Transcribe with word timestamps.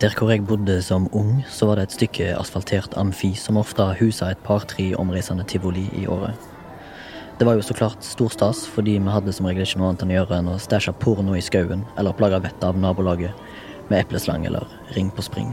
Der 0.00 0.12
hvor 0.12 0.28
jeg 0.28 0.44
bodde 0.44 0.82
som 0.82 1.08
ung, 1.12 1.44
så 1.48 1.66
var 1.66 1.78
det 1.78 1.86
et 1.86 1.92
stykke 1.96 2.34
asfaltert 2.36 2.92
amfi 3.00 3.30
som 3.34 3.56
ofte 3.56 3.84
husa 3.96 4.26
et 4.28 4.42
par-tre 4.44 4.90
omreisende 5.00 5.44
tivoli 5.48 5.86
i 5.96 6.02
året. 6.06 6.34
Det 7.38 7.46
var 7.48 7.56
jo 7.56 7.62
så 7.64 7.72
klart 7.74 8.04
stor 8.04 8.28
stas, 8.28 8.66
fordi 8.68 8.98
vi 8.98 9.12
hadde 9.14 9.32
som 9.32 9.46
regel 9.48 9.64
ikke 9.64 9.80
noe 9.80 9.94
annet 9.94 10.04
enn 10.04 10.12
å 10.12 10.16
gjøre 10.18 10.40
enn 10.40 10.50
å 10.52 10.58
stæsje 10.60 10.92
porno 11.00 11.32
i 11.32 11.40
skauen 11.40 11.86
eller 11.96 12.16
plage 12.16 12.42
vettet 12.44 12.66
av 12.68 12.76
nabolaget 12.76 13.32
med 13.88 14.02
epleslang 14.02 14.44
eller 14.44 14.68
ring 14.98 15.08
på 15.08 15.24
spring. 15.24 15.48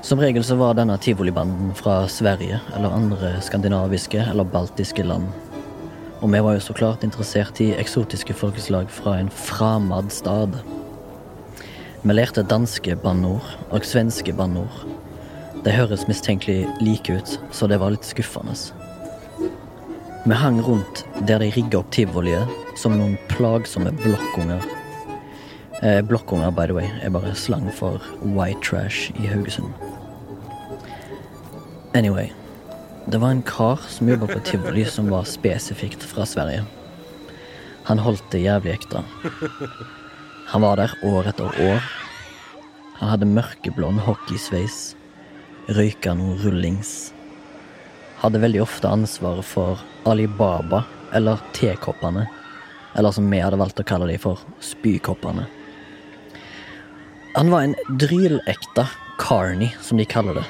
Som 0.00 0.24
regel 0.24 0.44
så 0.44 0.56
var 0.56 0.78
denne 0.80 0.96
tivolibanden 0.96 1.74
fra 1.76 1.98
Sverige 2.08 2.62
eller 2.72 2.96
andre 2.96 3.34
skandinaviske 3.44 4.30
eller 4.30 4.48
baltiske 4.48 5.04
land. 5.04 5.28
Og 6.22 6.32
vi 6.32 6.40
var 6.40 6.56
jo 6.56 6.64
så 6.64 6.76
klart 6.80 7.04
interessert 7.04 7.60
i 7.60 7.74
eksotiske 7.76 8.32
folkeslag 8.32 8.88
fra 8.88 9.18
en 9.20 9.28
framad 9.28 10.08
stad. 10.08 10.56
Vi 12.06 12.14
lærte 12.14 12.44
danske 12.46 12.94
banneord 13.02 13.46
og 13.74 13.82
svenske 13.82 14.30
banneord. 14.38 14.84
De 15.64 15.72
høres 15.74 16.04
mistenkelig 16.06 16.68
like 16.78 17.10
ut, 17.10 17.32
så 17.50 17.66
det 17.66 17.80
var 17.82 17.90
litt 17.90 18.06
skuffende. 18.06 18.54
Vi 20.22 20.38
hang 20.38 20.60
rundt 20.62 21.02
der 21.26 21.42
de 21.42 21.48
rigga 21.56 21.80
opp 21.80 21.90
tivoliet 21.96 22.78
som 22.78 22.94
noen 22.94 23.16
plagsomme 23.32 23.90
blokkunger. 24.04 24.62
Eh, 25.82 25.98
blokkunger, 26.06 26.54
by 26.54 26.68
the 26.70 26.78
way, 26.78 26.86
er 27.02 27.10
bare 27.10 27.34
slang 27.34 27.66
for 27.74 27.98
white 28.22 28.62
trash 28.62 29.10
i 29.18 29.26
Haugesund. 29.26 29.74
Anyway. 31.92 32.30
Det 33.10 33.18
var 33.18 33.34
en 33.34 33.42
kar 33.42 33.82
som 33.90 34.08
jobba 34.08 34.30
på 34.30 34.46
tivoli 34.46 34.86
som 34.86 35.10
var 35.10 35.26
spesifikt 35.26 36.06
fra 36.06 36.22
Sverige. 36.26 36.62
Han 37.90 37.98
holdt 37.98 38.30
det 38.30 38.46
jævlig 38.46 38.78
ekte. 38.78 39.02
Han 40.46 40.62
var 40.62 40.76
der 40.78 40.92
år 41.02 41.26
etter 41.26 41.50
år. 41.50 41.86
Han 43.00 43.12
hadde 43.12 43.28
mørkeblond 43.28 44.00
hockeysveis, 44.06 44.94
røyka 45.76 46.14
noe 46.16 46.38
rullings. 46.40 47.12
Hadde 48.22 48.40
veldig 48.40 48.62
ofte 48.64 48.88
ansvaret 48.88 49.44
for 49.44 49.82
Alibaba, 50.08 50.84
eller 51.12 51.42
tekoppene. 51.56 52.24
Eller 52.96 53.12
som 53.12 53.28
vi 53.30 53.42
hadde 53.42 53.60
valgt 53.60 53.80
å 53.82 53.86
kalle 53.86 54.08
de 54.08 54.16
for 54.20 54.40
spykoppene. 54.64 55.44
Han 57.36 57.52
var 57.52 57.66
en 57.66 57.76
drylekta 58.00 58.86
Carney, 59.20 59.74
som 59.84 60.00
de 60.00 60.08
kaller 60.08 60.40
det. 60.40 60.46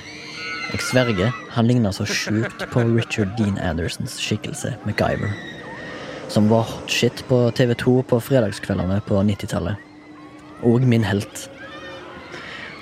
Jeg 0.70 0.82
sverger, 0.86 1.34
han 1.54 1.66
ligna 1.66 1.90
så 1.94 2.06
sjukt 2.06 2.62
på 2.70 2.82
Richard 2.92 3.34
Dean 3.38 3.58
Andersons 3.58 4.18
skikkelse, 4.22 4.76
MacGyver. 4.86 5.34
Som 6.30 6.48
var 6.50 6.66
hot 6.66 6.90
shit 6.90 7.22
på 7.26 7.48
TV2 7.58 8.00
på 8.10 8.20
fredagskveldene 8.22 9.00
på 9.06 9.18
90-tallet. 9.18 9.82
Og 10.66 10.86
min 10.86 11.06
helt. 11.06 11.48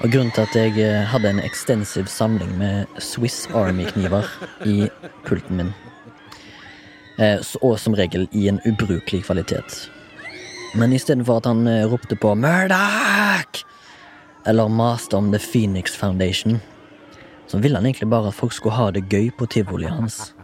Og 0.05 0.11
grunnen 0.13 0.35
til 0.37 0.45
at 0.45 0.57
jeg 0.59 0.75
eh, 0.85 1.07
hadde 1.09 1.31
en 1.33 1.39
ekstensiv 1.41 2.11
samling 2.13 2.51
med 2.61 2.99
Swiss 3.01 3.47
Army-kniver 3.57 4.27
i 4.69 4.91
pulten 5.25 5.57
min. 5.57 5.71
Eh, 7.17 7.41
Og 7.63 7.79
som 7.81 7.95
regel 7.97 8.29
i 8.33 8.49
en 8.49 8.61
ubrukelig 8.69 9.23
kvalitet. 9.25 9.89
Men 10.75 10.93
istedenfor 10.93 11.41
at 11.41 11.47
han 11.47 11.67
eh, 11.67 11.87
ropte 11.89 12.17
på 12.21 12.35
'Murdoch!' 12.35 13.65
eller 14.47 14.69
maste 14.69 15.17
om 15.17 15.33
The 15.33 15.41
Phoenix 15.41 15.97
Foundation, 15.97 16.61
så 17.47 17.59
ville 17.59 17.77
han 17.77 17.87
egentlig 17.87 18.11
bare 18.11 18.29
at 18.29 18.35
folk 18.35 18.53
skulle 18.53 18.77
ha 18.77 18.91
det 18.91 19.09
gøy 19.09 19.31
på 19.39 19.47
tivoliet 19.47 19.91
hans. 19.91 20.35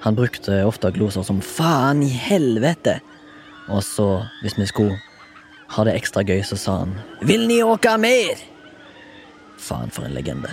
Han 0.00 0.16
brukte 0.16 0.64
ofte 0.64 0.90
gloser 0.90 1.22
som 1.22 1.42
'faen 1.42 2.02
i 2.02 2.08
helvete', 2.08 3.00
og 3.68 3.84
så, 3.84 4.24
hvis 4.42 4.58
vi 4.58 4.66
skulle 4.66 5.00
ha 5.68 5.84
det 5.84 5.94
ekstra 5.94 6.22
gøy, 6.22 6.42
så 6.42 6.56
sa 6.56 6.78
han 6.78 6.94
'vil 7.22 7.46
ni 7.48 7.62
åka 7.62 7.96
mer'? 7.96 8.59
Faen, 9.60 9.90
for 9.92 10.06
en 10.08 10.14
legende. 10.16 10.50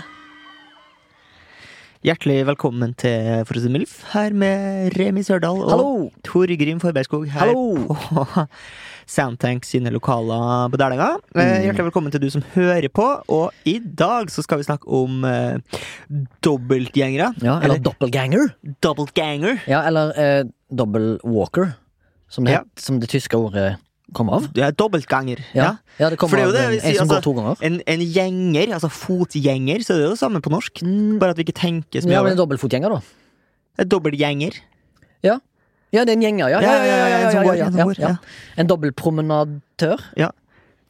Hjertelig 2.05 2.43
velkommen 2.45 2.91
til 2.99 3.41
det 3.65 3.71
mildt, 3.73 3.93
her 4.13 4.31
med 4.37 4.93
Remi 4.99 5.23
Sørdal 5.25 5.57
og 5.63 5.71
Hallo! 5.71 5.87
Torgrim 6.23 6.79
Forbergskog 6.79 7.25
her 7.33 7.41
Hallo! 7.49 7.87
på 7.89 8.45
Soundtank 9.15 9.65
sine 9.65 9.89
lokaler 9.91 10.69
på 10.71 10.77
Dælenga. 10.79 11.07
Eh, 11.33 11.41
Mm. 11.41 11.63
Hjertelig 11.65 11.87
velkommen 11.89 12.13
til 12.13 12.21
du 12.21 12.29
som 12.31 12.43
hører 12.53 12.87
på, 12.93 13.07
og 13.33 13.51
i 13.65 13.79
dag 13.79 14.29
så 14.31 14.43
skal 14.45 14.61
vi 14.61 14.67
snakke 14.67 14.87
om 14.93 15.25
eh, 15.25 15.57
dobbeltgjengere. 16.45 17.31
Ja, 17.41 17.57
eller 17.65 17.81
doppelganger. 17.81 18.53
dobbeltganger. 18.83 19.63
Ja, 19.67 19.81
eller 19.89 20.13
eh, 20.21 20.43
double 20.69 21.17
walker, 21.25 21.73
som 22.29 22.45
det, 22.45 22.59
Ja. 22.59 22.63
som 22.77 22.99
det 23.01 23.09
tyske 23.09 23.35
ordet 23.39 23.77
kom 24.15 24.29
av. 24.31 24.47
Ja, 24.55 24.69
er 24.69 24.77
dobbeltganger. 24.77 25.41
Ja, 25.51 25.63
Ja. 25.63 25.71
ja 25.99 26.09
det 26.13 26.19
kom 26.21 26.29
For 26.29 26.39
det 26.39 26.45
er 26.45 26.51
av 26.51 26.55
det 26.55 26.63
en, 26.65 26.73
en 26.77 26.95
som 26.95 27.03
altså, 27.07 27.15
går 27.15 27.25
to 27.25 27.33
ganger. 27.39 27.61
En, 27.67 27.81
en 27.85 28.05
gjenger, 28.05 28.73
altså 28.77 28.89
fotgjenger, 28.93 29.83
så 29.83 29.93
er 29.95 30.01
det 30.01 30.07
jo 30.07 30.15
det 30.15 30.21
samme 30.21 30.41
på 30.41 30.53
norsk. 30.53 30.81
Bare 31.19 31.35
at 31.35 31.41
vi 31.41 31.47
ikke 31.47 31.59
tenker 31.59 32.01
så 32.01 32.07
mye 32.07 32.19
Ja, 32.19 32.23
men 32.23 32.37
en 32.37 32.41
dobbeltfotgjenger, 32.41 32.97
da. 32.97 33.01
En 33.77 33.85
er 33.85 33.89
Dobbeltgjenger. 33.91 34.61
Ja, 35.95 36.03
det 36.03 36.11
er 36.11 36.17
en 36.17 36.25
gjenger, 36.25 36.49
ja. 36.51 36.59
Ja, 36.59 36.73
ja, 36.73 36.83
ja, 36.83 36.95
ja, 36.97 37.07
ja, 37.07 37.31
ja, 37.31 37.67
ja, 37.71 38.17
ja. 39.79 39.95
ja. 40.17 40.31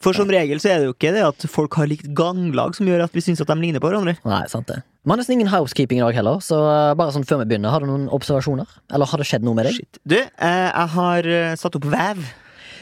For 0.02 0.14
som 0.14 0.30
regel 0.30 0.60
så 0.62 0.70
er 0.70 0.82
det 0.82 0.90
jo 0.90 0.94
ikke 0.94 1.12
det 1.16 1.24
at 1.26 1.46
folk 1.50 1.74
har 1.80 1.90
likt 1.90 2.10
ganglag 2.18 2.76
som 2.78 2.90
gjør 2.90 3.08
at 3.08 3.16
vi 3.18 3.24
syns 3.26 3.42
at 3.42 3.50
de 3.50 3.58
ligner 3.62 3.82
på 3.82 3.90
hverandre. 3.90 4.14
Nei, 4.30 4.44
sant 4.50 4.70
det. 4.70 4.84
Vi 5.06 5.14
har 5.14 5.20
nesten 5.22 5.38
ingen 5.38 5.50
housekeeping 5.50 6.02
i 6.02 6.04
dag 6.04 6.18
heller, 6.20 6.42
så 6.44 6.60
uh, 6.68 6.96
bare 6.98 7.14
sånn 7.16 7.26
før 7.26 7.42
vi 7.42 7.54
begynner, 7.54 7.74
har 7.74 7.82
du 7.82 7.90
noen 7.90 8.10
observasjoner? 8.14 8.70
Eller 8.94 9.10
har 9.10 9.22
det 9.22 9.30
skjedd 9.30 9.46
noe 9.48 9.58
med 9.58 9.70
deg? 9.70 9.80
Shit. 9.80 10.02
Du, 10.06 10.18
eh, 10.20 10.66
jeg 10.68 10.92
har 10.98 11.30
eh, 11.32 11.56
satt 11.58 11.78
opp 11.80 11.88
vev. 11.90 12.22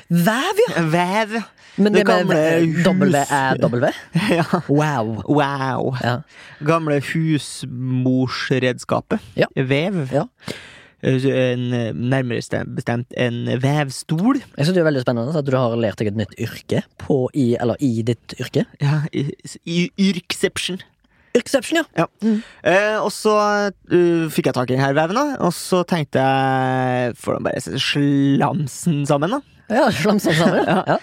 Vev, 0.09 0.57
ja! 0.69 0.81
Væv. 0.93 1.41
Men 1.77 1.93
Det 1.93 2.05
det, 2.05 2.07
med 2.07 2.15
gamle 2.15 2.83
dobbel 2.83 3.11
V 3.11 3.15
er 3.15 3.55
ja. 4.37 4.43
Wow. 4.69 5.21
Wow. 5.27 5.95
Ja. 6.03 6.15
Gamle 6.65 7.01
husmorsredskapet. 7.01 9.19
Ja. 9.35 9.45
Vev. 9.55 10.07
Ja. 10.13 10.23
Eh, 11.03 11.25
En, 11.25 11.73
eh, 11.73 11.93
nærmere 11.93 12.65
bestemt 12.75 13.13
en 13.17 13.61
vevstol. 13.61 14.35
Jeg 14.57 14.65
synes 14.65 14.73
det 14.73 14.77
er 14.81 14.91
veldig 14.91 15.01
spennende 15.01 15.37
at 15.37 15.45
du 15.45 15.57
har 15.57 15.75
lært 15.75 15.99
deg 15.99 16.07
et 16.07 16.15
nytt 16.17 16.33
yrke 16.39 16.81
på, 16.97 17.29
i, 17.33 17.57
eller 17.59 17.75
i 17.79 18.01
ditt 18.01 18.33
yrke. 18.39 18.65
Ja, 18.81 19.01
i, 19.13 19.31
i 19.65 19.89
Yrkception. 19.99 20.79
Yrkesception, 21.35 21.83
ja. 21.97 22.05
Eh, 22.63 23.03
og 23.03 23.11
så 23.11 23.69
uh, 23.91 24.29
fikk 24.31 24.45
jeg 24.47 24.53
tak 24.55 24.69
i 24.71 24.75
denne 24.77 24.95
veven, 24.95 25.15
da. 25.17 25.35
Og 25.43 25.53
så 25.53 25.83
tenkte 25.83 26.19
jeg 26.23 27.15
Får 27.19 27.33
de 27.35 27.43
bare 27.43 27.59
slamsen 27.81 29.05
sammen, 29.05 29.29
da? 29.35 29.39
Ja, 29.71 29.87
Slamsom 29.91 30.33
sammen. 30.37 30.65
Ja. 30.91 30.99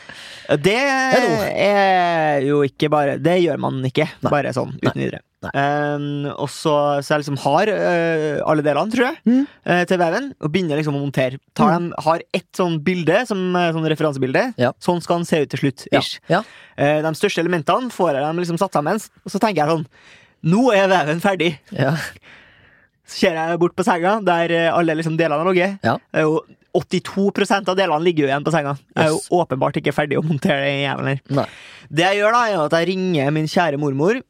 Det 0.58 0.74
er 0.76 2.42
jo 2.44 2.58
ikke 2.66 2.88
bare 2.92 3.14
Det 3.22 3.36
gjør 3.40 3.60
man 3.62 3.78
ikke, 3.88 4.04
Nei. 4.20 4.30
bare 4.32 4.50
sånn 4.52 4.74
uten 4.74 4.90
Nei. 4.98 5.04
videre. 5.06 5.20
Um, 5.42 6.26
og 6.36 6.46
så, 6.52 6.72
så 7.02 7.14
jeg 7.16 7.22
liksom 7.24 7.38
har 7.42 7.70
uh, 7.72 8.42
alle 8.46 8.62
delene, 8.66 8.92
tror 8.92 9.06
jeg, 9.08 9.16
Mm. 9.26 9.46
uh, 9.66 9.80
til 9.90 9.98
veven, 10.02 10.28
og 10.38 10.52
begynner 10.54 10.78
liksom 10.78 10.98
å 10.98 11.00
montere. 11.02 11.40
Tar 11.58 11.72
dem, 11.74 11.88
har 12.04 12.22
ett 12.34 12.46
sånn 12.58 12.76
bilde, 12.84 13.22
som 13.26 13.40
eh, 13.58 13.70
sånn 13.74 13.88
referansebilde. 13.90 14.44
Ja. 14.60 14.70
Sånn 14.82 15.00
skal 15.02 15.22
den 15.22 15.26
se 15.30 15.40
ut 15.42 15.50
til 15.54 15.62
slutt. 15.64 15.86
Ja. 15.94 16.02
Ja. 16.30 16.42
Uh, 16.78 17.00
de 17.08 17.14
største 17.18 17.42
elementene 17.42 17.90
får 17.94 18.12
jeg 18.18 18.26
dem 18.28 18.42
liksom 18.44 18.60
satt 18.62 18.76
sammen, 18.78 19.02
og 19.02 19.34
så 19.34 19.40
tenker 19.42 19.64
jeg 19.64 19.72
sånn 19.76 19.86
Nå 20.52 20.68
er 20.74 20.88
veven 20.90 21.20
ferdig. 21.22 21.52
Ja. 21.74 21.94
Så 23.06 23.24
ser 23.24 23.36
jeg 23.38 23.58
bort 23.62 23.74
på 23.78 23.84
senga, 23.86 24.16
der 24.26 24.54
alle 24.72 24.94
liksom 24.98 25.14
delene 25.18 25.38
har 25.42 25.50
ligget. 25.50 25.78
Ja. 25.86 25.96
Det 26.10 26.22
er 26.22 26.26
jo 26.26 26.40
82% 26.74 27.68
av 27.68 27.76
delene 27.78 28.02
ligger 28.04 28.24
jo 28.26 28.32
igjen 28.32 28.44
på 28.46 28.52
senga. 28.54 28.76
Jeg 28.96 29.04
er 29.04 29.12
jo 29.12 29.20
Yes. 29.20 29.28
åpenbart 29.30 29.76
ikke 29.80 29.92
ferdig 29.92 30.18
å 30.20 30.24
montere 30.24 30.64
den 30.64 30.84
jævelen 30.86 31.20
her. 31.38 31.48
Det 31.92 32.04
jeg 32.08 32.20
gjør, 32.22 32.32
da, 32.32 32.44
er 32.48 32.60
at 32.66 32.76
jeg 32.80 32.88
ringer 32.94 33.32
min 33.32 33.46
kjære 33.50 33.80
mormor. 33.80 34.22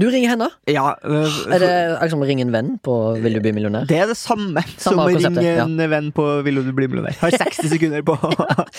Du 0.00 0.06
ringer 0.08 0.30
henne. 0.32 0.46
Ja, 0.72 0.94
øh, 1.04 1.28
Er 1.52 1.58
det 1.60 1.72
liksom 2.00 2.22
ringe 2.24 2.40
en 2.46 2.50
venn 2.54 2.78
på 2.80 2.94
Vil 3.20 3.34
du 3.34 3.40
bli 3.44 3.52
millionær? 3.52 3.84
det 3.86 3.98
er 4.00 4.06
det 4.08 4.16
samme, 4.16 4.62
som 4.80 4.96
å 4.98 5.04
ringe 5.10 5.42
ja. 5.44 5.66
en 5.66 5.76
venn 5.76 6.08
på 6.16 6.24
Vil 6.46 6.62
du 6.64 6.70
bli 6.72 6.86
millionær. 6.88 7.18
Har 7.20 7.30
60 7.30 7.68
sekunder 7.74 8.00
på 8.00 8.16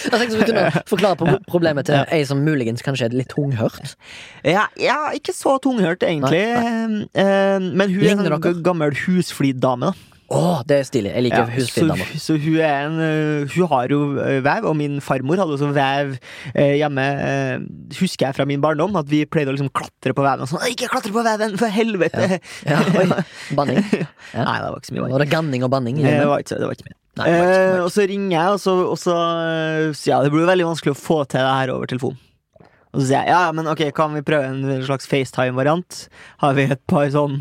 tenkte 0.09 0.39
vi 0.39 0.47
kunne 0.49 0.71
forklare 0.89 1.19
på 1.19 1.35
problemet 1.45 1.85
til 1.85 2.01
ei 2.09 2.23
som 2.25 2.41
muligens 2.43 2.81
kanskje 2.81 3.11
er 3.11 3.17
litt 3.19 3.29
tunghørt. 3.29 3.93
ja, 4.43 4.65
ja, 4.81 4.97
ikke 5.13 5.35
så 5.37 5.59
tunghørt, 5.61 6.01
egentlig. 6.01 6.41
Nei, 6.49 7.05
nei. 7.13 7.59
men 7.77 7.93
hun 7.93 8.25
er 8.25 8.33
en 8.39 8.63
gammel 8.65 8.97
husfliddame. 9.05 9.93
da. 9.93 10.12
Å, 10.33 10.63
det 10.67 10.79
er 10.79 10.87
stilig. 10.87 11.11
Jeg 11.13 11.25
liker 11.27 11.43
Ja, 11.43 11.59
ja, 11.59 11.65
så, 11.67 12.19
så 12.21 12.37
hun 12.41 12.57
er 12.57 12.87
en 12.87 12.97
øh, 13.03 13.53
Hun 13.53 13.69
har 13.71 13.93
jo 13.93 13.99
øh, 14.17 14.39
vev, 14.45 14.67
og 14.69 14.75
min 14.79 14.97
farmor 15.03 15.41
hadde 15.41 15.57
også 15.57 15.69
vev 15.75 16.15
øh, 16.15 16.73
hjemme. 16.79 17.05
husker 17.99 18.27
jeg 18.27 18.37
fra 18.39 18.47
min 18.49 18.63
barndom, 18.63 18.97
at 18.99 19.09
vi 19.11 19.23
pleide 19.29 19.53
å 19.53 19.57
liksom 19.57 19.71
klatre 19.75 20.15
på 20.17 20.25
veven. 20.25 20.45
Og 20.45 20.51
sånn, 20.51 20.65
ikke 20.73 20.89
klatre 20.91 21.13
på 21.15 21.25
veven, 21.25 21.55
for 21.61 21.73
helvete! 21.73 22.41
Ja, 22.69 22.81
oi. 22.97 23.07
Banning. 23.57 23.81
Ja. 24.33 24.47
Nei, 24.47 24.53
det 24.63 24.69
var 24.71 24.79
ikke 24.79 24.89
så 24.89 24.95
mye. 24.95 25.07
Var 25.13 25.21
det 25.21 25.29
ganning 25.29 25.63
og 25.65 25.69
banning? 25.69 25.97
Det 26.01 26.25
var 26.25 26.41
ikke, 26.41 26.57
det 26.57 26.65
var 26.65 26.77
ikke 26.77 26.87
mye. 26.87 26.97
Nei, 27.19 27.25
det 27.29 27.37
var 27.37 27.51
ikke 27.51 27.73
Eh, 27.77 27.83
og 27.83 27.91
så 27.93 28.07
ringer 28.09 28.33
jeg, 28.33 28.53
og 28.55 28.61
så, 28.61 28.73
og 28.89 28.97
så 28.97 29.15
Ja, 30.09 30.23
det 30.23 30.31
blir 30.33 30.47
veldig 30.49 30.71
vanskelig 30.71 30.95
å 30.95 30.97
få 30.97 31.19
til 31.29 31.43
det 31.45 31.57
her 31.59 31.73
over 31.75 31.89
telefon. 31.89 32.17
Og 32.93 33.01
så 33.01 33.07
sier 33.07 33.25
jeg 33.25 33.33
ja, 33.33 33.51
men 33.57 33.69
ok, 33.69 33.87
kan 33.97 34.13
vi 34.13 34.21
prøve 34.25 34.49
en 34.49 34.83
slags 34.85 35.07
FaceTime-variant? 35.09 36.03
Har 36.43 36.57
vi 36.57 36.67
et 36.69 36.81
par 36.89 37.07
sånn 37.13 37.39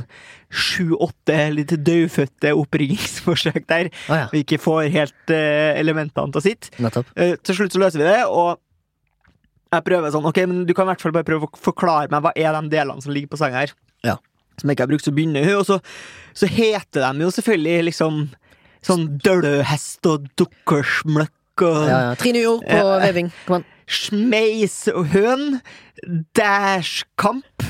sju-åtte 0.53 1.37
litt 1.57 1.73
dødfødte 1.87 2.53
oppringingsforsøk 2.61 3.63
der? 3.71 3.89
Å 4.13 4.19
ja, 4.21 4.27
Vi 4.33 4.43
ikke 4.45 4.59
får 4.61 4.91
helt 4.93 5.33
uh, 5.33 5.73
elementene 5.81 6.33
til 6.35 6.43
å 6.43 6.45
sitte. 6.45 6.71
Eh, 7.17 7.35
til 7.41 7.57
slutt 7.59 7.73
så 7.77 7.81
løser 7.83 8.03
vi 8.03 8.09
det, 8.11 8.21
og 8.29 8.61
jeg 9.73 9.85
prøver 9.87 10.13
sånn 10.13 10.27
Ok, 10.29 10.43
men 10.45 10.67
du 10.69 10.75
kan 10.77 10.85
i 10.85 10.93
hvert 10.93 11.01
fall 11.01 11.15
bare 11.17 11.25
prøve 11.25 11.49
å 11.49 11.61
forklare 11.65 12.13
meg 12.13 12.21
hva 12.27 12.35
er 12.37 12.53
de 12.59 12.69
delene 12.75 13.01
som 13.01 13.15
ligger 13.15 13.33
på 13.33 13.41
senga 13.41 13.63
her. 13.65 13.73
Ja. 14.05 14.19
Som 14.61 14.69
jeg 14.69 14.77
ikke 14.77 14.85
har 14.85 14.91
brukt, 14.93 15.07
så 15.09 15.15
begynner 15.17 15.47
hun, 15.49 15.55
og 15.63 15.65
så, 15.65 15.79
så 16.37 16.49
heter 16.53 17.07
de 17.09 17.25
jo 17.25 17.31
selvfølgelig 17.33 17.87
liksom 17.89 18.19
sånn 18.85 19.07
døløhest 19.25 20.05
og 20.11 20.27
dukkersmløkk 20.37 21.65
og 21.65 21.81
Ja, 21.89 21.99
ja. 22.11 22.15
Trine 22.21 22.43
Jord 22.45 22.67
på 22.67 22.77
Ja. 22.83 22.99
veving. 23.07 23.33
Kom 23.47 23.61
an. 23.61 23.65
Smeis 23.93 24.77
og 24.93 25.09
høn, 25.13 25.59
dæsjkamp 26.37 27.65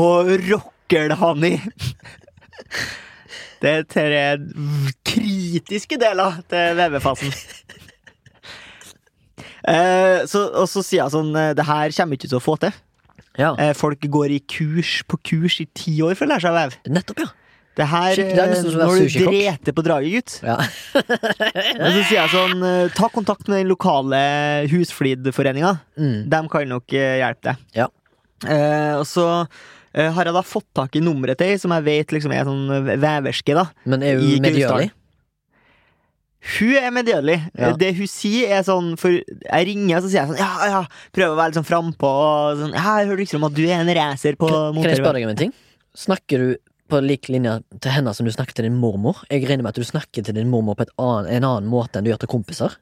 og 0.00 0.30
rockelhoney. 0.50 1.58
Det 3.62 3.70
er 3.72 3.86
tre 3.88 4.22
kritiske 5.08 5.96
deler 6.00 6.40
til 6.50 6.76
vevefasen. 6.78 7.32
Eh, 9.66 10.20
og 10.22 10.66
så 10.70 10.82
sier 10.84 11.00
jeg 11.02 11.10
sånn 11.10 11.32
eh, 11.34 11.48
Det 11.58 11.64
her 11.66 11.90
kommer 11.96 12.14
ikke 12.18 12.28
til 12.30 12.38
å 12.38 12.44
få 12.44 12.54
til. 12.62 12.76
Ja, 13.36 13.50
Eh, 13.60 13.72
folk 13.76 14.00
går 14.00 14.32
i 14.32 14.38
kurs 14.48 15.00
på 15.08 15.18
kurs 15.26 15.58
i 15.60 15.66
ti 15.76 15.96
år 16.06 16.14
for 16.16 16.24
å 16.28 16.30
lære 16.30 16.44
seg 16.46 16.54
å 16.54 16.60
veve. 16.60 16.78
nettopp, 16.94 17.18
ja. 17.24 17.32
Det 17.76 17.84
her 17.90 18.14
Shit, 18.16 18.30
det 18.32 18.40
er 18.40 18.52
nesten 18.54 18.70
som 18.72 18.80
Når 18.80 19.02
du 19.02 19.26
dreter 19.26 19.74
på 19.76 19.82
draget, 19.84 20.14
gutt. 20.14 20.36
ja. 20.46 20.54
Og 21.84 21.90
så 21.92 22.04
sier 22.06 22.20
jeg 22.22 22.30
sånn 22.32 22.62
eh, 22.64 22.94
Ta 22.96 23.10
kontakt 23.12 23.50
med 23.50 23.58
den 23.60 23.68
lokale 23.68 24.20
husflidforeninga. 24.72 25.74
Mm. 26.00 26.16
De 26.32 26.40
kan 26.54 26.70
nok 26.72 26.94
eh, 26.96 27.18
hjelpe 27.20 27.50
deg. 27.50 27.66
Ja. 27.82 27.90
Eh, 28.46 28.94
og 29.00 29.04
så 29.08 29.26
har 29.96 30.28
jeg 30.28 30.34
da 30.36 30.42
fått 30.44 30.66
tak 30.76 30.96
i 30.98 31.00
nummeret 31.00 31.38
til 31.40 31.54
som 31.62 31.72
jeg 31.72 31.84
vet 31.86 32.12
liksom 32.12 32.32
er 32.36 32.44
sånn 32.44 32.66
veverske, 33.00 33.54
da. 33.56 33.66
Men 33.88 34.02
er 34.04 34.18
hun 34.20 34.42
medgjørlig? 34.44 34.90
Hun 36.58 36.76
er 36.78 36.92
medgjørlig. 36.94 37.36
Ja. 37.58 37.72
Det 37.80 37.88
hun 37.96 38.06
sier, 38.06 38.52
er 38.54 38.62
sånn 38.62 38.92
For 39.00 39.16
jeg 39.16 39.66
ringer, 39.66 39.96
og 39.98 40.04
så 40.04 40.10
sier 40.12 40.20
jeg 40.20 40.28
sånn 40.30 40.38
Ja, 40.38 40.68
ja, 40.70 40.82
prøver 41.16 41.32
å 41.34 41.38
være 41.40 41.50
litt 41.50 41.58
sånn 41.58 41.66
frampå. 41.66 42.10
Sånn, 42.60 42.76
ja, 42.76 42.92
jeg 43.00 43.08
hører 43.10 43.22
liksom 43.24 43.40
om 43.42 43.48
at 43.48 43.56
du 43.56 43.64
er 43.66 43.80
en 43.80 43.90
racer 43.98 44.36
på 44.38 44.50
Kan 44.52 44.84
jeg 44.86 45.00
spørre 45.00 45.16
deg 45.18 45.26
om 45.26 45.32
en 45.34 45.40
ting? 45.40 45.54
Snakker 45.96 46.44
du 46.44 46.52
på 46.86 47.00
lik 47.02 47.26
linje 47.32 47.56
til 47.82 47.90
henne 47.96 48.12
som 48.14 48.28
du 48.28 48.30
snakker 48.30 48.54
til 48.60 48.68
din 48.68 48.76
mormor? 48.78 49.24
Jeg 49.32 49.42
regner 49.48 49.64
med 49.66 49.72
at 49.72 49.80
du 49.80 49.88
snakker 49.88 50.22
til 50.22 50.36
din 50.38 50.52
mormor 50.52 50.76
på 50.78 50.86
annen, 51.02 51.26
en 51.34 51.48
annen 51.48 51.66
måte 51.72 51.98
enn 51.98 52.06
du 52.06 52.12
gjør 52.12 52.22
til 52.22 52.30
kompiser? 52.36 52.76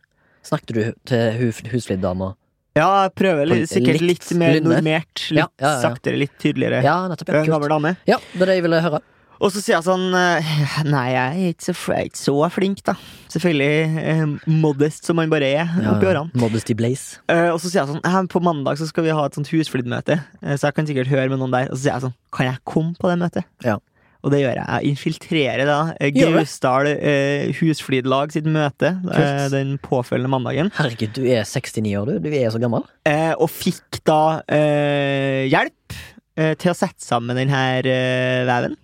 Snakket 0.44 0.74
du 0.76 0.82
til 1.08 1.38
hu- 1.38 1.70
husfliddama? 1.72 2.34
Ja, 2.74 2.88
jeg 3.06 3.12
prøver 3.14 3.46
litt, 3.46 3.68
sikkert 3.70 4.00
litt 4.02 4.24
litt 4.24 4.38
mer 4.38 4.56
lynne. 4.56 4.76
normert. 4.80 5.26
Litt 5.30 5.38
Ja, 5.38 5.48
ja, 5.62 5.72
ja. 5.76 5.80
saktere, 5.84 6.18
litt 6.18 6.32
tydeligere. 6.42 6.80
Ja, 6.82 6.96
nettopp. 7.08 7.28
Ja, 7.30 7.44
gammel 7.46 7.70
dame. 7.70 7.96
ja, 8.10 8.18
det 8.34 8.42
er 8.42 8.50
det 8.50 8.56
jeg 8.58 8.64
ville 8.66 8.80
høre. 8.82 9.00
Og 9.44 9.50
så 9.50 9.58
sier 9.60 9.74
jeg 9.74 9.84
sånn 9.84 10.14
eh, 10.14 10.50
Nei, 10.86 11.08
jeg 11.10 11.42
er 11.44 11.52
ikke 11.52 11.64
så, 11.66 11.74
jeg 11.90 12.04
er 12.04 12.08
ikke 12.08 12.20
så 12.20 12.34
flink, 12.54 12.82
da. 12.86 12.94
Selvfølgelig 13.34 14.02
eh, 14.02 14.22
modest 14.62 15.06
som 15.10 15.18
man 15.18 15.30
bare 15.32 15.48
er 15.58 15.72
oppi 15.90 16.06
årene. 16.06 16.30
Modesty 16.38 16.74
Blaze. 16.78 17.18
Eh, 17.28 17.50
og 17.50 17.58
så 17.60 17.66
sier 17.68 17.82
jeg 17.82 17.90
sånn 17.90 18.00
«Eh, 18.06 18.20
På 18.30 18.40
mandag 18.42 18.78
så 18.80 18.86
skal 18.88 19.04
vi 19.08 19.10
ha 19.14 19.24
et 19.26 19.34
sånt 19.36 19.50
husflidmøte, 19.50 20.20
eh, 20.42 20.54
så 20.54 20.70
jeg 20.70 20.76
kan 20.78 20.86
sikkert 20.88 21.10
høre 21.10 21.26
med 21.34 21.42
noen 21.42 21.52
der. 21.54 21.66
Og 21.70 21.76
så 21.76 21.82
sier 21.82 21.92
jeg 21.96 22.06
sånn 22.06 22.14
Kan 22.34 22.46
jeg 22.50 22.62
komme 22.64 22.94
på 22.98 23.10
det 23.10 23.18
møtet? 23.26 23.50
Ja. 23.66 23.76
Og 24.24 24.32
det 24.32 24.40
gjør 24.40 24.56
jeg. 24.56 24.64
Jeg 24.64 24.94
infiltrerer 24.94 25.68
da 25.68 25.78
eh, 26.00 26.12
Gausdal 26.16 26.88
eh, 26.94 27.50
husflidlag 27.58 28.32
sitt 28.32 28.48
møte 28.48 28.94
eh, 29.12 29.44
den 29.52 29.74
påfølgende 29.84 30.32
mandagen. 30.32 30.72
Herregud, 30.78 31.12
du 31.18 31.26
er 31.28 31.44
69 31.44 31.92
år, 32.00 32.08
du. 32.14 32.24
Du 32.24 32.30
er 32.32 32.48
så 32.54 32.60
gammel. 32.62 32.86
Eh, 33.08 33.34
og 33.36 33.52
fikk 33.52 34.00
da 34.08 34.40
eh, 34.48 35.44
hjelp 35.52 35.98
eh, 36.40 36.54
til 36.56 36.72
å 36.72 36.76
sette 36.78 37.04
sammen 37.04 37.36
den 37.36 37.52
her 37.52 37.84
eh, 37.84 38.46
veven. 38.48 38.78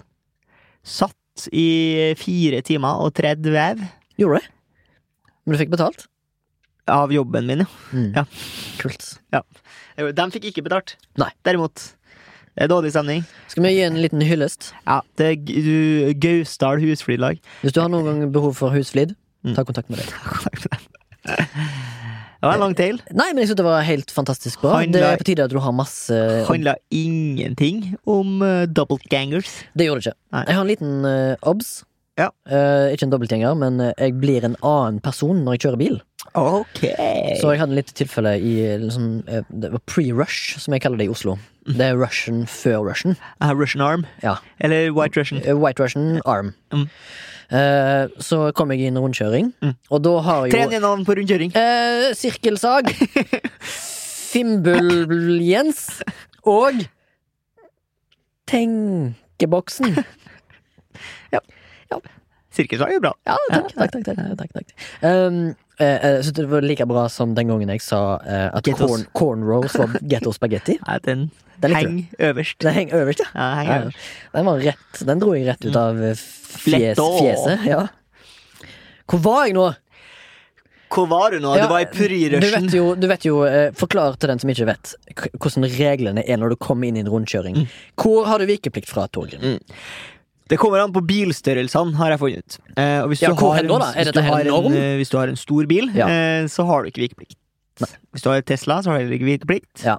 Satt 0.84 1.48
i 1.56 2.12
fire 2.20 2.60
timer 2.66 3.00
og 3.00 3.14
tredd 3.16 3.46
vev 3.48 3.80
Gjorde 4.20 4.42
du 4.42 4.44
det? 4.44 4.56
Men 5.46 5.56
du 5.56 5.60
fikk 5.62 5.72
betalt? 5.72 6.10
av 6.90 7.12
jobben 7.12 7.46
min, 7.46 7.62
ja. 7.62 7.66
Mm. 7.92 8.12
Ja. 8.16 8.24
Kult. 8.80 9.04
Ja. 9.34 9.42
De 9.96 10.26
fikk 10.34 10.50
ikke 10.50 10.64
betalt. 10.66 10.96
Nei. 11.20 11.30
Derimot. 11.46 11.92
Det 12.60 12.66
er 12.66 12.74
dårlig 12.74 12.90
stemning. 12.92 13.22
Skal 13.48 13.64
vi 13.64 13.70
gi 13.72 13.84
en 13.86 13.94
liten 13.96 14.20
hyllest? 14.20 14.74
Ja, 14.84 14.98
det 15.16 15.30
du, 15.48 16.10
Gausdal 16.20 16.82
husflidlag. 16.84 17.38
Hvis 17.62 17.72
du 17.72 17.80
har 17.80 17.88
noen 17.88 18.04
gang 18.04 18.32
behov 18.34 18.52
for 18.58 18.68
husflid, 18.76 19.16
Mm. 19.40 19.54
ta 19.56 19.62
kontakt 19.64 19.88
med 19.88 19.96
deg. 20.02 20.10
Det 22.40 22.48
var 22.48 22.54
en 22.56 22.60
lang 22.60 22.74
tale. 22.76 23.00
Nei, 23.12 23.26
men 23.32 23.40
jeg 23.42 23.48
synes 23.50 23.58
det 23.60 23.64
var 23.66 23.82
helt 23.84 24.12
fantastisk 24.12 24.60
bra. 24.60 24.78
Handla, 24.80 24.92
Det 25.00 25.08
er 25.08 25.20
på 25.20 25.26
tide 25.28 25.44
at 25.44 25.52
du 25.52 25.58
har 25.60 25.72
masse 25.76 26.16
Handla 26.48 26.74
ingenting 26.92 27.82
om 28.08 28.40
uh, 28.40 28.64
doublegangers. 28.68 29.50
Det 29.76 29.88
gjorde 29.88 30.00
det 30.04 30.12
ikke. 30.12 30.18
Nei. 30.36 30.44
Jeg 30.48 30.56
har 30.56 30.62
en 30.64 30.70
liten 30.70 30.94
uh, 31.04 31.48
obs. 31.52 31.70
Ja. 32.20 32.28
Eh, 32.52 32.90
ikke 32.94 33.06
en 33.08 33.12
dobbeltgjenger, 33.14 33.56
men 33.56 33.80
eh, 33.88 33.94
jeg 34.04 34.18
blir 34.20 34.44
en 34.46 34.56
annen 34.60 35.00
person 35.04 35.40
når 35.46 35.56
jeg 35.56 35.62
kjører 35.66 35.80
bil. 35.80 35.96
Ok. 36.36 36.82
Så 37.40 37.48
jeg 37.54 37.58
hadde 37.62 37.74
litt 37.78 37.90
tilfelle 37.96 38.34
i 38.38 38.52
liksom, 38.78 39.06
Det 39.24 39.70
var 39.72 39.80
pre-rush, 39.88 40.58
som 40.60 40.76
jeg 40.76 40.82
kaller 40.84 41.00
det 41.00 41.08
i 41.08 41.12
Oslo. 41.14 41.38
Det 41.66 41.80
er 41.90 41.96
Russian 41.98 42.44
før 42.50 42.84
Russian. 42.90 43.16
Uh, 43.42 43.50
Russian 43.56 43.82
arm. 43.84 44.04
Ja. 44.22 44.36
Eller 44.60 44.92
White 44.94 45.18
Russian. 45.18 45.40
Eh, 45.44 45.56
White 45.56 45.80
Russian 45.82 46.20
arm. 46.28 46.52
Mm. 46.76 46.86
Eh, 47.50 48.04
så 48.22 48.52
kom 48.54 48.70
jeg 48.70 48.84
i 48.84 48.90
en 48.92 49.00
rundkjøring, 49.02 49.48
Mm. 49.64 49.74
og 49.90 50.02
da 50.06 50.12
har 50.22 50.44
jo 50.46 50.52
Tren 50.54 50.76
navn 50.84 51.04
på 51.08 51.16
rundkjøring. 51.18 51.50
Eh, 51.56 52.12
sirkelsag. 52.14 52.92
Fimbul-Jens. 54.30 55.80
Og 56.46 56.84
Tenkeboksen. 58.50 59.96
Sirkelslag 62.50 62.96
er 62.96 63.02
bra. 63.02 63.12
Ja, 63.28 63.36
takk, 63.52 63.68
takk, 63.76 63.92
takk, 63.94 64.08
takk, 64.08 64.38
takk, 64.40 64.54
takk. 64.56 64.72
Um, 65.06 65.36
eh, 65.78 65.86
eh, 65.86 66.06
jeg 66.16 66.24
synes 66.26 66.36
det 66.40 66.46
var 66.50 66.64
like 66.66 66.86
bra 66.90 67.04
som 67.12 67.36
den 67.36 67.46
gangen 67.52 67.70
jeg 67.70 67.82
sa 67.84 68.00
eh, 68.26 68.48
at 68.58 68.70
corn, 68.80 69.04
cornrows 69.14 69.76
var 69.78 69.94
getto 70.02 70.32
spagetti. 70.34 70.74
Nei, 70.88 70.96
den 71.06 71.28
Den 71.62 71.76
henger 71.76 72.26
øverst. 72.30 72.58
Den 72.64 72.74
henger 72.74 73.04
øverst, 73.04 73.22
ja. 73.22 73.28
Ja, 73.36 73.62
Ja, 73.62 73.62
ja. 73.62 73.78
øverst. 73.84 74.02
Den 74.34 74.46
var 74.50 74.64
rett 74.66 75.04
Den 75.06 75.22
dro 75.22 75.34
jeg 75.36 75.46
rett 75.46 75.64
ut 75.68 75.76
av 75.78 76.02
eh, 76.02 76.16
fjes, 76.64 76.98
fjeset. 76.98 77.66
Ja. 77.68 77.84
Hvor 79.10 79.22
var 79.22 79.46
jeg 79.46 79.54
nå? 79.54 79.68
Hvor 80.90 81.06
var 81.06 81.30
du 81.30 81.38
nå? 81.38 81.54
Ja, 81.54 81.68
du 81.68 81.70
var 81.70 81.84
i 81.84 81.86
Du 81.86 81.94
Pryrushen. 81.94 82.66
vet 82.66 83.00
du 83.00 83.06
vet 83.06 83.24
jo 83.28 83.44
eh, 83.46 83.70
Forklar 83.78 84.16
til 84.18 84.32
den 84.32 84.40
som 84.42 84.50
ikke 84.50 84.66
vet 84.72 84.94
hvordan 85.38 85.68
reglene 85.76 86.24
er 86.26 86.40
når 86.40 86.56
du 86.56 86.56
kommer 86.58 86.88
inn 86.90 86.98
i 86.98 87.04
en 87.04 87.10
rundkjøring. 87.12 87.60
Hvor 87.94 88.26
har 88.26 88.42
du 88.42 88.48
vikeplikt 88.50 88.90
fra, 88.90 89.06
Torgrim? 89.06 89.60
Det 90.50 90.58
kommer 90.58 90.82
an 90.82 90.92
på 90.92 91.00
bilstørrelsene, 91.06 91.94
har 92.00 92.10
jeg 92.16 92.18
funnet 92.20 92.38
ut. 92.44 92.58
Eh, 92.76 93.02
hvis 93.10 93.22
Ja, 93.22 93.28
du 93.30 93.36
har 93.46 93.58
en- 93.62 93.68
da, 93.70 93.78
da? 93.78 93.90
Hvis 93.94 94.12
du 94.12 94.20
her 94.20 94.32
har 94.34 94.44
norm? 94.50 94.72
En, 94.74 94.96
hvis 94.98 95.10
du 95.12 95.16
har 95.18 95.28
en 95.30 95.36
stor 95.38 95.66
bil, 95.70 95.90
Ja. 95.94 96.08
eh, 96.08 96.44
så 96.50 96.66
har 96.66 96.82
du 96.82 96.90
ikke 96.90 97.04
vikeplikt. 97.08 97.36
Nei. 97.80 97.88
Hvis 98.12 98.22
du 98.22 98.28
har 98.30 98.40
Tesla, 98.42 98.80
så 98.82 98.90
har 98.90 98.98
du 98.98 99.14
ikke 99.14 99.28
vikeplikt. 99.38 99.84
Ja. 99.86 99.96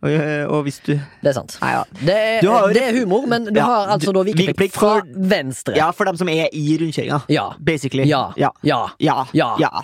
Og, 0.00 0.10
eh, 0.14 0.44
og 0.46 0.62
hvis 0.64 0.78
du 0.86 0.92
Det 0.94 1.26
er 1.26 1.32
sant. 1.34 1.58
Nei, 1.60 1.72
ja. 1.72 1.82
Det 1.92 2.14
er, 2.14 2.48
har 2.48 2.72
det 2.72 2.82
er 2.82 2.92
humor, 3.00 3.26
men 3.26 3.44
du 3.50 3.58
Ja, 3.58 3.64
har 3.66 3.88
altså 3.98 4.12
da 4.14 4.22
vikeplikt 4.22 4.54
vikeplikt 4.56 4.74
fra 4.78 5.02
venstre. 5.16 5.74
ja, 5.76 5.90
for 5.90 6.04
dem 6.04 6.16
som 6.16 6.28
er 6.28 6.46
i 6.52 6.78
rundkjøringa. 6.78 7.24
Ja. 7.28 7.48
Basically. 7.58 8.04
Ja. 8.06 8.32
Ja. 8.36 8.50
Ja. 8.62 8.86
Ja. 9.34 9.82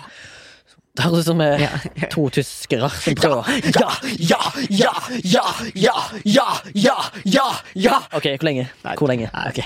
Det 0.95 1.03
høres 1.03 1.25
ut 1.25 1.25
som 1.27 1.41
eh, 1.43 1.59
Ja. 1.65 1.69
to 2.11 2.29
tyskere 2.31 2.89
som 2.89 3.15
prøver 3.19 3.49
Ja, 3.75 3.89
ja, 4.19 4.39
ja, 4.69 4.93
ja, 5.23 5.43
ja, 5.75 5.95
ja, 6.23 6.45
ja, 6.73 6.95
ja, 7.25 7.47
ja. 7.75 7.97
Ok, 8.15 8.29
hvor 8.39 8.47
lenge? 8.49 8.69
Nei. 8.85 8.95
Hvor 8.95 9.11
lenge? 9.11 9.29
Nei. 9.33 9.47
Ok. 9.51 9.59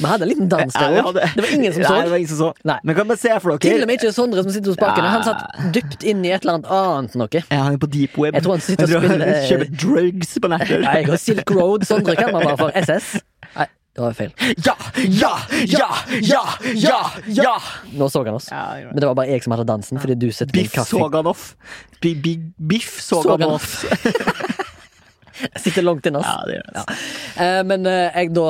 Vi 0.00 0.06
hadde 0.08 0.24
en 0.24 0.28
liten 0.30 0.48
dans 0.48 0.72
der 0.72 1.02
òg. 1.04 1.12
Det 1.36 1.42
var 1.44 1.50
ingen 1.52 1.72
som 1.76 1.82
så. 1.84 1.90
Nei, 1.92 2.04
det 2.06 2.10
var 2.10 2.16
ingen 2.22 2.30
som 2.30 2.38
så. 2.38 2.46
Nei. 2.64 2.76
Men 2.88 2.96
kan 2.96 3.08
bare 3.10 3.20
se 3.20 3.34
for 3.44 3.52
dere 3.52 3.60
Til 3.60 3.82
og 3.84 3.90
med 3.90 3.98
ikke 3.98 4.12
Sondre 4.16 4.40
som 4.46 4.52
sitter 4.54 4.72
hos 4.72 4.78
spakene. 4.80 5.10
Han 5.12 5.26
satt 5.26 5.58
dypt 5.76 6.06
inn 6.08 6.22
i 6.24 6.30
et 6.32 6.46
eller 6.46 6.54
annet 6.56 6.70
annet 6.72 7.18
noe. 7.20 7.42
Ja, 7.52 7.58
han 7.66 7.76
er 7.76 7.82
på 7.82 7.90
deep 7.92 8.16
web. 8.16 8.32
Jeg 8.38 8.46
tror 8.46 8.56
han 8.56 8.64
sitter 8.64 8.88
og 8.88 9.04
spiller- 9.04 9.44
Kjøper 9.50 9.74
drugs 9.84 10.32
på 10.40 10.48
nettet. 10.54 10.80
Nei, 10.86 10.94
jeg 11.02 11.10
har 11.12 11.20
Silk 11.20 11.52
Road. 11.52 11.84
Sondre 11.90 12.16
kan 12.16 12.32
man 12.32 12.48
bare 12.48 12.56
for 12.56 12.72
SS. 12.80 13.18
Det 13.90 14.02
var 14.04 14.12
feil. 14.14 14.30
Ja, 14.64 14.74
ja, 15.02 15.32
ja, 15.66 15.88
ja, 16.22 16.42
ja, 16.78 17.00
ja. 17.26 17.54
Nå 17.98 18.06
så 18.12 18.22
han 18.24 18.36
oss. 18.38 18.46
ja 18.52 18.60
det. 18.78 18.92
Men 18.92 19.00
det 19.02 19.08
var 19.10 19.16
bare 19.18 19.32
jeg 19.34 19.42
som 19.42 19.52
hadde 19.56 19.66
dansen, 19.66 19.98
fordi 20.00 20.14
du 20.22 20.28
setter 20.32 20.54
Biff 20.54 20.76
så 20.86 21.00
han 21.10 21.26
off. 21.26 21.56
Bi- 22.00 22.14
bi- 22.14 22.52
Biff 22.70 23.00
så 23.02 23.18
Så 23.24 23.34
han 23.34 23.42
off. 23.50 23.80
Sitter 25.56 25.82
langt 25.86 26.04
inne, 26.06 26.20
Ja, 26.20 26.34
ass. 26.36 26.46
det 26.46 26.56
gjør 26.58 26.66
det. 26.66 26.80
altså. 26.82 26.96
Eh, 27.42 27.60
men 27.64 27.86
eh, 27.88 28.16
jeg, 28.20 28.32
da, 28.36 28.46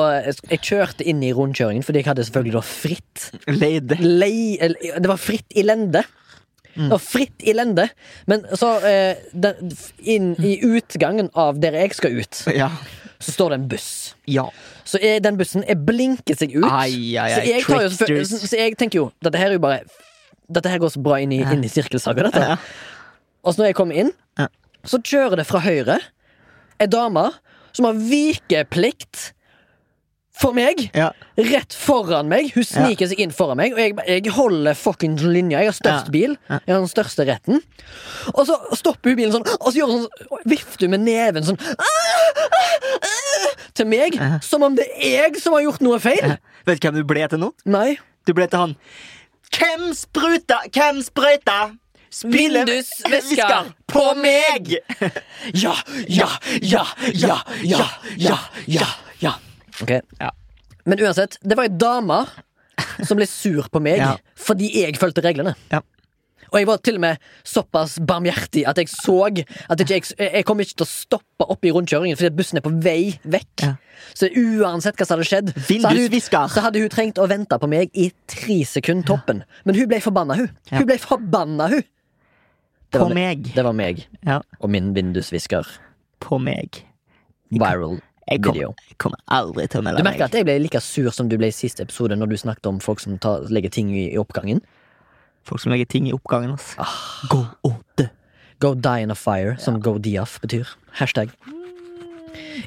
jeg 0.51 0.59
kjørte 0.67 1.05
inn 1.07 1.21
i 1.23 1.29
rundkjøringen, 1.35 1.85
fordi 1.87 2.01
jeg 2.01 2.09
hadde 2.09 2.25
selvfølgelig 2.27 2.55
da 2.57 2.63
fritt 2.67 3.27
Leide. 3.47 3.97
lei, 4.01 4.57
Det 4.59 5.07
var 5.07 5.21
fritt 5.21 5.55
i 5.55 5.63
lende. 5.63 6.03
Det 6.75 6.89
var 6.91 6.99
fritt 7.03 7.43
i 7.47 7.53
lende. 7.55 7.85
Men 8.31 8.43
så 8.59 8.73
eh, 8.87 9.23
den, 9.33 9.71
inn 10.03 10.33
i 10.39 10.57
utgangen 10.67 11.31
av 11.33 11.59
der 11.63 11.79
jeg 11.79 11.95
skal 11.95 12.19
ut, 12.21 12.43
Ja. 12.55 12.69
Så 13.21 13.31
står 13.35 13.53
det 13.53 13.57
en 13.61 13.67
buss. 13.71 13.89
ja. 14.27 14.47
Så 14.91 14.99
jeg, 14.99 15.21
den 15.23 15.37
bussen 15.39 15.63
jeg 15.63 15.77
blinker 15.87 16.35
seg 16.35 16.51
ut. 16.57 16.65
Ai, 16.67 17.13
ai, 17.15 17.29
så, 17.31 17.43
jeg 17.47 17.61
jo, 17.63 18.23
så, 18.27 18.39
så 18.41 18.57
jeg 18.59 18.73
tenker 18.79 18.97
jo 18.99 19.05
Dette 19.23 19.39
her 19.39 19.53
er 19.53 19.55
jo 19.55 19.61
bare 19.63 19.83
Dette 20.51 20.67
her 20.73 20.81
går 20.83 20.91
så 20.91 20.99
bra 21.05 21.19
inn 21.23 21.31
i, 21.31 21.37
inn 21.47 21.61
i 21.63 21.69
sirkelsaga, 21.71 22.25
dette. 22.27 22.41
Ja. 22.43 22.57
Og 23.45 23.53
så 23.53 23.61
når 23.61 23.69
jeg 23.71 23.77
kommer 23.77 23.95
inn, 24.03 24.09
Ja. 24.41 24.49
så 24.83 24.99
kjører 24.99 25.39
det 25.39 25.45
fra 25.47 25.61
høyre 25.63 25.95
ei 26.81 26.89
dame 26.91 27.23
som 27.71 27.87
har 27.87 27.95
vikeplikt 28.09 29.29
for 30.41 30.57
meg. 30.57 30.87
Ja. 30.97 31.11
Rett 31.37 31.75
foran 31.77 32.29
meg. 32.31 32.51
Hun 32.55 32.65
sniker 32.65 33.09
seg 33.09 33.21
inn 33.23 33.33
foran 33.35 33.59
meg, 33.61 33.75
og 33.75 33.81
jeg, 33.81 33.95
jeg 34.09 34.33
holder 34.35 34.77
fuckings 34.77 35.23
linja. 35.25 35.61
Jeg 35.61 35.71
har 35.71 35.77
størst 35.77 36.11
bil. 36.13 36.35
Jeg 36.49 36.65
har 36.67 36.79
den 36.81 36.91
største 36.91 37.25
retten. 37.29 37.61
Og 38.33 38.43
så 38.49 38.57
stopper 38.79 39.13
hun 39.13 39.19
bilen 39.21 39.35
sånn, 39.35 39.47
og 39.59 39.69
så 39.69 39.75
gjør 39.81 39.93
hun 39.93 40.05
sånn, 40.05 40.45
vifter 40.49 40.87
hun 40.87 40.95
med 40.95 41.05
neven 41.05 41.47
sånn 41.47 41.59
«Ah, 41.61 41.81
ah, 41.85 43.09
ah», 43.09 43.49
til 43.77 43.89
meg. 43.91 44.17
Som 44.45 44.65
om 44.67 44.77
det 44.77 44.87
er 44.97 45.27
jeg 45.27 45.41
som 45.43 45.55
har 45.57 45.65
gjort 45.67 45.83
noe 45.85 45.99
feil. 46.03 46.37
Vet 46.67 46.81
du 46.81 46.87
hvem 46.87 47.01
du 47.01 47.05
ble 47.07 47.27
til 47.31 47.41
nå? 47.45 47.51
Nei. 47.69 47.99
Du 48.27 48.35
ble 48.37 48.45
til 48.49 48.61
han 48.61 48.75
Hvem 49.51 49.89
spruta, 49.97 50.61
hvem 50.71 51.01
sprøyta? 51.03 51.59
Vindusvisker 52.27 53.71
på 53.87 54.03
meg! 54.19 54.73
Ja, 55.55 55.75
ja, 56.07 56.27
ja, 56.61 56.83
ja, 57.13 57.37
ja, 57.63 57.85
ja, 58.17 58.37
ja, 58.67 58.87
ja. 59.23 59.33
Ok. 59.81 59.93
Ja. 60.19 60.31
Men 60.85 60.99
uansett, 61.05 61.37
det 61.45 61.55
var 61.57 61.67
ei 61.69 61.73
dame 61.77 62.23
som 63.05 63.17
ble 63.19 63.27
sur 63.29 63.67
på 63.71 63.81
meg 63.83 63.99
Ja. 64.03 64.15
fordi 64.35 64.71
jeg 64.81 64.97
fulgte 65.01 65.23
reglene. 65.25 65.55
Ja. 65.71 65.81
Og 66.51 66.57
jeg 66.59 66.67
var 66.67 66.81
til 66.83 66.97
og 66.97 67.03
med 67.05 67.21
såpass 67.47 67.93
barmhjertig 68.03 68.65
at 68.67 68.75
jeg 68.81 68.89
så 68.91 69.13
at 69.29 69.79
ikke 69.79 69.93
jeg, 70.01 70.07
jeg 70.19 70.43
kom 70.43 70.59
ikke 70.59 70.81
til 70.81 70.83
å 70.83 70.89
stoppe 70.89 71.45
opp 71.53 71.63
i 71.63 71.71
rundkjøringen 71.71 72.17
fordi 72.19 72.33
bussen 72.35 72.59
er 72.59 72.65
på 72.65 72.73
vei 72.83 73.13
vekk. 73.23 73.63
Ja. 73.63 73.69
Så 74.17 74.27
uansett 74.35 74.97
hva 74.99 75.05
som 75.07 75.15
hadde 75.21 75.29
skjedd, 75.29 75.53
så 75.53 75.61
hadde, 75.61 75.93
hun, 75.93 76.01
Vindusvisker. 76.01 76.49
så 76.51 76.63
hadde 76.65 76.81
hun 76.83 76.91
trengt 76.91 77.21
å 77.23 77.29
vente 77.31 77.55
på 77.61 77.69
meg 77.71 77.93
i 77.95 78.09
tre 78.27 78.57
sekunder 78.67 79.07
toppen. 79.13 79.43
Men 79.63 79.79
hun 79.79 79.87
ble 79.93 80.01
forbanna, 80.03 80.35
hun. 80.41 80.49
Ja. 80.73 80.81
Hun 80.81 80.89
ble 80.89 80.97
forbanna, 80.99 81.69
hun. 81.71 81.85
Det 82.91 82.99
På 82.99 83.05
var 83.07 83.15
meg. 83.15 83.47
Det 83.55 83.63
var 83.63 83.77
meg 83.77 84.03
Ja, 84.27 84.41
og 84.59 84.73
min 84.73 84.91
vindusvisker. 84.97 85.63
på 86.19 86.35
meg. 86.43 86.81
Viral 87.55 88.01
Jeg 88.31 88.41
kommer. 88.45 88.73
Jeg 88.89 88.97
kommer 89.01 89.19
aldri 89.27 89.67
til 89.67 89.81
å 89.81 89.95
Du 89.97 90.03
merker 90.07 90.27
at 90.29 90.35
jeg 90.37 90.47
ble 90.47 90.57
like 90.63 90.79
sur 90.83 91.11
som 91.11 91.29
du 91.31 91.37
ble 91.39 91.49
i 91.51 91.55
siste 91.55 91.83
episode 91.83 92.15
når 92.15 92.31
du 92.31 92.37
snakket 92.39 92.69
om 92.69 92.79
folk 92.83 93.01
som 93.03 93.17
tar, 93.21 93.47
legger 93.51 93.73
ting 93.73 93.91
i, 93.91 94.07
i 94.13 94.19
oppgangen. 94.21 94.61
Folk 95.47 95.63
som 95.63 95.73
legger 95.73 95.89
ting 95.89 96.07
i 96.07 96.13
oppgangen. 96.15 96.53
ass. 96.55 96.75
Ah. 96.79 96.95
Go 97.29 97.45
dø. 97.99 98.07
Go 98.61 98.75
die 98.77 99.01
in 99.01 99.11
a 99.11 99.15
fire, 99.17 99.57
som 99.59 99.79
go 99.81 99.97
diaf 99.97 100.39
betyr. 100.43 100.69
Hashtag. 100.99 101.31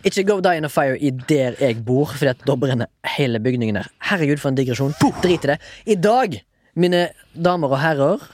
Ikke 0.04 0.25
go 0.26 0.40
die 0.44 0.56
in 0.59 0.66
a 0.66 0.68
fire 0.73 0.99
i 0.99 1.11
der 1.28 1.54
jeg 1.61 1.85
bor, 1.87 2.11
Fordi 2.12 2.33
at 2.35 2.42
da 2.44 2.56
brenner 2.56 2.90
hele 3.16 3.40
bygningen 3.40 3.78
der. 3.78 3.88
Herregud, 4.11 4.42
for 4.42 4.50
en 4.50 4.59
digresjon. 4.59 4.92
Drit 5.23 5.47
i 5.47 5.54
det. 5.54 5.59
I 5.87 5.94
dag, 5.94 6.40
mine 6.75 7.09
damer 7.33 7.73
og 7.73 7.80
herrer, 7.80 8.26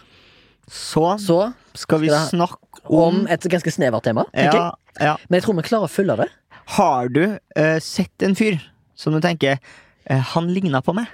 Så 0.70 1.18
så 1.18 1.52
skal 1.74 2.00
vi 2.00 2.08
snakke 2.08 2.84
om 2.84 3.20
om 3.20 3.26
et 3.28 3.42
ganske 3.42 3.70
snevert 3.70 4.04
tema. 4.04 4.24
ja, 4.34 4.70
ja. 5.00 5.16
Men 5.28 5.40
jeg 5.40 5.42
tror 5.44 5.56
vi 5.56 5.62
klarer 5.62 5.84
å 5.84 5.90
fylle 5.90 6.16
det. 6.16 6.28
Har 6.76 7.08
du 7.10 7.22
uh, 7.58 7.78
sett 7.82 8.22
en 8.22 8.36
fyr 8.38 8.58
som 8.98 9.14
du 9.16 9.20
tenker 9.24 9.58
uh, 10.10 10.20
Han 10.34 10.50
ligna 10.54 10.82
på 10.84 10.94
meg? 10.96 11.08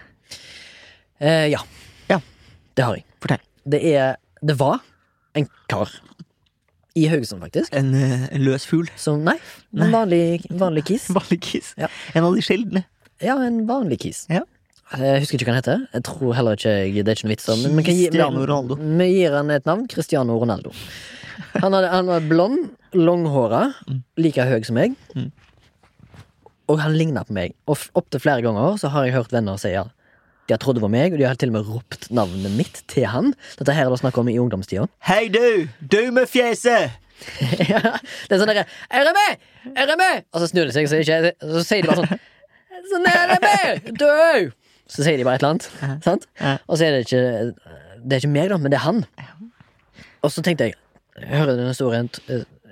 Uh, 1.22 1.46
ja. 1.48 1.62
Ja. 2.10 2.20
Det 2.76 2.84
har 2.84 2.98
jeg. 2.98 3.06
Fortell. 3.22 3.42
Det 3.64 3.80
er 3.94 4.16
Det 4.44 4.56
var 4.60 4.82
en 5.36 5.48
kar. 5.68 5.90
I 6.96 7.06
Haugesund, 7.12 7.42
faktisk. 7.44 7.72
En, 7.76 7.90
en 7.94 8.40
løs 8.44 8.64
fugl? 8.64 8.86
Som, 8.96 9.20
nei, 9.26 9.34
en 9.76 9.90
vanlig, 9.92 10.46
vanlig 10.56 10.86
kis. 10.88 11.10
Vanlig 11.16 11.42
kiss. 11.44 11.74
Ja. 11.76 11.90
En 12.16 12.24
av 12.24 12.32
de 12.36 12.44
sjeldne. 12.44 12.86
Ja, 13.20 13.34
en 13.44 13.66
vanlig 13.68 13.98
kis. 14.06 14.22
Ja. 14.32 14.46
Jeg 14.96 15.20
husker 15.20 15.36
ikke 15.36 15.48
hva 15.50 15.56
han 15.56 15.60
heter. 15.60 15.82
Jeg 15.92 16.04
tror 16.08 16.32
heller 16.38 16.56
ikke 16.56 16.72
jeg, 16.72 17.02
Det 17.04 17.12
er 17.12 17.18
ikke 17.18 17.26
noe 17.28 17.34
vits. 17.34 17.48
Men 17.66 17.82
gi- 17.84 17.84
Cristiano 17.90 18.46
Ronaldo. 18.48 18.78
Vi 18.80 19.08
gir 19.12 19.36
han 19.36 19.52
et 19.52 19.68
navn. 19.68 19.84
Cristiano 19.92 20.38
Ronaldo. 20.40 20.72
Han, 21.58 21.68
hadde, 21.74 21.90
han 21.92 22.08
var 22.08 22.24
blond, 22.30 22.62
langhåra, 22.96 23.62
like 24.16 24.46
høy 24.48 24.62
som 24.64 24.78
meg. 24.78 24.94
Mm. 25.16 25.28
Og 26.72 26.80
han 26.82 26.96
ligna 26.98 27.22
på 27.26 27.34
meg. 27.36 27.54
Og 27.70 27.78
opptil 27.98 28.22
flere 28.22 28.42
ganger 28.44 28.78
så 28.80 28.90
har 28.94 29.06
jeg 29.06 29.16
hørt 29.16 29.34
venner 29.34 29.60
si 29.60 29.72
ja. 29.74 29.86
De 30.46 30.54
har 30.54 30.60
trodd 30.62 30.78
det 30.78 30.82
var 30.84 30.92
meg, 30.92 31.14
og 31.14 31.18
de 31.18 31.26
har 31.26 31.38
til 31.38 31.50
og 31.50 31.56
med 31.56 31.70
ropt 31.70 32.06
navnet 32.14 32.52
mitt 32.54 32.82
til 32.90 33.08
han. 33.10 33.32
Dette 33.58 33.74
her 33.74 33.88
er 33.88 33.90
det 33.90 33.98
snakk 33.98 34.18
om 34.22 34.28
i 34.30 34.36
ungdomstida. 34.38 34.86
Hei, 35.08 35.26
du! 35.32 35.66
Du 35.82 36.00
med 36.14 36.30
fjeset! 36.30 36.94
Ja, 37.64 37.80
det 38.28 38.34
er 38.36 38.40
sånn 38.42 38.50
derre 38.50 38.66
Er 38.92 39.06
det 39.08 39.12
meg? 39.16 39.44
Er 39.72 39.86
det 39.88 39.94
meg? 39.96 40.26
Og 40.36 40.42
så 40.42 40.50
snur 40.50 40.68
de 40.68 40.74
seg, 40.74 40.84
så, 40.90 40.98
ikke, 41.00 41.30
så 41.40 41.62
sier 41.64 41.86
de 41.86 41.88
bare 41.88 42.02
sånn 42.02 42.18
Sånn 42.92 43.08
er 43.08 43.30
det 43.32 43.38
meg! 43.40 43.86
Du! 43.96 44.52
Så 44.92 45.02
sier 45.02 45.16
de 45.18 45.24
bare 45.26 45.40
et 45.40 45.42
eller 45.42 45.56
annet. 45.56 46.02
Sant? 46.04 46.28
Ja. 46.38 46.58
Og 46.68 46.76
så 46.78 46.86
er 46.86 46.92
det 46.94 47.06
ikke 47.06 47.22
Det 48.04 48.18
er 48.18 48.20
ikke 48.20 48.34
meg, 48.36 48.50
da, 48.52 48.58
men 48.60 48.74
det 48.74 48.78
er 48.78 48.84
han. 48.84 49.00
Og 50.22 50.30
så 50.34 50.44
tenkte 50.44 50.68
jeg 50.68 50.76
hører 51.32 51.56
den 51.56 51.72
historien 51.72 52.10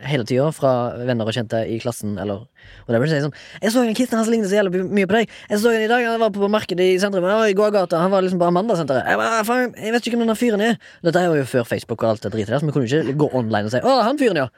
hele 0.03 0.25
tida 0.29 0.47
fra 0.55 0.71
venner 1.07 1.29
og 1.29 1.37
kjente 1.37 1.61
i 1.71 1.79
klassen. 1.83 2.17
Eller 2.21 2.43
Og 2.45 2.91
det 2.93 3.01
blir 3.03 3.13
sånn 3.13 3.35
Jeg 3.63 3.73
så 3.75 3.85
en 3.85 3.97
kisten 3.97 4.19
hans 4.19 4.31
lignet 4.33 4.51
så 4.51 4.59
jævlig 4.59 4.83
mye 4.89 5.09
på 5.11 5.19
deg. 5.19 5.35
Jeg 5.51 5.63
så 5.63 5.73
en 5.75 5.85
i 5.85 5.91
dag, 5.91 6.05
han 6.09 6.21
var 6.23 6.33
på 6.35 6.51
markedet 6.53 6.89
i 6.95 6.99
sentrum. 7.03 7.27
Å, 7.29 7.45
I 7.49 7.57
gågata. 7.57 8.01
Han 8.03 8.13
var 8.15 8.25
liksom 8.27 8.43
på 8.43 8.49
Amanda-senteret. 8.51 9.07
Jeg, 9.07 9.21
bare, 9.21 9.61
jeg 9.79 9.95
vet 9.95 10.09
ikke 10.09 10.17
hvem 10.17 10.27
denne 10.27 10.39
fyren 10.39 10.65
er. 10.65 10.79
Dette 11.07 11.23
er 11.23 11.39
jo 11.39 11.47
før 11.49 11.69
Facebook 11.69 12.03
og 12.03 12.15
alt 12.15 12.27
det 12.27 12.35
dritet 12.35 12.53
der, 12.55 12.61
så 12.63 12.69
vi 12.69 12.75
kunne 12.77 12.91
ikke 12.91 13.17
gå 13.25 13.31
online 13.33 13.71
og 13.71 13.75
si 13.75 13.83
Å, 13.85 13.95
han 14.09 14.21
fyren, 14.21 14.43
ja. 14.45 14.49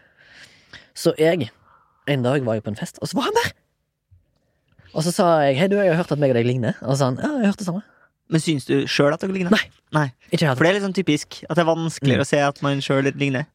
Så 0.96 1.12
jeg 1.20 1.50
En 2.06 2.22
dag 2.22 2.44
var 2.46 2.54
jeg 2.54 2.62
på 2.62 2.70
en 2.70 2.78
fest, 2.78 3.00
og 3.02 3.10
så 3.10 3.18
var 3.18 3.28
han 3.28 3.34
der! 3.40 3.48
Og 4.96 5.02
så 5.04 5.10
sa 5.12 5.24
jeg 5.44 5.58
hei, 5.58 5.66
du, 5.68 5.74
jeg 5.76 5.90
har 5.90 5.98
hørt 5.98 6.12
at 6.14 6.20
meg 6.22 6.30
og 6.32 6.38
deg 6.38 6.46
ligner. 6.46 6.76
Og 6.86 6.94
så 6.94 7.00
sa 7.00 7.08
han 7.10 7.18
ja, 7.20 7.32
jeg 7.34 7.48
har 7.48 7.50
hørt 7.52 7.60
det 7.60 7.66
samme. 7.66 7.82
Men 8.32 8.42
syns 8.42 8.66
du 8.66 8.74
sjøl 8.90 9.14
at 9.14 9.22
dere 9.22 9.34
ligner? 9.34 9.52
Nei. 9.54 9.66
Nei. 9.94 10.06
For 10.32 10.62
det 10.64 10.70
er 10.72 10.82
sånn 10.82 10.96
typisk 10.96 11.42
at 11.46 11.58
det 11.58 11.62
er 11.62 11.68
vanskeligere 11.68 12.24
å 12.24 12.28
se 12.28 12.40
at 12.42 12.62
man 12.64 12.80
sjøl 12.82 13.10
ligner. 13.14 13.46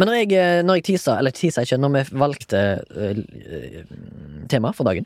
Men 0.00 0.08
når 0.08 0.16
jeg, 0.22 0.32
eh, 0.40 0.62
når 0.64 0.78
jeg 0.78 0.86
tisa, 0.94 1.18
eller 1.20 1.34
tisa 1.36 1.60
ikke, 1.66 1.76
når 1.76 1.90
vi 1.92 2.02
valgte 2.22 2.60
eh, 2.96 3.82
tema 4.48 4.72
for 4.72 4.88
dagen, 4.88 5.04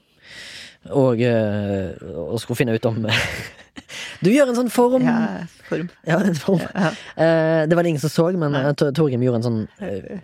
og, 0.93 1.17
uh, 1.17 1.97
og 2.29 2.37
skulle 2.43 2.59
finne 2.59 2.75
ut 2.77 2.85
om 2.85 3.07
Du 4.25 4.29
gjør 4.29 4.51
en 4.53 4.59
sånn 4.59 4.69
form 4.73 5.01
Ja, 5.07 5.47
form. 5.65 5.89
Ja, 6.11 6.19
en 6.21 6.37
form. 6.37 6.61
Ja. 6.61 6.91
Uh, 7.17 7.65
det 7.65 7.73
var 7.73 7.87
det 7.87 7.95
ingen 7.95 8.05
som 8.05 8.13
så, 8.13 8.27
men 8.37 8.53
uh, 8.53 8.69
Torgrim 8.77 9.25
gjorde 9.25 9.41
en 9.41 9.47
sånn 9.49 9.63
uh, 9.81 10.21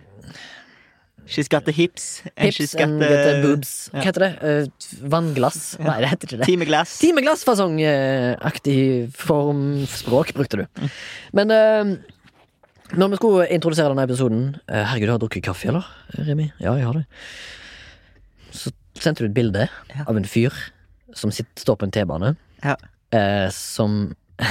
She's 1.31 1.47
got 1.47 1.63
the 1.65 1.71
hips. 1.71 2.21
And 2.35 2.51
she's 2.51 2.73
hips 2.73 2.75
got 2.75 2.83
and 2.83 3.01
the 3.01 3.07
the 3.07 3.41
boobs. 3.45 3.89
Hva 3.93 4.01
heter 4.03 4.21
det? 4.25 4.31
Vannglass? 5.07 5.77
Nei, 5.79 6.01
det 6.03 6.09
heter 6.11 6.27
ikke 6.27 6.39
det. 6.41 6.47
Timeglass. 6.49 6.95
Timeglassfasongaktig 6.99 8.81
formspråk 9.15 10.33
brukte 10.35 10.59
du. 10.59 10.65
Mm. 10.81 10.89
Men 11.39 11.47
når 12.97 13.09
vi 13.13 13.19
skulle 13.19 13.47
introdusere 13.55 13.91
denne 13.93 14.03
episoden 14.07 14.41
eh, 14.67 14.83
Herregud, 14.83 15.07
du 15.07 15.13
har 15.15 15.21
drukket 15.23 15.43
kaffe, 15.45 15.67
eller? 15.71 15.85
Remi? 16.17 16.49
Ja, 16.59 16.73
jeg 16.79 16.85
har 16.87 16.93
det. 16.99 17.05
Så 18.51 18.71
sendte 18.99 19.23
du 19.23 19.29
et 19.29 19.35
bilde 19.37 19.67
Ja. 19.95 20.03
av 20.07 20.17
en 20.17 20.25
fyr 20.27 20.51
som 21.15 21.31
sitter, 21.31 21.51
står 21.63 21.75
på 21.81 21.83
en 21.87 21.91
T-bane, 21.95 22.35
Ja. 22.63 22.75
eh, 23.11 23.49
som 23.51 24.15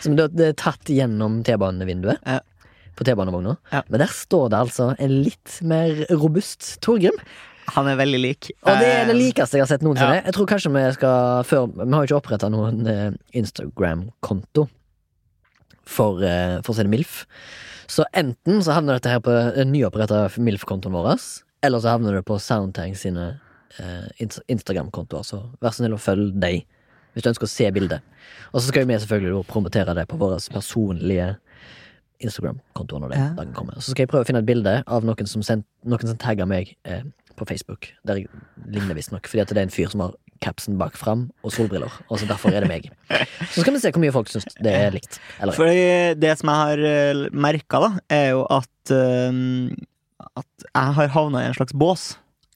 Som 0.00 0.14
det 0.16 0.28
er 0.40 0.52
tatt 0.54 0.86
gjennom 0.92 1.40
T-banevinduet. 1.46 2.20
Ja. 2.26 2.40
På 2.96 3.04
T-banevogna. 3.04 3.56
Ja. 3.72 3.82
Men 3.90 4.00
der 4.04 4.12
står 4.12 4.50
det 4.52 4.58
altså 4.60 4.90
en 5.02 5.14
litt 5.24 5.58
mer 5.66 6.04
robust 6.14 6.76
Torgrim. 6.84 7.16
Han 7.74 7.88
er 7.90 7.96
veldig 7.98 8.20
lik. 8.22 8.50
Og 8.62 8.78
det 8.78 8.86
er 8.92 9.04
det 9.08 9.16
Eh, 9.16 9.18
likeste 9.18 9.58
jeg 9.58 9.64
har 9.64 9.70
sett 9.72 9.82
noensinne. 9.82 10.20
ja. 10.20 10.22
Jeg 10.28 10.34
tror 10.36 10.46
kanskje 10.46 10.70
vi 10.72 10.84
skal 10.94 11.42
før, 11.44 11.66
Vi 11.74 11.92
har 11.92 12.06
jo 12.06 12.08
ikke 12.14 12.20
oppretta 12.22 12.48
noen 12.48 12.86
eh, 12.86 13.10
Instagram-konto 13.34 14.68
for, 15.86 16.22
eh, 16.22 16.58
for 16.62 16.72
å 16.72 16.76
si 16.76 16.82
det 16.86 16.90
MILF. 16.92 17.24
Så 17.86 18.04
enten 18.18 18.62
så 18.66 18.74
havner 18.74 18.98
dette 18.98 19.12
her 19.12 19.20
på 19.22 19.32
den 19.54 19.70
nyoppretta 19.72 20.24
MILF-kontoen 20.42 20.92
vår, 20.92 21.12
eller 21.62 21.82
så 21.82 21.94
havner 21.94 22.18
det 22.18 22.24
på 22.26 22.38
Soundtang 22.42 22.96
sine 22.98 23.38
eh, 23.78 24.08
Instagram-kontoer. 24.48 25.24
Så 25.26 25.42
vær 25.62 25.70
så 25.74 25.82
snill 25.82 25.94
og 25.94 26.02
følg 26.02 26.34
dem 26.40 26.62
hvis 27.14 27.24
du 27.24 27.30
ønsker 27.30 27.46
å 27.48 27.48
se 27.48 27.70
bildet. 27.72 28.02
Og 28.52 28.60
så 28.60 28.68
skal 28.68 28.84
vi 28.84 28.98
selvfølgelig 29.00 29.46
promotere 29.48 29.94
det 29.96 30.04
på 30.10 30.18
våre 30.20 30.36
personlige 30.52 31.36
Instagram-kontoer 32.20 33.00
når 33.00 33.14
Ja. 33.14 33.28
dagen 33.36 33.52
kommer. 33.54 33.74
Så 33.80 33.90
skal 33.92 34.04
jeg 34.06 34.08
prøve 34.08 34.24
å 34.24 34.26
finne 34.26 34.38
et 34.42 34.46
bilde 34.46 34.82
av 34.86 35.04
noen 35.04 35.26
som, 35.26 35.42
sendt, 35.42 35.64
noen 35.84 36.00
som 36.06 36.16
tagger 36.16 36.46
meg 36.46 36.74
eh, 36.84 37.02
på 37.36 37.46
Facebook. 37.46 37.92
Der 38.04 38.16
jeg 38.16 38.28
ligner 38.66 38.94
visstnok, 38.94 39.26
fordi 39.28 39.40
at 39.42 39.48
det 39.48 39.58
er 39.58 39.62
en 39.68 39.74
fyr 39.74 39.88
som 39.90 40.00
har 40.00 40.14
capsen 40.46 40.78
bak 40.80 40.94
fram 40.98 41.26
og 41.42 41.52
solbriller. 41.54 41.92
Og 42.06 42.22
så 42.22 42.30
derfor 42.30 42.54
er 42.54 42.64
det 42.64 42.70
meg. 42.70 42.88
Så 43.50 43.64
skal 43.64 43.74
vi 43.74 43.82
se 43.82 43.90
hvor 43.90 44.04
mye 44.04 44.14
folk 44.14 44.30
syns 44.30 44.46
det 44.62 44.72
er 44.72 44.94
likt. 44.94 45.18
Eller 45.42 45.58
Fordi 45.58 45.84
det 46.22 46.32
som 46.38 46.54
jeg 46.54 46.62
har 46.62 47.28
merka, 47.34 47.82
da, 47.82 47.90
er 48.14 48.26
jo 48.36 48.46
at 48.54 48.94
uh, 48.94 49.74
at 50.36 50.66
jeg 50.68 50.96
har 50.98 51.12
havna 51.14 51.42
i 51.42 51.50
en 51.50 51.56
slags 51.56 51.76
bås. 51.76 52.06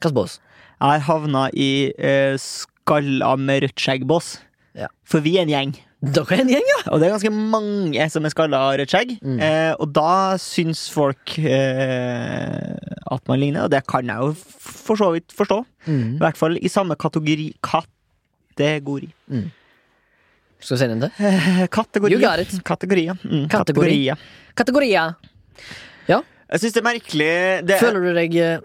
Hvilken 0.00 0.16
bås? 0.16 0.38
Jeg 0.80 0.88
har 0.88 1.06
havna 1.06 1.46
i 1.52 1.70
uh, 1.96 2.36
skalla 2.40 3.34
med 3.40 3.64
rødt 3.66 3.80
skjegg-bås. 3.80 4.34
Ja. 4.78 4.88
For 5.04 5.24
vi 5.24 5.36
er 5.38 5.46
en 5.46 5.52
gjeng. 5.52 5.74
Dere 6.00 6.32
er 6.32 6.40
en 6.40 6.48
gjeng, 6.48 6.64
ja! 6.64 6.78
Og 6.94 7.00
det 7.02 7.06
er 7.08 7.12
ganske 7.12 7.30
mange 7.34 8.04
som 8.08 8.24
er 8.24 8.32
skalla 8.32 8.56
av 8.70 8.78
rødt 8.80 8.88
skjegg. 8.94 9.10
Mm. 9.20 9.38
Eh, 9.44 9.72
og 9.76 9.90
da 9.92 10.36
syns 10.40 10.86
folk 10.94 11.34
eh, 11.38 12.72
at 13.12 13.28
man 13.28 13.40
ligner, 13.42 13.66
og 13.66 13.72
det 13.74 13.82
kan 13.90 14.08
jeg 14.08 14.16
jo 14.16 14.30
for 14.64 14.96
så 14.96 15.10
vidt 15.12 15.34
forstå. 15.36 15.58
I 15.86 15.90
Mm. 15.90 16.18
hvert 16.22 16.36
fall 16.40 16.56
i 16.56 16.68
samme 16.72 16.96
kategori. 16.96 17.50
Kategori. 17.60 19.10
Skal 20.60 20.76
vi 20.76 20.80
si 20.80 20.86
den 20.88 21.00
til? 21.04 21.12
Eh, 21.20 21.66
kategori. 21.72 22.12
You 22.16 22.20
got 22.20 22.38
it. 22.40 22.56
Kategorier. 22.64 23.14
Mm, 23.24 23.46
Kategori. 23.48 24.08
kategorier. 24.08 24.16
Kategorier. 24.56 25.14
Jeg 26.50 26.58
syns 26.64 26.72
det 26.74 26.80
er 26.80 26.86
merkelig 26.88 27.66
det, 27.68 27.76
Føler 27.78 28.00
du 28.02 28.14
deg 28.16 28.32
eh, 28.42 28.58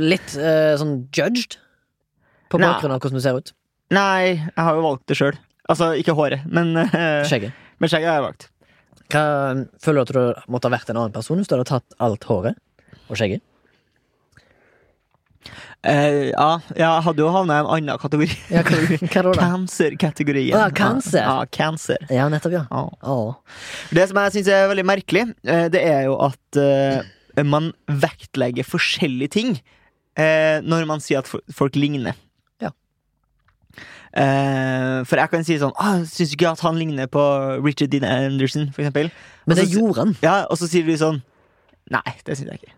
litt 0.00 0.32
eh, 0.40 0.72
sånn 0.80 0.94
judged? 1.12 1.58
På 2.48 2.56
bakgrunn 2.62 2.94
av 2.94 3.00
hvordan 3.02 3.18
du 3.20 3.24
ser 3.24 3.36
ut? 3.36 3.52
Nei, 3.92 4.38
jeg 4.38 4.56
har 4.56 4.78
jo 4.78 4.84
valgt 4.86 5.04
det 5.10 5.18
sjøl. 5.18 5.36
Altså, 5.70 5.94
ikke 5.96 6.16
håret, 6.16 6.44
men, 6.50 6.74
uh, 6.76 7.24
Skjegget. 7.28 7.56
men 7.80 7.90
skjegget 7.90 8.10
har 8.10 8.18
jeg 8.18 8.26
valgt. 8.26 8.50
Hva, 9.12 9.24
føler 9.84 10.04
du 10.04 10.04
at 10.04 10.12
du 10.12 10.52
måtte 10.52 10.68
ha 10.68 10.74
vært 10.74 10.90
en 10.92 11.00
annen 11.00 11.14
person 11.14 11.40
hvis 11.40 11.48
du 11.48 11.56
hadde 11.56 11.68
tatt 11.68 11.96
alt 12.02 12.24
håret 12.28 12.60
og 13.08 13.18
skjegget? 13.20 13.44
Uh, 15.84 16.30
ja, 16.32 16.50
jeg 16.72 17.04
hadde 17.04 17.20
jo 17.20 17.28
havna 17.28 17.58
i 17.58 17.62
en 17.62 17.70
annen 17.76 18.00
kategori. 18.00 18.28
Ja? 18.54 18.62
Cancer-kategorien. 19.12 20.56
Å, 20.56 20.70
cancer. 20.72 21.20
Ja, 21.20 21.34
cancer. 21.52 22.06
Ja, 22.08 22.30
nettopp, 22.32 22.56
ja. 22.56 22.64
Ah. 22.72 22.88
Ah. 23.04 23.58
Det 23.92 24.06
som 24.08 24.20
jeg 24.22 24.38
syns 24.38 24.48
er 24.48 24.70
veldig 24.72 24.86
merkelig, 24.88 25.26
eh, 25.44 25.66
det 25.72 25.82
er 25.84 26.06
jo 26.08 26.16
at 26.24 26.60
uh, 26.60 27.44
man 27.44 27.74
vektlegger 27.84 28.64
forskjellige 28.64 29.34
ting 29.36 29.58
uh, 30.16 30.64
når 30.64 30.88
man 30.88 31.04
sier 31.04 31.20
at 31.20 31.28
folk 31.28 31.76
ligner. 31.76 32.16
Eh, 34.14 34.98
for 35.08 35.18
jeg 35.18 35.30
kan 35.32 35.42
si 35.42 35.56
sånn 35.58 35.72
ah, 35.82 36.04
Syns 36.06 36.30
du 36.30 36.36
ikke 36.36 36.52
at 36.52 36.60
han 36.62 36.76
ligner 36.78 37.08
på 37.10 37.22
Richard 37.64 37.90
Dean 37.90 38.04
Anderson, 38.06 38.68
for 38.70 38.84
eksempel? 38.84 39.10
Men 39.50 39.58
det 39.58 39.64
gjorde 39.72 40.04
han. 40.04 40.12
Ja, 40.22 40.36
og 40.46 40.60
så 40.60 40.68
sier 40.70 40.86
du 40.86 40.94
sånn 41.00 41.18
Nei, 41.90 42.14
det 42.24 42.36
syns 42.38 42.52
jeg 42.52 42.62
ikke. 42.62 42.76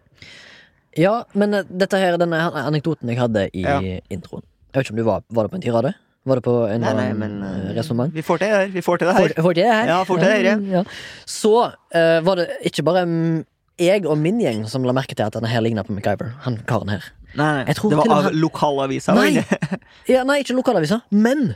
Ja, 0.97 1.12
men 1.37 1.52
eh, 1.55 1.69
dette 1.69 2.00
her, 2.00 2.16
denne 2.21 2.40
anekdoten 2.62 3.12
jeg 3.12 3.21
hadde 3.21 3.47
i 3.52 3.66
Ja. 3.66 3.76
introen 4.09 4.47
Jeg 4.73 4.81
vet 4.81 4.87
ikke 4.87 4.97
om 4.97 5.02
du 5.02 5.07
var, 5.11 5.26
var 5.28 5.47
det 5.47 5.52
på 5.52 5.61
en 5.61 5.66
tirade? 5.66 5.93
Var 6.26 6.40
det 6.40 6.43
på 6.43 6.55
en 6.66 6.83
Nei, 6.83 6.95
nei, 6.99 7.11
men 7.14 7.37
eh, 7.45 7.69
resonnement? 7.76 8.14
Vi 8.16 8.25
får 8.25 8.40
til 8.40 8.49
det 8.49 8.57
her. 8.57 8.73
Vi 8.75 8.83
får 8.83 8.99
til 8.99 9.11
det 9.11 9.14
her. 9.14 9.28
Får, 9.28 9.43
får 9.45 9.59
det 9.61 9.66
her? 9.69 9.90
Ja, 9.93 9.99
får 10.09 10.23
det 10.23 10.31
her, 10.33 10.49
ja. 10.49 10.57
ja. 10.78 10.83
Så 11.28 11.52
uh, 11.69 12.19
var 12.26 12.40
det 12.40 12.49
ikke 12.66 12.83
bare 12.88 13.05
mm, 13.07 13.45
jeg 13.78 14.09
og 14.09 14.16
min 14.19 14.40
gjeng 14.43 14.64
som 14.73 14.88
la 14.88 14.95
merke 14.97 15.14
til 15.14 15.23
at 15.23 15.37
denne 15.37 15.52
her 15.52 15.62
ligna 15.62 15.85
på 15.87 15.95
MacGyver. 15.95 16.33
Han 16.49 16.59
karen 16.66 16.90
her. 16.97 17.07
Nei, 17.37 17.64
nei, 17.66 17.75
det 17.76 17.99
var 18.00 18.12
av 18.16 18.31
lokalavisa. 18.35 19.14
Nei. 19.16 19.45
Ja, 20.12 20.23
nei, 20.25 20.40
ikke 20.45 20.57
lokalavisa, 20.57 21.00
men 21.11 21.55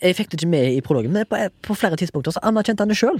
Jeg 0.00 0.16
fikk 0.16 0.30
det 0.32 0.38
ikke 0.40 0.48
med 0.48 0.72
i 0.72 0.80
prologen, 0.80 1.12
men 1.12 1.26
på, 1.28 1.36
på 1.66 1.74
flere 1.76 1.98
tidspunkter 2.00 2.32
så 2.32 2.40
anerkjente 2.48 2.80
han 2.86 2.88
det 2.92 2.96
sjøl. 2.96 3.18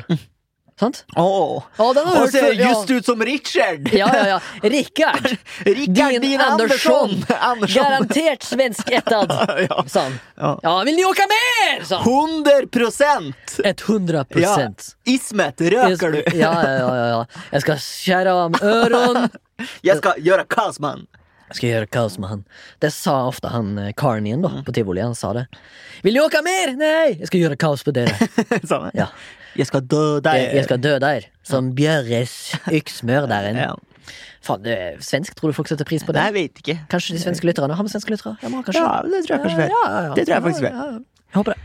Sant? 0.80 1.04
Har 1.16 1.62
jeg 1.78 2.22
Og 2.22 2.30
ser 2.30 2.52
ja. 2.54 2.68
just 2.68 2.90
ut 2.90 3.06
som 3.06 3.22
Richard! 3.22 3.88
Ja, 3.92 4.08
ja, 4.14 4.26
ja. 4.28 4.40
Richard! 4.62 5.36
Richard 5.66 6.20
Dean 6.22 6.40
Andersson! 6.40 7.24
Andersson! 7.40 7.82
Garantert 7.82 8.42
svensk 8.42 8.90
ettad, 8.90 9.32
Ja. 9.70 9.84
sa 9.88 10.00
han. 10.06 10.18
Ja. 10.36 10.60
Ja, 10.62 10.82
vill 10.84 10.96
ni 10.96 11.04
åka 11.04 11.22
mer? 11.26 11.84
sa 11.84 11.98
han. 11.98 12.14
100 12.14 12.66
prosent! 12.70 13.60
100 13.64 14.24
Ja. 14.28 14.70
Ismet, 15.04 15.60
røker 15.60 16.10
du? 16.12 16.22
Ja, 16.38 16.54
ja, 16.64 16.78
ja, 16.78 17.06
ja, 17.06 17.26
skal 17.26 17.38
Jag 17.50 17.62
ska 17.62 17.76
skära 17.76 18.34
av 18.34 18.62
öron. 18.62 19.28
Jeg 19.82 19.96
skal 19.98 20.12
gjøre 20.18 20.44
Kazman. 20.48 21.06
Jag 21.48 21.56
ska 21.56 21.66
göra 21.66 21.86
kaos 21.86 22.18
med 22.18 22.28
han. 22.30 22.44
Det 22.78 22.90
sa 22.90 23.26
ofta 23.26 23.48
han 23.48 23.78
eh, 23.78 23.92
Carnien 23.96 24.44
Mm. 24.44 24.64
på 24.64 24.72
tivoli. 24.72 25.00
Han 25.00 25.14
sa 25.14 25.32
det. 25.32 25.46
Vill 26.02 26.14
ni 26.14 26.20
åka 26.20 26.42
mer? 26.42 26.72
Nej! 26.76 27.16
Jag 27.18 27.26
ska 27.26 27.38
göra 27.38 27.56
kaos 27.56 27.84
på 27.84 27.90
dere. 27.90 28.12
Ja. 28.92 29.08
Jeg 29.56 29.66
skal 29.70 29.84
dø 29.84 30.20
der. 30.24 30.36
Jag, 30.36 30.54
jag 30.54 30.64
ska 30.68 30.76
döda 30.76 31.16
er. 31.16 31.28
Som 31.42 31.74
Björres 31.74 32.54
yxmördaren. 32.72 33.56
Ja. 33.68 33.76
Faen, 34.44 34.62
det 34.62 35.02
svensk. 35.04 35.34
Tror 35.36 35.50
du 35.50 35.56
folk 35.56 35.68
setter 35.68 35.84
pris 35.84 36.04
på 36.06 36.14
det? 36.14 36.20
Nei, 36.22 36.28
jeg 36.30 36.34
vet 36.36 36.60
ikke. 36.62 36.76
Kanskje 36.92 37.16
de 37.16 37.20
svenske 37.20 37.48
lytterne 37.48 37.74
har 37.74 37.84
med 37.84 37.92
svenske 37.92 38.14
lyttere? 38.14 38.36
Ja. 38.40 38.48
Det 38.48 39.24
tror 39.26 39.34
jeg 39.34 39.42
kanskje 39.44 39.66
ja. 39.66 39.82
Det 40.14 40.24
tror 40.24 40.34
jeg 40.36 40.44
faktisk 40.46 40.68
ja. 40.68 40.86
Jeg 40.94 41.36
håper 41.40 41.56
det. 41.56 41.60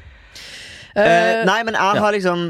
Uh, 0.94 1.04
Eh, 1.04 1.40
nei, 1.48 1.62
men 1.66 1.74
jeg 1.74 2.02
har 2.04 2.14
liksom 2.14 2.42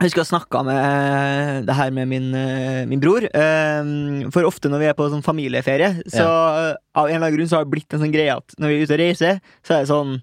Jeg 0.00 0.08
husker 0.08 0.22
jeg 0.24 0.30
snakka 0.32 0.64
med 0.66 1.66
det 1.68 1.74
her 1.78 1.90
med 1.94 2.08
min, 2.10 2.32
eh, 2.34 2.82
min 2.90 2.98
bror. 2.98 3.22
Eh, 3.22 3.90
for 4.34 4.48
ofte 4.48 4.66
når 4.72 4.80
vi 4.82 4.88
er 4.90 4.96
på 4.98 5.06
sånn 5.12 5.22
familieferie, 5.22 5.92
så 6.10 6.24
ja. 6.24 6.72
av 6.98 7.06
en 7.06 7.14
eller 7.14 7.28
annen 7.28 7.36
grunn 7.36 7.50
så 7.50 7.60
har 7.60 7.68
det 7.68 7.74
blitt 7.76 7.94
en 7.94 8.02
sånn 8.02 8.14
greie 8.14 8.34
at 8.34 8.56
når 8.58 8.72
vi 8.72 8.78
er 8.80 8.82
ute 8.82 8.96
og 8.96 8.98
reiser, 8.98 9.38
så 9.62 9.76
er 9.76 9.84
det 9.84 9.90
sånn 9.92 10.16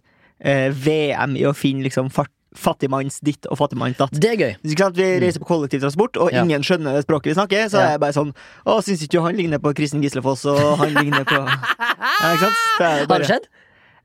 eh, 0.43 0.67
VM 0.75 1.37
i 1.39 1.45
å 1.47 1.55
finne 1.55 1.85
liksom 1.85 2.11
fart, 2.11 2.33
fattigmanns 2.55 3.19
ditt 3.21 3.45
og 3.51 3.57
fattigmanns 3.59 3.97
datt. 3.97 4.11
det 4.11 4.29
er 4.31 4.37
gøy. 4.37 4.53
Vi 4.63 5.07
reiser 5.21 5.39
på 5.39 5.45
kollektivtransport, 5.51 6.17
og 6.17 6.31
Ja. 6.33 6.43
ingen 6.43 6.61
skjønner 6.65 6.95
det 6.97 7.05
språket 7.05 7.31
vi 7.31 7.37
snakker. 7.37 7.69
Så 7.69 7.77
Ja. 7.77 7.85
er 7.85 7.91
jeg 7.91 7.99
bare 7.99 8.13
sånn 8.13 8.33
Å, 8.65 8.81
syns 8.81 9.03
ikke 9.05 9.21
han 9.21 9.35
ligner 9.37 9.59
på 9.59 9.73
Kristin 9.75 10.01
Gislefoss, 10.01 10.45
og 10.45 10.77
han 10.79 10.93
ligner 10.93 11.23
på 11.25 11.35
ja, 11.45 12.33
Ikke 12.33 12.39
sant? 12.39 12.55
Det 12.79 12.85
er 12.85 13.05
Har 13.07 13.19
det 13.19 13.27
skjedd? 13.27 13.45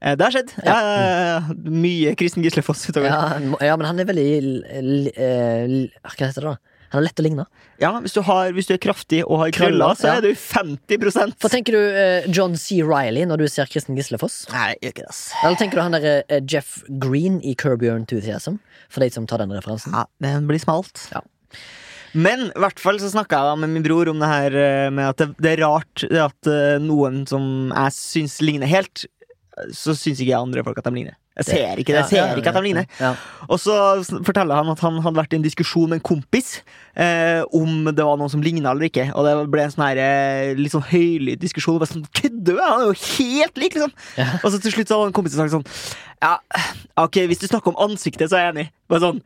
Eh, 0.02 0.14
Det 0.16 0.24
har 0.26 0.30
skjedd. 0.32 0.50
Ja. 0.64 0.76
ja. 0.80 1.40
Mye 1.54 2.14
Kristin 2.16 2.42
Gislefoss 2.44 2.84
utover. 2.90 3.06
Ja. 3.08 3.38
Ja, 3.64 3.76
men 3.76 3.86
han 3.86 3.98
er 4.00 4.04
veldig 4.04 4.28
eh, 5.16 5.88
Hva 6.04 6.26
heter 6.28 6.34
det 6.34 6.50
da? 6.52 6.56
Han 6.94 7.02
er 7.02 7.08
lett 7.08 7.20
å 7.20 7.26
ligne. 7.26 7.44
hvis, 8.04 8.14
du 8.14 8.20
har, 8.28 8.52
hvis 8.54 8.68
du 8.70 8.74
er 8.76 8.80
kraftig 8.82 9.22
og 9.24 9.40
har 9.42 9.54
krøller, 9.56 9.96
så 9.98 10.12
ja. 10.12 10.16
er 10.20 10.28
du 10.28 10.30
50% 10.38 11.38
For 11.42 11.52
tenker 11.52 11.74
du 11.74 11.80
eh, 11.82 12.28
John 12.30 12.54
C. 12.60 12.78
Riley 12.86 13.26
når 13.26 13.42
du 13.42 13.46
ser 13.50 13.70
Kristen 13.70 13.98
Gislefoss? 13.98 14.44
Nei, 14.54 14.72
gjør 14.78 14.94
ikke 14.94 15.06
det, 15.06 15.10
ass. 15.10 15.24
Eller 15.42 15.58
tenker 15.58 15.80
du 15.80 15.84
han 15.84 15.96
der 15.96 16.06
eh, 16.22 16.42
Jeff 16.46 16.76
Green 17.02 17.40
i 17.42 17.56
Curb 17.58 17.82
Your 17.82 17.98
Enthusiasm? 17.98 18.60
For 18.92 19.02
de 19.02 19.10
som 19.10 19.26
tar 19.26 19.42
den 19.42 19.54
referansen. 19.54 19.96
Ja, 19.96 20.06
den 20.22 20.46
blir 20.50 20.62
smalt. 20.62 21.02
Ja. 21.10 21.24
Men 22.14 22.46
i 22.52 22.62
hvert 22.62 22.78
fall 22.78 23.00
så 23.02 23.10
snakka 23.10 23.40
jeg 23.40 23.50
da 23.50 23.58
med 23.58 23.72
min 23.74 23.82
bror 23.82 24.08
om 24.12 24.22
det 24.22 24.30
her 24.30 24.54
eh, 24.60 24.92
med 24.94 25.10
at 25.10 25.18
det, 25.18 25.32
det 25.42 25.56
er 25.56 25.64
rart 25.66 26.06
at 26.06 26.50
eh, 26.50 26.78
noen 26.82 27.24
som 27.26 27.72
jeg 27.74 27.96
syns 27.98 28.38
ligner 28.44 28.70
helt, 28.70 29.08
så 29.74 29.96
syns 29.98 30.20
ikke 30.22 30.30
jeg 30.30 30.38
andre 30.38 30.62
folk 30.66 30.78
at 30.78 30.86
de 30.86 30.94
ligner. 30.94 31.18
Jeg 31.34 31.46
ser 31.48 31.80
ikke 31.82 31.90
det. 31.90 32.02
Jeg 32.04 32.10
ser 32.12 32.38
ikke 32.38 32.50
at 32.52 32.58
de 32.60 32.62
ligner. 32.62 33.16
Og 33.48 33.58
så 33.58 33.74
forteller 34.26 34.60
han 34.60 34.70
at 34.70 34.82
han 34.84 35.00
hadde 35.02 35.18
vært 35.18 35.34
i 35.34 35.38
en 35.40 35.46
diskusjon 35.46 35.90
med 35.90 35.98
en 35.98 36.04
kompis 36.06 36.60
eh, 36.94 37.42
om 37.58 37.88
det 37.90 38.06
var 38.06 38.20
noen 38.20 38.30
som 38.30 38.44
ligna 38.44 38.70
eller 38.70 38.86
ikke. 38.86 39.08
Og 39.18 39.26
det 39.26 39.32
ble 39.50 39.64
en 39.64 39.74
sånn 39.74 39.86
her 39.88 40.00
eh, 40.04 40.52
litt 40.58 40.74
sånn 40.76 40.86
høylytt 40.92 41.42
diskusjon. 41.42 41.80
Bare 41.82 41.90
sånn, 41.90 42.06
Kødder 42.14 42.54
du? 42.54 42.62
Han 42.62 42.84
er 42.84 42.92
jo 42.92 43.00
helt 43.16 43.58
lik, 43.58 43.74
liksom! 43.74 43.96
Og 44.44 44.46
så 44.46 44.62
til 44.62 44.76
slutt 44.76 44.92
så 44.92 45.00
hadde 45.00 45.10
en 45.10 45.16
kompis 45.16 45.34
sagt 45.34 45.54
sånn 45.56 45.66
Ja, 46.22 46.36
ok, 47.02 47.24
hvis 47.26 47.42
du 47.42 47.48
snakker 47.50 47.74
om 47.74 47.82
ansiktet, 47.90 48.30
så 48.30 48.38
er 48.38 48.46
jeg 48.46 48.54
enig. 48.54 48.68
Bare 48.92 49.06
sånn 49.08 49.20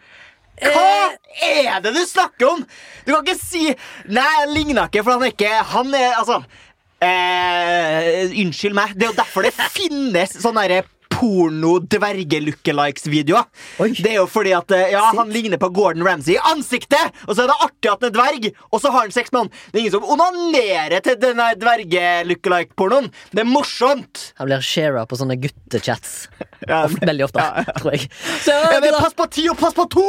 hva 0.58 1.14
er 1.44 1.76
det 1.84 1.92
du 1.94 2.00
snakker 2.08 2.48
om?! 2.48 2.64
Du 3.06 3.12
kan 3.12 3.20
ikke 3.22 3.38
si 3.38 3.68
Nei, 4.10 4.24
han 4.40 4.50
ligner 4.56 4.88
ikke, 4.88 5.04
for 5.04 5.14
han 5.14 5.22
er 5.22 5.30
ikke 5.30 5.52
Han 5.70 5.92
er 5.94 6.16
altså 6.18 6.40
eh, 7.04 8.32
Unnskyld 8.42 8.74
meg. 8.74 8.96
Det 8.98 9.06
er 9.06 9.12
jo 9.12 9.18
derfor 9.20 9.46
det 9.46 9.54
finnes 9.54 10.34
sånne 10.42 10.64
derre 10.66 10.88
porno-dverge-lookalikes-videoer. 11.18 13.44
Det 13.98 14.10
er 14.12 14.16
jo 14.20 14.26
fordi 14.30 14.52
at 14.56 14.70
eh, 14.74 14.90
Ja, 14.94 15.02
han 15.16 15.28
ligner 15.34 15.58
på 15.60 15.68
Gordon 15.74 16.04
Ramsay 16.06 16.34
i 16.36 16.40
ansiktet! 16.52 17.06
Og 17.26 17.32
så 17.34 17.40
er 17.44 17.48
det 17.50 17.56
artig 17.66 17.88
at 17.92 18.00
han 18.04 18.08
er 18.10 18.14
dverg, 18.16 18.42
og 18.70 18.78
så 18.82 18.88
har 18.94 19.02
han 19.06 19.12
sex 19.14 19.26
med 19.34 19.40
han. 19.44 19.50
Det 19.72 19.76
er 19.76 19.80
ingen 19.84 19.96
som 19.96 20.08
onanerer 20.14 20.98
til 21.04 21.16
denne 21.22 21.46
dverge-lookalike-pornoen. 21.60 23.06
Det 23.32 23.40
er 23.44 23.48
morsomt! 23.50 24.14
Han 24.40 24.46
blir 24.50 24.60
shara 24.64 25.02
på 25.10 25.14
sånne 25.20 25.36
guttechats. 25.42 26.10
Ja, 26.68 26.78
Ofte, 26.88 27.04
veldig 27.06 27.24
ofte, 27.28 27.38
Ja, 27.44 27.50
ja. 27.66 27.72
tror 27.78 27.90
jeg. 27.94 28.02
Så, 28.44 28.52
Ja, 28.54 28.78
men 28.82 28.92
pass 28.98 29.14
på 29.18 29.24
ti 29.32 29.42
og 29.50 29.56
pass 29.60 29.74
på 29.76 29.84
to! 29.92 30.06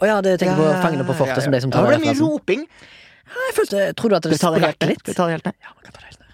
Å 0.00 0.02
ja, 0.08 0.16
det 0.24 0.32
tenker 0.40 0.56
på 0.60 0.66
Fangene 0.80 1.04
på 1.08 1.14
fortet, 1.18 1.42
som 1.44 1.52
de 1.54 1.60
som 1.62 1.70
tar 1.72 1.80
ja, 1.84 1.88
det 1.92 1.96
ble 2.00 2.06
mye 2.08 2.18
roping. 2.20 2.62
Jeg 3.30 3.52
følte, 3.54 3.76
tror 3.98 4.08
du 4.10 4.14
at 4.18 4.24
det 4.26 4.38
sprakk 4.40 4.80
litt? 4.88 5.04
Vi 5.06 5.14
tar 5.14 5.24
det 5.30 5.34
helt 5.38 5.46
ned. 5.50 5.56
Ja, 5.62 5.68
man 5.76 5.82
kan 5.86 5.92
ta 5.94 5.98
det 6.00 6.06
helt 6.08 6.20
ned. 6.24 6.30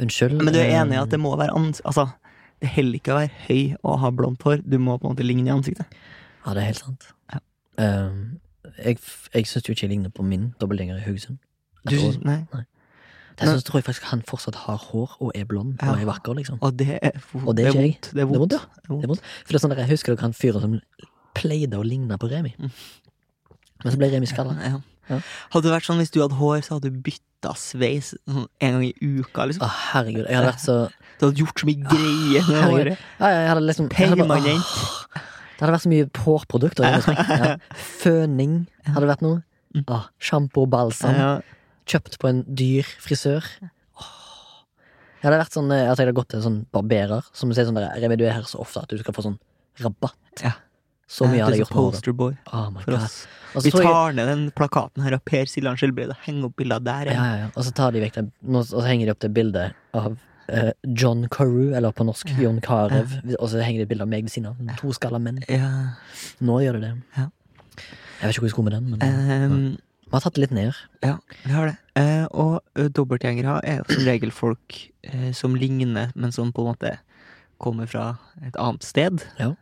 Unnskyld. 0.00 0.36
Men 0.40 0.52
du 0.54 0.58
er 0.62 0.68
eh, 0.70 0.78
enig 0.80 0.94
i 0.96 1.02
at 1.02 1.10
det 1.12 1.20
må 1.20 1.30
være 1.36 1.52
ans... 1.58 1.78
Altså, 1.84 2.04
det 2.60 2.68
heller 2.76 2.98
ikke 3.00 3.12
å 3.14 3.18
være 3.20 3.30
høy 3.48 3.76
og 3.82 3.98
ha 4.02 4.10
blondt 4.10 4.42
hår. 4.46 4.62
Du 4.68 4.78
må 4.78 4.96
på 5.00 5.08
en 5.08 5.14
måte 5.16 5.24
ligne 5.26 5.48
i 5.48 5.52
ansiktet. 5.54 5.86
Ja, 6.46 6.52
det 6.54 6.62
er 6.62 6.66
helt 6.70 6.82
sant. 6.82 7.06
Ja. 7.32 7.38
Um, 7.80 8.40
jeg 8.84 8.98
jeg 9.34 9.46
syns 9.48 9.66
jo 9.68 9.72
ikke 9.72 9.86
jeg 9.86 9.90
ligner 9.94 10.10
på 10.12 10.22
min 10.24 10.50
dobbeltgjenger 10.60 10.98
i 11.00 11.04
Haugesund. 11.06 11.38
Du, 11.88 11.94
Jeg 11.94 12.00
synes 12.00 12.20
nei. 12.24 12.44
Dessuten 13.40 13.64
tror 13.64 13.78
jeg 13.80 13.84
faktisk 13.86 14.04
han 14.10 14.22
fortsatt 14.28 14.54
har 14.66 14.76
hår 14.76 15.14
og 15.20 15.30
er 15.34 15.44
blond 15.48 15.78
Ja. 15.80 15.92
og 15.94 16.00
er 16.02 16.04
vakker, 16.10 16.34
liksom. 16.36 16.58
Og 16.60 16.76
det 16.78 16.98
er, 17.02 17.10
Og 17.46 17.56
det 17.56 17.66
er 17.66 17.72
jeg. 17.72 17.76
vondt. 17.80 18.10
Det 18.12 18.20
er 18.20 18.26
vondt. 18.26 18.50
Det 18.50 18.58
er 18.60 18.88
vondt. 18.88 19.00
Det 19.00 19.04
er 19.04 19.08
vondt. 19.08 19.22
For 19.44 19.52
det 19.52 19.54
er 19.54 19.62
sånn 19.64 19.70
der, 19.72 19.80
jeg 19.86 19.90
husker 19.94 20.14
dere 20.14 20.22
han 20.28 20.32
fyren 20.36 20.60
som 20.60 20.80
pleide 21.34 21.78
å 21.80 21.82
ligne 21.86 22.18
på 22.20 22.28
Remi. 22.30 22.52
Mm. 22.58 22.70
Men 23.84 23.92
så 23.92 23.96
ble 23.96 24.10
Remi 24.12 24.26
skalla. 24.28 24.56
Ja. 24.60 24.80
Ja. 25.08 25.20
Hadde 25.54 25.64
det 25.70 25.72
vært 25.72 25.88
sånn 25.88 25.96
hvis 26.02 26.12
du 26.12 26.20
hadde 26.20 26.36
hår, 26.36 26.60
så 26.66 26.76
hadde 26.76 26.90
du 26.92 27.00
bytta 27.00 27.24
sveis 27.56 28.14
sånn 28.28 28.46
en 28.60 28.72
gang 28.72 28.84
i 28.84 28.94
uka. 29.00 29.42
Å, 29.42 29.46
Liksom. 29.48 29.68
herregud. 29.92 30.26
Jeg 30.28 30.36
hadde 30.36 30.52
vært 30.52 30.60
så 30.64 30.90
Du 31.18 31.26
hadde 31.26 31.38
gjort 31.40 31.58
så 31.60 31.66
mye 31.66 31.82
greier 31.88 32.42
herregud. 32.48 32.98
Ja, 33.20 33.26
jeg 33.28 33.48
hadde 33.48 33.62
liksom 33.66 33.88
jeg 33.90 34.08
hadde 34.08 34.26
bare- 34.28 34.40
Permanent. 34.40 34.64
åh, 34.64 35.04
Det 35.60 35.60
hadde 35.66 35.74
vært 35.76 35.82
så 35.84 35.92
mye 35.92 36.10
hårprodukter 36.24 36.84
hjemme 36.84 37.00
hos 37.00 37.06
meg. 37.06 37.16
Ja. 37.28 37.56
Føning 38.00 38.66
hadde 38.86 39.06
vært 39.10 39.22
noe. 39.22 39.42
Ah, 39.88 40.08
Sjampo 40.18 40.62
og 40.62 40.70
balsam. 40.70 41.14
Ja. 41.14 41.40
Kjøpt 41.86 42.18
på 42.18 42.28
en 42.28 42.42
dyr 42.44 42.82
frisør. 43.00 43.44
Jeg 45.20 45.28
hadde 45.28 45.36
vært 45.42 45.52
sånn 45.52 45.70
eh, 45.74 45.82
jeg 45.84 45.90
hadde 45.96 46.14
gått 46.16 46.28
til 46.32 46.38
en 46.40 46.44
sånn 46.46 46.66
barberer 46.72 47.22
som 47.36 47.50
sier 47.52 47.66
sånn 47.68 47.74
der 47.76 48.16
du 48.16 48.24
er 48.24 48.32
her 48.32 48.42
så 48.48 48.60
ofte 48.62 48.80
at 48.82 48.88
du 48.88 48.96
skal 48.98 49.12
få 49.12 49.22
sånn 49.26 49.38
rabatt. 49.82 50.16
Ja. 50.42 50.52
Så 51.10 51.26
mye 51.26 51.42
hadde 51.42 51.56
jeg 51.58 51.64
er 51.64 51.64
gjort 51.64 51.76
håret. 51.76 51.96
Posterboy 51.98 52.34
Oh 52.54 52.66
for 52.78 52.92
god. 52.94 53.02
oss. 53.02 53.16
Også 53.50 53.66
Vi 53.66 53.70
tar 53.82 54.12
ned 54.14 54.28
den 54.30 54.42
plakaten 54.54 55.02
her 55.02 55.16
av 55.16 55.24
Per 55.26 55.48
Siljan 55.50 55.78
Skjelbreid 55.80 56.12
og 56.14 56.20
henger 56.22 56.46
opp 56.46 56.54
bilder 56.60 56.82
der. 56.86 57.10
Ja, 57.10 57.24
ja, 57.26 57.38
ja. 57.44 57.48
Og 57.56 57.66
så 57.66 57.72
tar 57.74 57.90
de 57.96 58.02
vekk 58.04 58.20
det 58.20 58.26
Og 58.46 58.62
så 58.68 58.84
henger 58.86 59.08
de 59.10 59.14
opp 59.16 59.24
det 59.24 59.32
bildet 59.34 59.74
av 59.98 60.12
uh, 60.14 60.70
John 60.86 61.26
Carew, 61.34 61.72
eller 61.74 61.90
på 61.98 62.06
norsk 62.06 62.30
John 62.38 62.60
Carew, 62.62 63.02
og 63.40 63.48
så 63.50 63.58
henger 63.62 63.82
det 63.82 63.88
et 63.88 63.92
bilde 63.96 64.06
av 64.06 64.12
meg 64.12 64.22
ved 64.28 64.30
siden 64.36 64.52
av. 64.52 64.76
To 64.78 64.94
skalla 64.94 65.18
menn. 65.22 65.42
Ja. 65.50 65.70
Nå 66.46 66.60
gjør 66.62 66.78
det 66.78 66.82
det. 66.88 66.92
Ja. 67.18 67.26
Jeg 68.20 68.28
vet 68.28 68.34
ikke 68.36 68.44
hvor 68.44 68.50
vi 68.50 68.54
skulle 68.54 68.70
med 68.70 68.76
den, 68.78 68.90
men 68.94 69.02
Ehm, 69.02 69.76
vi 70.06 70.14
har 70.14 70.20
tatt 70.24 70.34
det 70.38 70.42
litt 70.44 70.54
ned. 70.54 70.74
ja, 71.02 71.16
vi 71.44 71.50
har 71.54 71.70
det. 71.72 71.76
Eh, 71.98 72.26
og 72.30 72.60
uh, 72.78 72.86
dobbeltgjengere 72.86 73.60
er 73.66 73.80
jo 73.82 73.94
som 73.96 74.04
regel 74.06 74.30
folk 74.34 74.78
eh, 75.10 75.30
som 75.34 75.54
ligner, 75.58 76.10
men 76.14 76.30
som 76.34 76.52
på 76.52 76.62
en 76.62 76.70
måte 76.74 76.94
kommer 77.58 77.86
fra 77.90 78.18
et 78.46 78.54
annet 78.56 78.82
sted 78.86 79.24
Ja. 79.38 79.54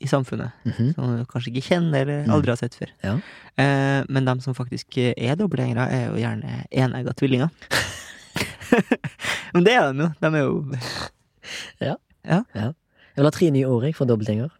I 0.00 0.06
samfunnet. 0.08 0.50
Mhm. 0.64 0.92
Som 0.96 1.16
du 1.18 1.24
kanskje 1.28 1.52
ikke 1.52 1.66
kjenner 1.68 2.00
eller 2.02 2.24
Mm. 2.26 2.32
aldri 2.34 2.50
har 2.50 2.56
sett 2.56 2.74
før. 2.74 2.88
Ja. 3.04 3.14
Eh, 3.58 4.04
men 4.08 4.24
de 4.24 4.40
som 4.40 4.54
faktisk 4.54 4.96
er 5.16 5.34
dobbeltgjengere, 5.36 5.88
er 5.92 6.06
jo 6.08 6.16
gjerne 6.22 6.64
enegga 6.72 7.12
tvillinger. 7.12 7.50
men 9.54 9.64
det 9.66 9.74
er 9.74 9.92
de 9.92 9.98
jo. 10.04 10.10
De 10.20 10.26
er 10.26 10.40
jo 10.40 10.64
Ja 11.80 11.96
Jeg 12.54 13.16
vil 13.16 13.24
ha 13.26 13.30
tre 13.34 13.50
nye 13.50 13.66
ord 13.68 13.94
for 13.96 14.06
dobbeltgjenger. 14.06 14.50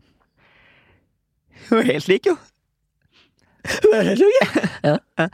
er 1.70 1.82
helt 1.92 2.08
like, 2.08 2.26
jo. 2.28 2.36
Hun 3.84 3.94
er 3.94 4.16
Ja. 4.90 5.28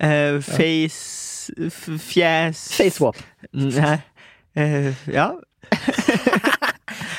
Eh, 0.00 0.40
face 0.42 1.52
f 1.70 1.88
Fjes 1.98 2.76
Facewap. 2.76 3.16
Nei. 3.52 3.98
Uh, 4.58 4.94
ja. 5.08 5.30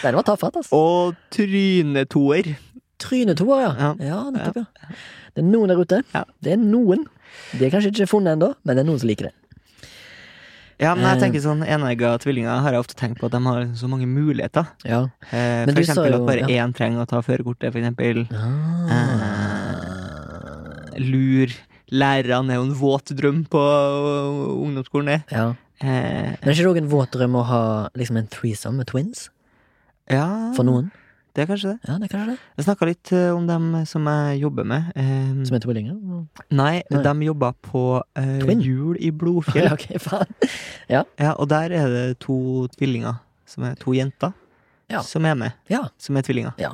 Det 0.01 0.13
var 0.15 0.23
tafatt, 0.23 0.55
altså. 0.61 0.75
Og 0.75 1.15
trynetoer. 1.35 2.53
Trynetoer, 2.99 3.61
ja. 3.63 3.73
Ja. 3.79 3.93
Ja, 4.03 4.21
nettopp, 4.31 4.55
ja. 4.63 4.65
Det 5.35 5.43
er 5.43 5.47
noen 5.49 5.67
der 5.71 5.79
ute. 5.79 6.01
Ja. 6.13 6.23
Det 6.43 6.51
er 6.55 6.61
noen. 6.61 7.05
De 7.57 7.65
er 7.65 7.69
kanskje 7.73 7.91
ikke 7.93 8.07
funnet 8.09 8.33
ennå, 8.37 8.53
men 8.65 8.75
det 8.75 8.81
er 8.83 8.87
noen 8.89 8.99
som 8.99 9.09
liker 9.11 9.25
det. 9.29 9.35
Ja, 10.79 10.93
men 10.95 11.03
jeg 11.03 11.17
Eh. 11.17 11.21
tenker 11.25 11.41
sånn 11.43 11.63
enegga 11.67 12.13
tvillinger 12.23 12.61
har 12.63 12.71
jeg 12.71 12.79
ofte 12.79 12.95
tenkt 12.95 13.19
på 13.19 13.25
at 13.27 13.31
de 13.35 13.39
har 13.43 13.65
så 13.75 13.87
mange 13.91 14.07
muligheter. 14.07 14.65
Ja. 14.87 15.01
Eh, 15.31 15.65
Men 15.65 15.75
for 15.75 15.81
eksempel 15.83 16.11
jo- 16.13 16.21
at 16.21 16.25
bare 16.27 16.49
ja. 16.49 16.63
én 16.65 16.73
trenger 16.73 17.01
å 17.03 17.07
ta 17.07 17.19
førerkortet, 17.21 17.71
for 17.73 17.79
eksempel. 17.81 18.27
Ah. 18.31 19.19
Lur. 20.99 21.47
Lærerne 21.91 22.51
er 22.53 22.59
jo 22.59 22.63
en 22.67 22.73
våt 22.77 23.05
drøm 23.17 23.45
på 23.49 23.61
ungdomsskolen, 24.63 25.05
det. 25.05 25.23
Ja. 25.33 25.49
Eh, 25.81 25.87
Men 25.87 26.49
er 26.49 26.53
ikke 26.53 26.63
det 26.63 26.73
òg 26.73 26.77
en 26.77 26.89
våt 26.89 27.11
drøm 27.15 27.35
å 27.39 27.43
ha 27.45 27.89
liksom 27.97 28.17
en 28.17 28.27
threesome 28.27 28.77
med 28.77 28.87
twins? 28.87 29.29
Ja, 30.09 30.53
For 30.57 30.63
noen? 30.67 30.89
det 31.35 31.43
er 31.43 31.47
kanskje 31.53 31.69
det. 31.75 31.79
Ja, 31.87 31.95
det 32.01 32.07
er 32.09 32.11
kanskje 32.17 32.31
det. 32.33 32.37
Jeg 32.57 32.65
snakka 32.65 32.87
litt 32.89 33.11
eh, 33.15 33.29
om 33.35 33.45
dem 33.47 33.67
som 33.87 34.07
jeg 34.09 34.41
jobber 34.41 34.65
med. 34.67 34.89
Eh, 34.97 35.45
Som 35.47 35.55
er 35.55 35.61
tvillinger? 35.63 35.95
nei, 36.51 36.81
Nei. 36.91 37.03
de 37.05 37.13
jobba 37.29 37.53
på 37.63 37.83
eh, 38.17 38.39
Twin? 38.43 38.61
Jul 38.65 38.97
i 38.99 39.11
Blodfjell. 39.11 39.67
Ja, 39.69 39.73
ok, 39.77 39.87
faen. 40.01 40.35
Ja, 40.89 41.03
og 41.37 41.47
der 41.53 41.71
er 41.71 41.87
det 41.93 42.19
to 42.25 42.67
tvillinger, 42.75 43.21
som 43.45 43.63
er 43.69 43.75
to 43.79 43.93
jenter, 43.95 44.33
Ja. 44.89 45.01
som 45.05 45.25
er 45.29 45.35
med. 45.37 45.53
Ja. 45.69 45.85
Som 46.01 46.17
er 46.17 46.25
tvillinger. 46.25 46.53
Ja. 46.57 46.73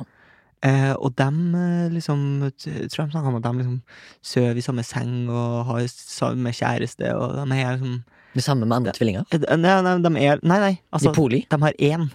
Eh, 0.64 0.94
og 0.96 1.12
dem 1.20 1.54
eh, 1.54 1.90
liksom 1.92 2.50
t- 2.56 2.88
Tror 2.88 3.04
de 3.06 3.12
snakka 3.12 3.28
om 3.28 3.36
at 3.36 3.44
de 3.44 3.50
liksom 3.60 3.80
sover 4.24 4.56
i 4.56 4.64
samme 4.64 4.82
seng 4.88 5.28
og 5.28 5.66
har 5.68 5.84
samme 5.92 6.48
kjæreste, 6.56 7.12
og 7.14 7.36
de 7.36 7.58
er 7.60 7.76
liksom 7.76 7.98
Det 8.34 8.42
samme 8.42 8.64
med 8.66 8.76
andre 8.80 8.92
tvillinger? 8.96 9.26
eh, 9.36 9.44
Nei, 9.60 9.74
nei, 9.84 9.98
de 10.00 10.12
er 10.24 10.40
Nei, 10.42 10.58
nei. 10.64 10.78
Altså, 10.90 11.12
Dipoli? 11.12 11.44
de 11.50 11.60
har 11.60 11.72
én. 11.78 12.08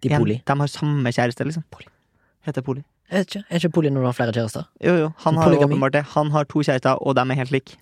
Dipoli? 0.00 0.18
poli. 0.18 0.42
De 0.46 0.58
har 0.60 0.66
samme 0.72 1.12
kjæreste, 1.12 1.44
liksom. 1.48 1.64
Poli. 1.70 1.86
Heter 2.46 2.62
poli. 2.62 2.84
Jeg 3.10 3.18
vet 3.24 3.28
ikke. 3.34 3.44
Er 3.50 3.56
ikke 3.62 3.72
poli 3.72 3.90
når 3.90 4.00
du 4.04 4.06
har 4.06 4.12
flere 4.18 4.32
kjærester? 4.36 4.66
Jo, 4.84 4.94
jo. 4.96 5.12
Han 5.24 5.36
har 5.36 5.48
polygami? 5.48 5.74
åpenbart 5.74 5.92
det. 5.92 6.02
Han 6.14 6.30
har 6.30 6.44
to 6.44 6.60
kjærester, 6.62 6.98
og 7.00 7.14
de 7.16 7.20
er 7.20 7.34
helt 7.40 7.50
like. 7.50 7.76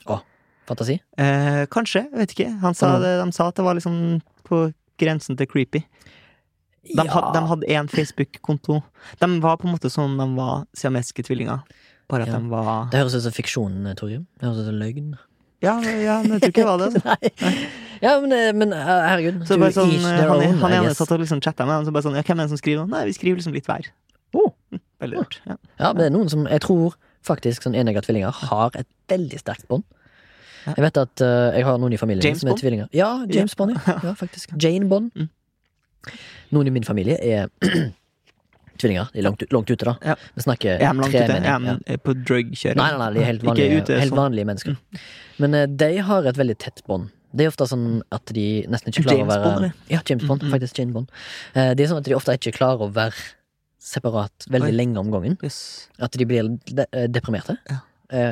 Fantasi? 0.66 1.00
Eh, 1.18 1.66
kanskje. 1.70 2.06
Jeg 2.10 2.18
vet 2.18 2.30
ikke. 2.36 2.48
Han 2.62 2.74
sa 2.74 2.98
det, 2.98 3.12
de 3.24 3.32
sa 3.32 3.48
at 3.48 3.54
det 3.56 3.64
var 3.64 3.74
liksom 3.78 4.20
på 4.44 4.72
grensen 4.98 5.36
til 5.38 5.46
creepy. 5.46 5.82
De, 6.86 7.02
had, 7.10 7.32
de 7.34 7.40
hadde 7.50 7.66
én 7.66 7.88
Facebook-konto. 7.90 8.80
De 9.20 9.28
var 9.42 9.56
på 9.58 9.66
en 9.66 9.74
måte 9.74 9.90
sånn 9.90 10.16
de 10.18 10.26
var 10.36 10.64
siameske 10.74 11.22
tvillinger. 11.26 11.62
Bare 12.08 12.22
at 12.22 12.28
Ja. 12.28 12.38
de 12.38 12.48
var 12.48 12.88
Det 12.92 13.00
høres 13.00 13.14
ut 13.16 13.22
som 13.26 13.32
fiksjon, 13.34 13.94
Torgrim. 13.98 14.26
Det 14.38 14.46
høres 14.46 14.60
ut 14.62 14.66
som 14.70 14.74
løgn. 14.78 15.16
Ja, 15.64 15.78
ja, 15.80 16.20
men 16.22 16.36
jeg 16.36 16.42
tror 16.42 16.52
ikke 16.52 16.62
det 16.62 16.70
var 16.70 16.80
det. 16.84 17.02
Altså. 17.02 17.56
Ja, 18.02 18.18
men, 18.20 18.32
eh, 18.32 18.52
men 18.52 18.74
eh, 18.76 18.88
herregud. 19.08 19.38
Så 19.48 19.56
bare 19.56 19.72
sånn, 19.72 19.94
han, 20.04 20.28
own, 20.34 20.58
han 20.60 20.74
ene 20.82 20.90
satt 20.92 21.14
og 21.14 21.22
liksom 21.22 21.40
chatta 21.40 21.64
med 21.64 21.78
ham, 21.78 21.86
så 21.86 21.94
bare 21.96 22.04
sånn 22.04 22.18
Ja, 22.18 22.24
hvem 22.28 22.42
er 22.42 22.48
det 22.48 22.52
som 22.52 22.60
skriver? 22.60 22.88
Nei, 22.90 23.06
vi 23.08 23.14
skriver 23.16 23.40
liksom 23.40 23.56
litt 23.56 23.68
hver. 23.70 23.88
Oh. 24.36 24.50
Veldig 25.00 25.22
rart. 25.22 25.38
Ja. 25.46 25.56
Ja, 25.80 25.90
men 25.94 26.02
det 26.02 26.08
er 26.10 26.12
noen 26.12 26.28
som 26.32 26.44
Jeg 26.44 26.60
tror 26.64 26.96
faktisk 27.26 27.64
sånn 27.66 27.76
enegga 27.78 28.02
tvillinger 28.04 28.36
har 28.50 28.76
et 28.78 28.88
veldig 29.10 29.40
sterkt 29.40 29.64
bånd. 29.70 29.86
Jeg 30.66 30.82
vet 30.82 30.98
at 30.98 31.22
uh, 31.22 31.54
jeg 31.54 31.64
har 31.66 31.78
noen 31.78 31.94
i 31.94 31.98
familien 32.00 32.26
James 32.26 32.42
som 32.42 32.50
er 32.50 32.54
Bond? 32.54 32.62
tvillinger. 32.62 32.88
Ja, 32.96 33.10
James 33.30 33.54
Bond, 33.58 33.76
ja. 33.76 33.96
ja 34.10 34.14
faktisk. 34.18 34.54
Jane 34.60 34.88
Bond. 34.90 35.12
Mm. 35.14 35.30
Noen 36.54 36.70
i 36.70 36.74
min 36.74 36.86
familie 36.86 37.16
er 37.22 37.48
tvillinger. 38.80 39.10
De 39.12 39.18
er 39.18 39.26
langt, 39.26 39.42
langt 39.52 39.70
ute, 39.70 39.84
da. 39.84 39.94
Ja. 40.04 40.14
Vi 40.36 40.42
snakker 40.44 40.74
Er 40.76 40.78
de 40.92 41.00
langt 41.00 41.14
ute? 41.14 41.26
tremenning, 41.26 41.80
Er 41.86 41.96
de 41.96 41.98
på 42.04 42.14
drugkjøring? 42.14 42.76
Nei, 42.80 42.90
nei, 42.92 42.98
nei, 42.98 43.10
de 43.14 43.20
er 43.20 43.28
helt 43.30 43.42
vanlige, 43.48 43.82
ute, 43.82 43.98
helt 44.00 44.16
vanlige 44.16 44.46
mennesker. 44.50 44.76
Men 45.38 45.54
eh, 45.54 45.66
de 45.66 45.90
har 46.10 46.26
et 46.32 46.36
veldig 46.40 46.56
tett 46.58 46.82
bånd. 46.86 47.10
Det 47.36 47.44
er 47.44 47.50
ofte 47.52 47.66
sånn 47.68 48.02
at 48.14 48.32
de 48.32 48.46
nesten 48.72 48.92
ikke 48.92 49.02
klarer 49.08 49.18
James 49.18 49.28
å 49.28 49.34
være 49.34 49.44
Bond, 49.44 49.56
eller? 49.64 49.72
Ja, 49.92 50.00
James 50.08 50.24
Bond. 50.24 50.42
Mm, 50.42 50.46
-hmm. 50.48 50.54
Faktisk 50.54 50.78
James 50.78 50.94
Bond. 50.94 51.10
Eh, 51.54 51.74
Det 51.74 51.84
er 51.84 51.88
sånn 51.88 51.98
at 51.98 52.04
de 52.04 52.14
ofte 52.14 52.32
ikke 52.38 52.52
klarer 52.58 52.80
å 52.86 52.92
være 52.92 53.14
separat 53.78 54.46
veldig 54.48 54.72
Oi. 54.72 54.76
lenge 54.76 54.98
om 54.98 55.10
gangen. 55.10 55.36
Yes. 55.42 55.88
At 55.98 56.12
de 56.12 56.24
blir 56.24 56.58
de 56.64 56.86
eh, 56.92 57.06
deprimerte. 57.08 57.58
Ja. 57.68 57.80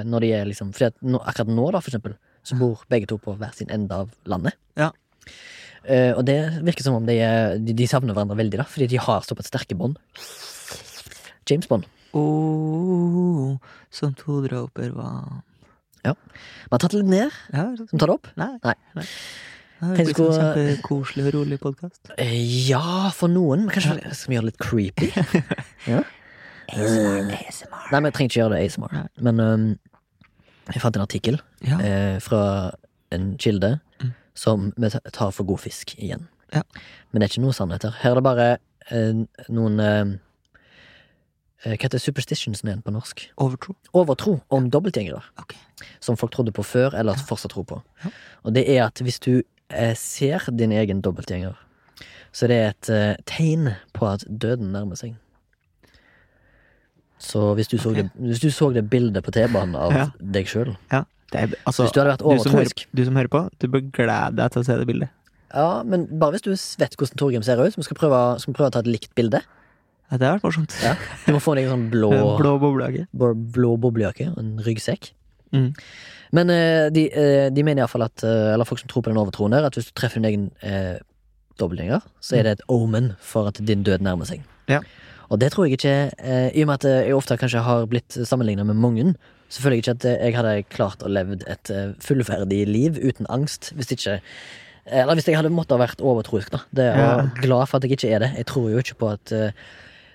Når 0.04 0.20
de 0.20 0.32
er 0.32 0.44
liksom 0.46 0.72
Fordi 0.72 0.86
at 0.86 0.94
nå, 1.02 1.18
akkurat 1.26 1.48
nå, 1.48 1.72
da, 1.72 1.80
for 1.80 1.90
eksempel, 1.90 2.14
så 2.44 2.56
bor 2.56 2.84
begge 2.88 3.06
to 3.08 3.18
på 3.18 3.36
hver 3.36 3.52
sin 3.54 3.66
ende 3.70 3.90
av 3.92 4.10
landet. 4.24 4.54
Ja. 4.76 4.92
Eh, 5.84 6.12
og 6.16 6.24
det 6.24 6.38
virker 6.64 6.82
som 6.86 6.94
om 6.96 7.04
de, 7.08 7.18
er- 7.20 7.58
de, 7.60 7.74
de 7.76 7.86
savner 7.90 8.14
hverandre 8.16 8.36
veldig, 8.38 8.58
da, 8.62 8.64
fordi 8.68 8.86
de 8.94 9.00
har 9.04 9.24
såpass 9.26 9.50
sterke 9.50 9.76
bånd. 9.76 9.98
James 11.50 11.66
Bond. 11.68 11.84
Oh, 12.16 13.56
som 13.92 14.14
to 14.16 14.38
dråper 14.46 14.92
vann 14.94 15.42
Vi 16.04 16.12
har 16.70 16.78
tatt 16.80 16.92
det 16.94 17.00
litt 17.02 17.10
ned. 17.10 17.34
Ja, 17.52 17.64
Som 17.90 17.98
tar 17.98 18.06
det 18.10 18.14
opp? 18.14 18.28
nei. 18.40 18.52
Nei. 18.64 18.74
nei. 18.96 19.04
Det 19.84 20.04
blir 20.06 20.06
en 20.06 20.16
koselig 20.16 20.44
kjempekoselig 20.54 21.24
og 21.26 21.34
rolig 21.34 21.58
podkast. 21.60 22.12
Eh, 22.16 22.36
Ja, 22.70 23.10
for 23.12 23.28
noen. 23.28 23.66
Men 23.66 23.74
kanskje 23.74 24.14
skal 24.16 24.30
vi 24.32 24.36
gjøre 24.38 24.46
det 24.46 24.52
litt 24.54 24.62
creepy? 24.64 25.08
ja. 25.92 26.00
Nei, 26.74 27.98
men 28.00 28.08
jeg 28.08 28.14
trenger 28.16 28.30
ikke 28.30 28.40
gjøre 28.40 28.54
det 28.56 28.62
ASMR. 28.64 28.94
Nei. 28.96 29.04
Men 29.28 29.42
um, 29.44 29.66
jeg 30.72 30.80
fant 30.84 30.96
en 30.96 31.04
artikkel 31.04 31.40
Ja. 31.66 31.76
eh, 31.84 32.16
fra 32.24 32.40
en 33.12 33.34
kilde. 33.42 33.74
Som 34.34 34.72
vi 34.76 34.90
tar 34.90 35.30
for 35.32 35.44
god 35.48 35.60
fisk 35.62 35.94
igjen. 35.98 36.26
Ja. 36.54 36.62
Men 37.10 37.20
det 37.20 37.26
er 37.28 37.32
ikke 37.34 37.44
noen 37.46 37.56
sannheter. 37.56 37.94
Her 38.02 38.10
er 38.14 38.20
det 38.20 38.24
bare 38.26 38.46
eh, 38.90 39.24
noen 39.54 39.80
eh, 39.80 40.12
eh, 41.64 41.74
Hva 41.74 41.86
heter 41.86 42.02
superstitionsen 42.02 42.68
igjen 42.68 42.82
på 42.84 42.92
norsk? 42.94 43.24
Overtro. 43.40 43.74
Overtro 43.94 44.36
om 44.54 44.68
dobbeltgjengere. 44.70 45.22
Okay. 45.42 45.58
Som 46.00 46.18
folk 46.20 46.34
trodde 46.34 46.52
på 46.54 46.62
før, 46.66 46.94
eller 46.98 47.18
fortsatt 47.28 47.54
tror 47.54 47.66
på. 47.70 47.80
Ja. 48.04 48.12
Og 48.44 48.54
det 48.54 48.66
er 48.76 48.84
at 48.88 49.02
hvis 49.02 49.18
du 49.24 49.32
eh, 49.70 49.94
ser 49.98 50.46
din 50.52 50.72
egen 50.72 51.00
dobbeltgjenger, 51.02 51.54
så 52.34 52.48
det 52.50 52.56
er 52.58 52.72
det 52.74 52.74
et 52.74 52.90
eh, 52.90 53.24
tegn 53.30 53.68
på 53.94 54.08
at 54.10 54.24
døden 54.28 54.72
nærmer 54.74 54.98
seg. 54.98 55.14
Så 57.24 57.54
hvis 57.56 57.68
du, 57.70 57.78
så, 57.78 57.92
det, 57.94 58.08
hvis 58.20 58.40
du 58.42 58.50
så 58.52 58.68
det 58.74 58.82
bildet 58.90 59.24
på 59.24 59.32
T-banen 59.32 59.76
av 59.78 59.92
Ja. 59.94 60.06
deg 60.20 60.46
sjøl 60.50 60.74
Ja. 60.92 61.04
Er, 61.34 61.52
altså, 61.66 61.84
Hvis 61.84 61.92
du 61.94 62.00
hadde 62.00 62.12
vært 62.14 62.22
du, 62.22 62.30
overtroisk 62.30 62.84
du 62.94 63.04
som 63.04 63.18
hører 63.18 63.30
på, 63.32 63.42
du 63.60 63.66
bør 63.72 63.84
glede 63.96 64.36
deg 64.38 64.54
til 64.54 64.62
å 64.62 64.66
se 64.68 64.78
det 64.80 64.86
bildet. 64.88 65.12
Ja, 65.54 65.82
men 65.86 66.06
bare 66.18 66.34
hvis 66.34 66.44
du 66.46 66.50
vet 66.54 66.96
hvordan 66.98 67.20
Torgrim 67.20 67.44
ser 67.46 67.60
ut. 67.62 67.76
Vi 67.78 67.86
skal 67.86 67.98
prøve, 67.98 68.22
skal 68.42 68.52
vi 68.52 68.56
prøve 68.58 68.72
å 68.72 68.74
ta 68.74 68.82
et 68.84 68.90
likt 68.90 69.12
bilde. 69.18 69.40
Ja, 70.10 70.18
det 70.18 70.26
har 70.26 70.38
vært 70.38 70.46
morsomt. 70.48 70.74
Ja. 70.84 70.94
Du 71.26 71.32
må 71.34 71.40
få 71.42 71.54
deg 71.58 71.68
en 71.68 71.74
sånn 71.76 71.86
blå, 71.92 72.10
Blå 72.40 72.56
boblejakke. 72.62 73.06
blå, 73.14 73.32
blå 73.54 73.74
boblejakke 73.82 74.28
og 74.34 74.40
en 74.42 74.52
ryggsekk. 74.66 75.12
Mm. 75.54 75.70
Men 76.34 76.50
eh, 76.50 76.88
de, 76.90 77.04
eh, 77.14 77.48
de 77.54 77.62
mener 77.62 77.84
iallfall 77.84 78.02
at 78.08 78.24
eh, 78.26 78.48
Eller 78.56 78.66
folk 78.66 78.80
som 78.82 78.88
tror 78.90 79.04
på 79.06 79.12
den 79.12 79.20
overtroen 79.20 79.54
der, 79.54 79.68
at 79.68 79.76
hvis 79.78 79.86
du 79.86 79.94
treffer 79.94 80.18
din 80.18 80.26
egen 80.32 80.46
eh, 80.66 80.96
dobbeltgjenger, 81.62 82.02
så 82.24 82.38
er 82.40 82.48
det 82.48 82.56
et 82.56 82.64
omen 82.74 83.12
for 83.22 83.46
at 83.52 83.60
din 83.62 83.84
død 83.86 84.02
nærmer 84.02 84.26
seg. 84.26 84.42
Ja. 84.70 84.80
Og 85.30 85.38
det 85.40 85.52
tror 85.54 85.68
jeg 85.68 85.78
ikke 85.78 85.94
eh, 86.18 86.48
I 86.50 86.64
og 86.64 86.72
med 86.72 86.82
at 86.82 86.88
jeg 86.90 87.14
ofte 87.16 87.38
kanskje 87.40 87.62
har 87.64 87.86
blitt 87.90 88.18
sammenligna 88.26 88.66
med 88.66 88.80
mange, 88.82 89.14
så 89.48 89.62
føler 89.62 89.76
jeg 89.78 89.84
ikke 89.84 89.94
at 89.98 90.04
eh, 90.10 90.18
jeg 90.28 90.36
hadde 90.38 90.54
klart 90.72 91.02
å 91.04 91.10
leve 91.12 91.38
et 91.46 91.70
fullferdig 91.70 92.04
fullverdig 92.06 92.60
liv 92.68 92.98
uten 93.02 93.26
angst 93.30 93.72
hvis 93.76 93.92
ikke 93.94 94.20
Eller 94.86 95.14
hvis 95.16 95.26
jeg 95.28 95.36
hadde 95.38 95.52
måttet 95.54 95.78
ha 95.78 95.80
vært 95.86 96.02
overtroisk, 96.04 96.50
da. 96.52 96.58
Det 96.76 96.84
er 96.92 96.98
Ja. 97.00 97.12
glad 97.40 97.68
for 97.68 97.78
at 97.78 97.84
jeg 97.86 97.92
ikke 97.96 98.10
er 98.14 98.18
det. 98.20 98.32
Jeg 98.36 98.46
tror 98.50 98.70
jo 98.70 98.78
ikke 98.82 98.98
på 99.00 99.12
at 99.14 99.32
eh, 99.32 99.52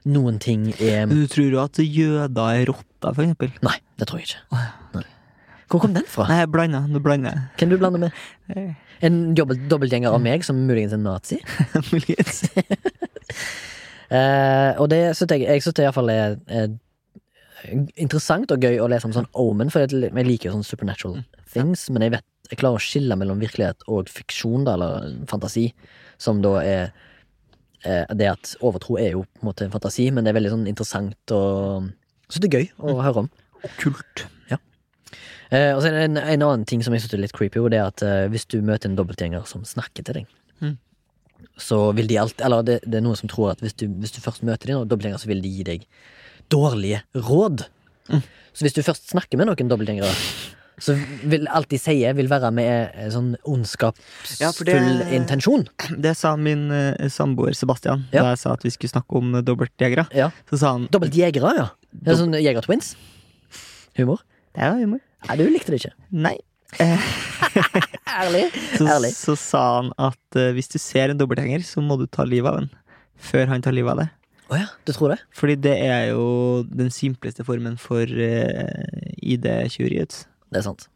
noen 0.05 0.37
ting 0.39 0.67
er 0.79 1.07
du 1.09 1.25
tror 1.27 1.49
jo 1.51 1.61
at 1.63 1.79
jøder 1.81 2.61
er 2.61 2.65
rotter, 2.69 3.13
for 3.15 3.23
eksempel? 3.23 3.49
Nei, 3.65 3.79
det 3.97 4.07
tror 4.07 4.19
jeg 4.21 4.29
ikke. 4.29 4.43
Nei. 4.53 5.05
Hvor 5.69 5.81
kom 5.83 5.93
den 5.93 6.05
fra? 6.09 6.25
Nei, 6.29 6.37
jeg 6.41 6.49
blanda. 6.53 6.79
Nå 6.89 7.01
blander 7.01 7.33
jeg. 7.35 7.41
Hvem 7.59 7.69
du 7.73 7.77
blander 7.81 7.99
med? 8.05 8.21
Eh, 8.55 8.69
En 9.05 9.33
dobbelt, 9.37 9.61
dobbeltgjenger 9.71 10.11
av 10.11 10.19
meg, 10.21 10.43
som 10.43 10.57
muligens 10.67 10.93
en 10.93 11.03
nazi? 11.05 11.37
Muligens. 11.93 12.41
uh, 14.11 14.71
og 14.81 14.89
det 14.91 15.15
synes 15.15 15.31
jeg, 15.31 15.45
jeg 15.47 15.61
synes 15.63 15.77
det 15.77 15.85
iallfall 15.85 16.09
er, 16.13 16.35
er 16.51 16.73
interessant 17.99 18.51
og 18.53 18.63
gøy 18.63 18.79
å 18.81 18.87
lese 18.91 19.07
om 19.09 19.15
sånn 19.15 19.29
Omen, 19.39 19.71
for 19.73 19.83
jeg, 19.85 20.11
liker 20.13 20.49
jo 20.49 20.57
sånn 20.57 20.67
supernatural 20.67 21.19
things, 21.51 21.87
men 21.93 22.05
jeg 22.05 22.17
vet 22.17 22.25
jeg 22.49 22.57
klarer 22.57 22.79
å 22.79 22.81
skille 22.81 23.13
mellom 23.19 23.41
virkelighet 23.43 23.83
og 23.93 24.09
fiksjon, 24.09 24.63
da, 24.65 24.73
eller 24.73 25.11
fantasi, 25.29 25.67
som 26.17 26.39
da 26.41 26.55
er 26.63 26.81
eh, 27.85 28.09
det 28.17 28.31
at 28.31 28.55
overtro 28.65 28.97
er 28.97 29.13
jo 29.13 29.21
på 29.27 29.43
en 29.43 29.49
måte 29.51 29.67
en 29.67 29.75
fantasi, 29.75 30.07
men 30.09 30.25
det 30.25 30.33
er 30.33 30.39
veldig 30.39 30.55
sånn 30.55 30.65
interessant 30.71 31.35
og 31.35 31.91
Så 32.29 32.41
det 32.41 32.49
er 32.49 32.59
gøy 32.59 32.67
å 32.85 32.99
høre 33.01 33.25
om. 33.25 33.29
Kult. 33.77 34.25
Eh, 35.49 35.71
og 35.73 35.81
så 35.81 35.89
er 35.89 35.95
det 35.95 36.01
en, 36.11 36.19
en 36.21 36.43
annen 36.45 36.65
ting 36.69 36.83
som 36.85 36.93
jeg 36.93 37.01
synes 37.01 37.15
er 37.17 37.23
litt 37.23 37.33
creepy, 37.33 37.57
og 37.57 37.71
det 37.73 37.79
er 37.79 37.87
at 37.89 38.03
eh, 38.05 38.27
hvis 38.29 38.45
du 38.53 38.59
møter 38.61 38.89
en 38.89 38.97
dobbeltgjenger 38.99 39.47
som 39.49 39.65
snakker 39.65 40.05
til 40.05 40.21
deg, 40.21 40.35
Mm. 40.59 40.73
så 41.55 41.93
vil 41.95 42.09
de 42.09 42.17
alltid 42.19 42.41
Eller 42.43 42.63
det, 42.67 42.73
det 42.83 42.97
er 42.99 43.03
noen 43.05 43.15
som 43.15 43.29
tror 43.31 43.53
at 43.53 43.61
hvis 43.63 43.71
du, 43.79 43.85
hvis 43.87 44.11
du 44.11 44.17
først 44.19 44.43
møter 44.43 44.67
din 44.67 44.81
dobbeltgjenger, 44.83 45.21
så 45.21 45.29
vil 45.29 45.39
de 45.39 45.51
gi 45.53 45.63
deg 45.63 45.85
dårlige 46.51 47.01
råd. 47.15 47.65
Mm. 48.09 48.21
Så 48.53 48.65
hvis 48.65 48.75
du 48.75 48.81
først 48.83 49.11
snakker 49.13 49.37
med 49.39 49.47
noen 49.51 49.69
dobbeltgjengere, 49.71 50.11
så 50.79 50.95
vil 51.27 51.43
alt 51.51 51.67
de 51.71 51.77
sier, 51.79 52.13
vil 52.15 52.29
være 52.31 52.49
med 52.55 52.93
eh, 52.95 53.09
sånn 53.11 53.33
ondskapsfull 53.43 54.39
Ja, 54.39 54.51
det- 54.63 55.09
intensjon. 55.17 55.65
Det 55.99 56.13
sa 56.15 56.35
min 56.39 56.69
uh, 56.71 56.93
samboer 57.11 57.51
Sebastian 57.57 58.05
Ja. 58.13 58.23
da 58.23 58.29
jeg 58.31 58.39
sa 58.39 58.53
at 58.55 58.63
vi 58.63 58.71
skulle 58.71 58.93
snakke 58.93 59.19
om 59.19 59.35
eh, 59.35 59.43
dobbeltjegere. 59.43 60.07
Ja. 60.15 60.29
Så 60.49 60.59
sa 60.61 60.71
han 60.77 60.87
Dobbeltjegere, 60.91 61.51
ja. 61.57 61.67
Det 61.91 62.13
er 62.13 62.19
sånn 62.21 62.37
jegertwins. 62.39 62.93
Humor. 63.99 64.21
Det 64.55 64.63
er 64.63 64.77
humor. 64.79 65.01
Nei, 65.27 65.35
du 65.35 65.45
likte 65.51 65.73
det 65.75 65.81
ikke. 65.83 65.93
Nei. 66.15 66.37
Ærlig. 68.19 68.45
Så, 68.77 68.85
Ærlig. 68.87 69.11
så 69.17 69.35
sa 69.39 69.63
han 69.81 69.91
at 69.99 70.37
uh, 70.39 70.49
hvis 70.55 70.71
du 70.71 70.77
ser 70.81 71.11
en 71.11 71.19
dobbeltgjenger, 71.19 71.63
så 71.67 71.83
må 71.83 71.97
du 71.99 72.05
ta 72.07 72.23
livet 72.27 72.51
av 72.53 72.61
den. 72.61 72.69
Før 73.19 73.51
han 73.51 73.61
tar 73.65 73.75
livet 73.75 73.91
av 73.97 74.05
deg. 74.05 74.15
Å 74.49 74.57
ja, 74.57 74.67
du 74.87 74.91
tror 74.95 75.13
det? 75.13 75.19
Fordi 75.37 75.55
det 75.61 75.75
er 75.85 76.07
jo 76.11 76.63
den 76.65 76.89
simpleste 76.93 77.45
formen 77.45 77.75
for 77.77 78.01
uh, 78.09 79.19
ID-tjuveriet. 79.21 80.23
Det 80.49 80.61
er 80.61 80.65
sant. 80.65 80.87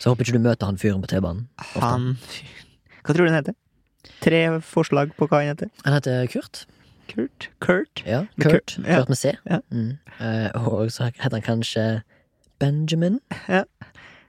Så 0.00 0.06
jeg 0.08 0.12
håper 0.14 0.24
ikke 0.24 0.38
du 0.38 0.46
møter 0.46 0.70
han 0.70 0.78
fyren 0.80 1.02
på 1.04 1.10
T-banen. 1.12 1.46
Han 1.76 1.82
Han 1.84 2.06
Hva 3.04 3.12
tror 3.16 3.26
du 3.26 3.30
han 3.32 3.38
heter? 3.42 3.56
Tre 4.24 4.40
forslag 4.64 5.12
på 5.18 5.28
hva 5.28 5.42
han 5.42 5.52
heter. 5.52 5.68
Han 5.84 5.96
heter 5.98 6.24
Kurt. 6.32 6.62
Kurt? 7.10 7.50
Kurt? 7.60 8.02
Ja, 8.06 8.22
Kurt. 8.40 8.76
Kurt, 8.76 8.76
ja. 8.86 9.00
Kurt 9.02 9.12
med 9.12 9.18
C. 9.20 9.34
Ja. 9.50 9.60
Mm. 9.74 9.98
Uh, 10.20 10.48
og 10.70 10.92
så 10.94 11.10
heter 11.10 11.36
han 11.40 11.44
kanskje 11.44 11.86
Benjamin. 12.62 13.20
Ja. 13.48 13.64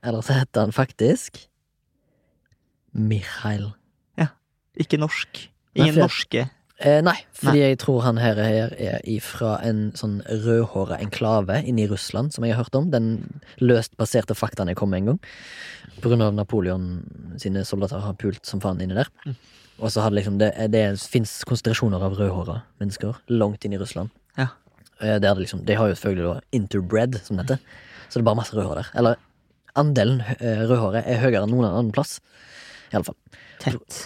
Eller 0.03 0.25
så 0.25 0.35
heter 0.41 0.65
han 0.67 0.75
faktisk 0.75 1.45
Michael. 2.91 3.71
Ikke 4.79 4.97
norsk. 4.99 5.49
Nei, 5.75 5.83
Ingen 5.83 5.95
jeg- 5.95 6.03
norske. 6.05 6.41
Eh, 6.81 6.99
nei, 7.05 7.15
fordi 7.37 7.61
jeg 7.61 7.77
tror 7.83 8.01
han 8.07 8.17
her 8.17 8.39
er, 8.41 8.71
er 8.81 9.03
ifra 9.09 9.59
en 9.65 9.91
sånn 9.97 10.19
rødhåra 10.25 10.97
enklave 11.01 11.59
inne 11.69 11.83
i 11.83 11.89
Russland, 11.91 12.33
som 12.33 12.45
jeg 12.45 12.55
har 12.55 12.63
hørt 12.63 12.77
om. 12.79 12.89
Den 12.93 13.11
løst 13.61 13.93
baserte 13.99 14.33
faktaen 14.37 14.71
jeg 14.71 14.79
kom 14.79 14.89
med 14.93 15.03
en 15.03 15.11
gang. 15.11 15.19
På 16.01 16.09
grunn 16.09 16.23
av 16.25 16.33
Napoleon 16.33 16.87
sine 17.41 17.63
soldater 17.67 18.01
har 18.01 18.17
pult 18.17 18.41
som 18.49 18.63
faen 18.63 18.81
inni 18.81 18.97
der. 18.97 19.11
Mm. 19.27 19.37
Og 19.81 19.93
så 19.93 20.03
hadde 20.05 20.17
liksom 20.19 20.39
det, 20.41 20.51
det 20.73 20.83
fins 21.09 21.39
konsentrasjoner 21.49 22.01
av 22.05 22.17
rødhåra 22.17 22.59
mennesker 22.81 23.21
langt 23.33 23.65
inn 23.65 23.77
i 23.77 23.81
Russland. 23.81 24.13
Ja. 24.37 24.49
Eh, 24.99 25.17
Der 25.17 25.33
det 25.33 25.37
liksom, 25.45 25.65
de 25.65 25.77
har 25.77 25.89
jo 25.89 25.97
selvfølgelig 25.97 26.27
da 26.27 26.57
interbred, 26.57 27.21
som 27.25 27.37
det 27.37 27.45
heter. 27.45 27.77
Så 28.07 28.17
det 28.19 28.25
er 28.25 28.29
bare 28.29 28.41
masse 28.41 28.57
rødhår 28.57 28.81
der. 28.81 28.91
Eller 28.97 29.21
andelen 29.77 30.21
eh, 30.39 30.65
rødhåret 30.65 31.05
er 31.05 31.21
høyere 31.21 31.45
enn 31.45 31.53
noen 31.53 31.69
annen 31.69 31.93
plass. 31.95 32.19
I 32.91 32.97
alle 32.99 33.07
fall. 33.07 33.17
Tett. 33.61 33.99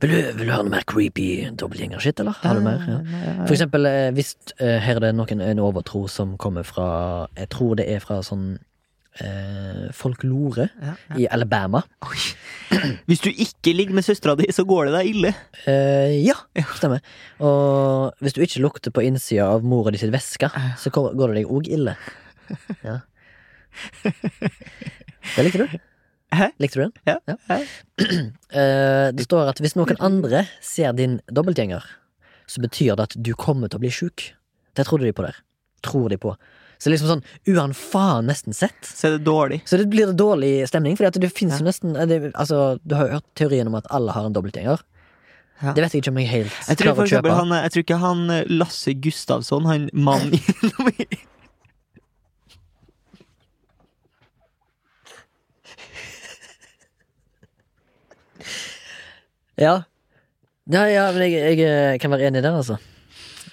Vil 0.00 0.12
du, 0.12 0.16
vil 0.38 0.46
du 0.46 0.52
høre 0.52 0.62
noe 0.66 0.72
mer 0.76 0.84
creepy 0.88 1.26
dobbeltgjengerskitt, 1.58 2.20
eller? 2.22 2.36
Har 2.42 2.54
du 2.58 2.62
mer? 2.64 2.84
Ja. 2.86 3.00
For 3.42 3.54
eksempel, 3.56 3.88
eh, 3.90 4.10
hvis 4.16 4.34
eh, 4.60 4.78
her 4.84 5.00
er 5.00 5.08
det 5.08 5.12
noen, 5.18 5.42
en 5.42 5.60
overtro 5.64 6.04
som 6.10 6.36
kommer 6.40 6.64
fra 6.66 6.86
Jeg 7.36 7.50
tror 7.52 7.74
det 7.80 7.88
er 7.90 8.00
fra 8.04 8.20
sånn 8.24 8.46
eh, 9.20 9.88
folklore 9.96 10.68
Ja, 10.70 10.94
ja. 11.10 11.18
i 11.18 11.26
Alabama. 11.34 11.82
Oi. 12.06 12.22
Hvis 13.10 13.22
du 13.24 13.28
ikke 13.32 13.74
ligger 13.76 13.98
med 13.98 14.06
søstera 14.06 14.36
di, 14.38 14.46
så 14.54 14.64
går 14.68 14.88
det 14.88 14.94
deg 15.00 15.10
ille. 15.14 15.34
Eh, 15.70 16.14
ja, 16.26 16.34
stemmer. 16.78 17.02
Og 17.42 18.14
hvis 18.22 18.34
du 18.36 18.40
ikke 18.44 18.62
lukter 18.64 18.94
på 18.94 19.04
innsida 19.06 19.46
av 19.54 19.66
mora 19.66 19.92
di 19.94 20.00
sitt 20.02 20.10
veske, 20.14 20.50
så 20.78 20.90
går 20.94 21.14
går 21.18 21.32
det 21.34 21.42
deg 21.42 21.52
òg 21.58 21.70
ille. 21.74 21.94
Ja. 22.86 23.00
Det 25.36 25.42
likte 25.42 25.64
du? 25.66 25.72
Hæ? 26.34 26.48
Likte 26.58 26.80
du 26.80 26.82
den? 26.86 26.92
Ja. 27.06 27.18
Ja. 27.26 27.60
Eh, 28.56 29.10
det 29.12 29.24
står 29.26 29.50
at 29.50 29.58
hvis 29.60 29.74
noen 29.76 29.98
andre 30.00 30.44
ser 30.64 30.92
din 30.96 31.18
dobbeltgjenger, 31.28 31.82
så 32.48 32.60
betyr 32.62 32.94
det 32.96 33.04
at 33.10 33.16
du 33.18 33.32
kommer 33.36 33.68
til 33.68 33.76
å 33.80 33.82
bli 33.82 33.90
sjuk. 33.92 34.22
Det 34.78 34.86
trodde 34.86 35.04
de 35.04 35.12
på 35.12 35.24
der. 35.26 35.36
Tror 35.84 36.08
de 36.08 36.16
på. 36.22 36.32
Så 36.80 36.88
liksom 36.92 37.08
sånn 37.10 37.24
uan 37.52 37.74
faen 37.76 38.28
nesten 38.30 38.54
sett. 38.56 38.78
Så 38.86 39.10
det 39.16 39.24
dårlig. 39.26 39.60
Så 39.68 39.76
det 39.80 39.88
blir 39.92 40.12
dårlig 40.16 40.66
stemning, 40.70 40.96
Fordi 40.96 41.08
at 41.10 41.20
det 41.20 41.32
finnes 41.34 41.58
Ja. 41.58 41.64
jo 41.64 41.68
nesten 41.68 41.96
eh, 41.96 42.06
det, 42.06 42.32
Altså, 42.34 42.78
Du 42.86 42.94
har 42.94 43.06
jo 43.08 43.14
hørt 43.18 43.28
teorien 43.34 43.66
om 43.68 43.74
at 43.74 43.86
alle 43.90 44.12
har 44.12 44.24
en 44.30 44.32
dobbeltgjenger. 44.36 44.80
Ja. 45.62 45.72
Det 45.72 45.82
vet 45.84 45.92
jeg 45.96 46.02
ikke 46.04 46.12
om 46.12 46.18
jeg 46.20 46.28
helt 46.28 46.52
Jeg 46.68 46.76
klarer 46.82 47.02
å 47.02 47.08
kjøpe. 47.08 47.32
han, 47.32 47.48
jeg 47.64 47.72
tror 47.72 47.84
ikke 47.86 48.00
han 48.00 48.30
eh, 48.30 48.44
Lasse 48.48 48.92
Gustavsson, 48.94 49.64
han 49.66 49.88
mannen 49.92 50.36
Ja. 59.60 59.74
ja, 60.70 60.84
ja, 60.90 61.06
men 61.14 61.22
jeg, 61.30 61.58
jeg 61.58 61.64
eh, 61.64 61.98
kan 62.02 62.12
være 62.12 62.28
enig 62.30 62.42
der, 62.44 62.56
altså. 62.58 62.76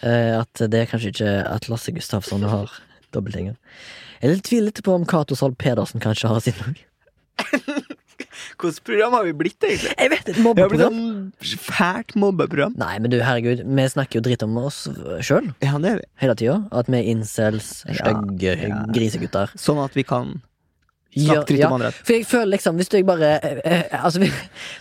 Eh, 0.03 0.33
At 0.41 0.63
det 0.67 0.81
er 0.83 0.89
kanskje 0.91 1.13
ikke 1.13 1.33
at 1.47 1.69
Lasse 1.71 1.93
Gustafsson 1.95 2.43
har 2.49 2.71
dobbeltgjenger. 3.15 3.55
Jeg 4.23 4.41
tviler 4.47 4.69
litt 4.71 4.81
på 4.83 4.93
om 4.95 5.05
Cato 5.07 5.35
Zahl 5.35 5.55
Pedersen 5.59 6.03
kanskje 6.03 6.31
har 6.31 6.39
sin 6.43 6.59
òg. 6.63 6.81
Hvilket 8.63 8.83
program 8.85 9.15
har 9.17 9.25
vi 9.27 9.33
blitt, 9.35 9.63
egentlig? 9.65 9.91
Jeg 9.99 10.11
vet, 10.13 10.29
et 10.31 10.37
mobbeprogram. 10.43 10.93
sånn 10.95 11.57
fælt 11.65 12.13
mobbeprogram. 12.19 12.75
Nei, 12.79 12.93
men 13.03 13.11
du, 13.11 13.17
herregud, 13.23 13.63
vi 13.65 13.85
snakker 13.91 14.19
jo 14.19 14.23
dritt 14.27 14.43
om 14.45 14.55
oss 14.61 14.83
sjøl 15.25 15.49
Ja, 15.63 15.73
det 15.81 15.89
er 15.91 15.99
vi. 15.99 16.05
hele 16.23 16.35
tida. 16.39 16.55
At 16.71 16.89
vi 16.91 16.99
er 17.01 17.09
incels, 17.13 17.71
Ja, 17.89 18.13
ja. 18.39 18.81
grisegutter. 18.95 19.51
Sånn 19.59 19.81
at 19.83 19.95
vi 19.97 20.05
kan 20.07 20.37
Ja, 21.15 21.43
dritt 21.45 21.59
ja. 21.59 21.67
om 21.69 21.75
andre. 21.77 21.91
For 21.93 22.13
jeg 22.15 22.25
føler 22.25 22.49
liksom, 22.55 22.77
hvis 22.79 22.89
jeg 22.93 23.05
bare 23.05 23.27
eh, 23.45 23.59
eh, 23.65 23.99
Altså, 24.05 24.19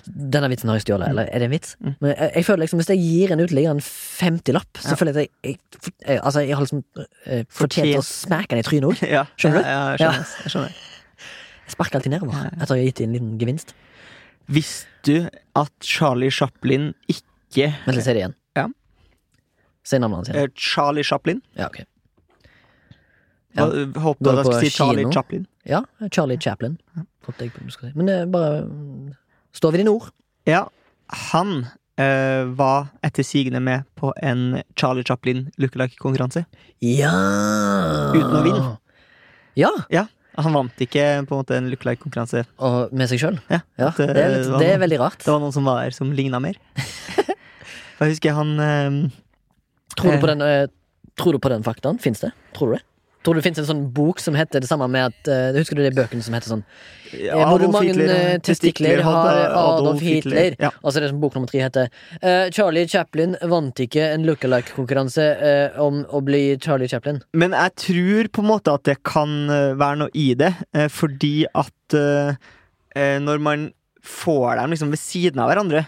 Denne 0.06 0.48
vitsen 0.52 0.70
har 0.72 0.78
jeg 0.78 0.86
stjålet, 0.86 1.10
eller 1.12 1.28
er 1.28 1.42
det 1.42 1.48
en 1.48 1.52
vits? 1.52 1.74
Mm. 1.80 1.94
Men 2.00 2.14
jeg, 2.14 2.30
jeg 2.38 2.46
føler 2.48 2.62
liksom, 2.64 2.80
hvis 2.80 2.88
jeg 2.94 3.02
gir 3.02 3.34
en 3.34 3.42
uteligger 3.44 3.74
en 3.74 3.82
50-lapp, 3.84 4.80
så 4.80 4.94
Ja. 4.94 4.96
føler 5.02 5.12
jeg 5.20 5.28
at 5.28 5.44
jeg, 5.44 5.58
jeg, 5.82 5.92
jeg 6.08 6.20
Altså, 6.22 6.40
jeg 6.46 6.56
har 6.56 6.64
liksom 6.64 6.82
eh, 7.26 7.44
fortjent 7.50 7.96
å 7.98 8.02
smake 8.06 8.48
den 8.54 8.62
i 8.62 8.66
trynet 8.66 8.88
òg. 8.92 9.04
Ja, 9.18 9.26
Skjønner 9.36 9.60
du? 9.60 9.68
Ja, 9.68 9.76
ja, 9.76 9.92
jeg 9.92 10.00
skjønner. 10.00 10.34
Jeg 10.46 10.54
skjønner. 10.56 10.80
Jeg 11.66 11.76
sparker 11.76 12.00
alltid 12.00 12.12
nedover 12.16 12.32
Ja. 12.38 12.48
etter 12.56 12.74
å 12.74 12.78
ha 12.78 12.84
gitt 12.88 12.98
dem 13.04 13.10
en 13.10 13.16
liten 13.18 13.38
gevinst. 13.40 13.74
Visste 14.52 14.88
du 15.06 15.28
at 15.56 15.72
Charlie 15.84 16.30
Chaplin 16.34 16.92
ikke 17.08 17.68
Men 17.86 17.94
litt, 17.96 18.04
si 18.04 18.12
det 18.16 18.20
igjen. 18.24 18.34
Ja. 18.56 18.66
Si 19.84 19.98
navnet 19.98 20.16
hans 20.22 20.28
igjen. 20.32 20.42
eh, 20.42 20.52
Charlie 20.56 21.04
Chaplin? 21.06 21.42
Ja, 21.58 21.68
ok. 21.68 21.82
Ja. 23.56 23.66
Håpet 24.00 24.26
jeg 24.30 24.44
skulle 24.46 24.60
si 24.64 24.70
Charlie 24.72 25.04
kino? 25.04 25.12
Chaplin. 25.12 25.46
Ja, 25.68 25.82
Charlie 26.10 26.38
Chaplin. 26.40 26.78
Men 27.94 28.06
det 28.08 28.14
er 28.22 28.26
bare 28.32 28.62
mm, 28.64 29.12
Står 29.54 29.72
vi 29.74 29.82
dine 29.82 29.92
ord. 29.92 30.08
Ja, 30.48 30.62
han 31.30 31.66
eh, 32.00 32.48
var 32.56 32.88
etter 33.04 33.22
sigende 33.28 33.60
med 33.60 33.84
på 34.00 34.14
en 34.24 34.62
Charlie 34.80 35.04
Chaplin 35.04 35.50
lookalike-konkurranse. 35.60 36.46
Ja! 36.80 37.12
Uten 38.16 38.38
å 38.38 38.42
vinne. 38.46 38.72
Ja! 39.60 39.70
Han 40.40 40.54
vant 40.56 40.80
ikke 40.80 41.02
på 41.28 41.34
en 41.36 41.42
måte 41.42 41.58
en 41.60 41.68
lookalike-konkurranse. 41.68 42.46
Med 42.96 43.10
seg 43.12 43.20
sjøl. 43.20 43.36
Ja, 43.52 43.60
Ja, 43.76 43.90
det, 43.98 44.06
det 44.16 44.22
er, 44.24 44.32
litt, 44.38 44.48
var 44.54 44.64
det 44.64 44.70
er 44.72 44.80
veldig 44.80 45.00
rart. 45.04 45.20
Det 45.20 45.28
var 45.34 45.42
noen 45.44 45.52
som 45.52 45.68
var 45.68 45.82
der 45.84 45.92
som 45.98 46.14
ligna 46.16 46.40
mer. 46.40 46.56
Jeg 48.02 48.14
husker 48.16 48.34
han 48.34 48.54
eh, 48.58 48.96
Tror 49.94 50.16
du 50.16 50.22
på 50.24 50.26
Eh. 50.26 50.32
den, 50.32 50.40
eh, 50.48 50.64
tror 51.20 51.36
du 51.36 51.38
på 51.44 51.52
den 51.52 51.62
faktaen? 51.62 52.00
Fins 52.00 52.24
det? 52.24 52.32
Tror 52.56 52.72
du 52.72 52.78
det? 52.78 52.82
Tror 53.22 53.36
du 53.36 53.40
det 53.40 53.46
fins 53.46 53.60
en 53.62 53.68
sånn 53.68 53.84
bok 53.94 54.20
som 54.22 54.34
heter 54.38 54.62
det 54.62 54.68
samme 54.70 54.88
med 54.90 55.12
at 55.12 55.30
uh, 55.30 55.54
Husker 55.58 55.78
du 55.78 55.84
de 55.84 55.94
bøkene 55.94 56.24
som 56.24 56.34
heter 56.34 56.50
sånn 56.56 56.64
ja, 57.12 57.36
Hvor 57.36 57.60
Adolf 57.60 57.74
mange 57.76 57.92
Hitler, 57.92 58.12
eh, 58.16 58.38
testikler 58.42 59.02
har 59.04 59.42
Adolf 59.52 60.00
Hitler? 60.02 60.56
Ja. 60.58 60.70
Altså 60.80 61.02
det 61.02 61.10
som 61.12 61.20
bok 61.22 61.36
nummer 61.36 61.50
tre 61.50 61.62
heter 61.64 61.90
Uh, 62.22 62.48
Charlie 62.54 62.86
Chaplin 62.88 63.34
vant 63.50 63.78
ikke 63.82 64.04
en 64.14 64.24
lookalike-konkurranse 64.26 65.24
uh, 65.42 65.80
om 65.82 66.02
å 66.08 66.20
bli 66.24 66.42
Charlie 66.62 66.88
Chaplin. 66.90 67.20
Men 67.36 67.54
jeg 67.56 67.74
tror 67.82 68.28
på 68.32 68.42
en 68.44 68.48
måte 68.48 68.74
at 68.74 68.84
det 68.88 68.98
kan 69.06 69.32
eh, 69.50 69.72
være 69.78 70.00
noe 70.04 70.12
i 70.18 70.32
det, 70.38 70.52
eh, 70.76 70.88
fordi 70.92 71.44
at 71.48 71.96
eh, 71.98 72.34
eh, 72.96 73.18
når 73.22 73.42
man 73.42 73.66
får 74.02 74.58
dem 74.60 74.74
liksom 74.74 74.92
ved 74.92 75.02
siden 75.02 75.42
av 75.42 75.50
hverandre, 75.52 75.84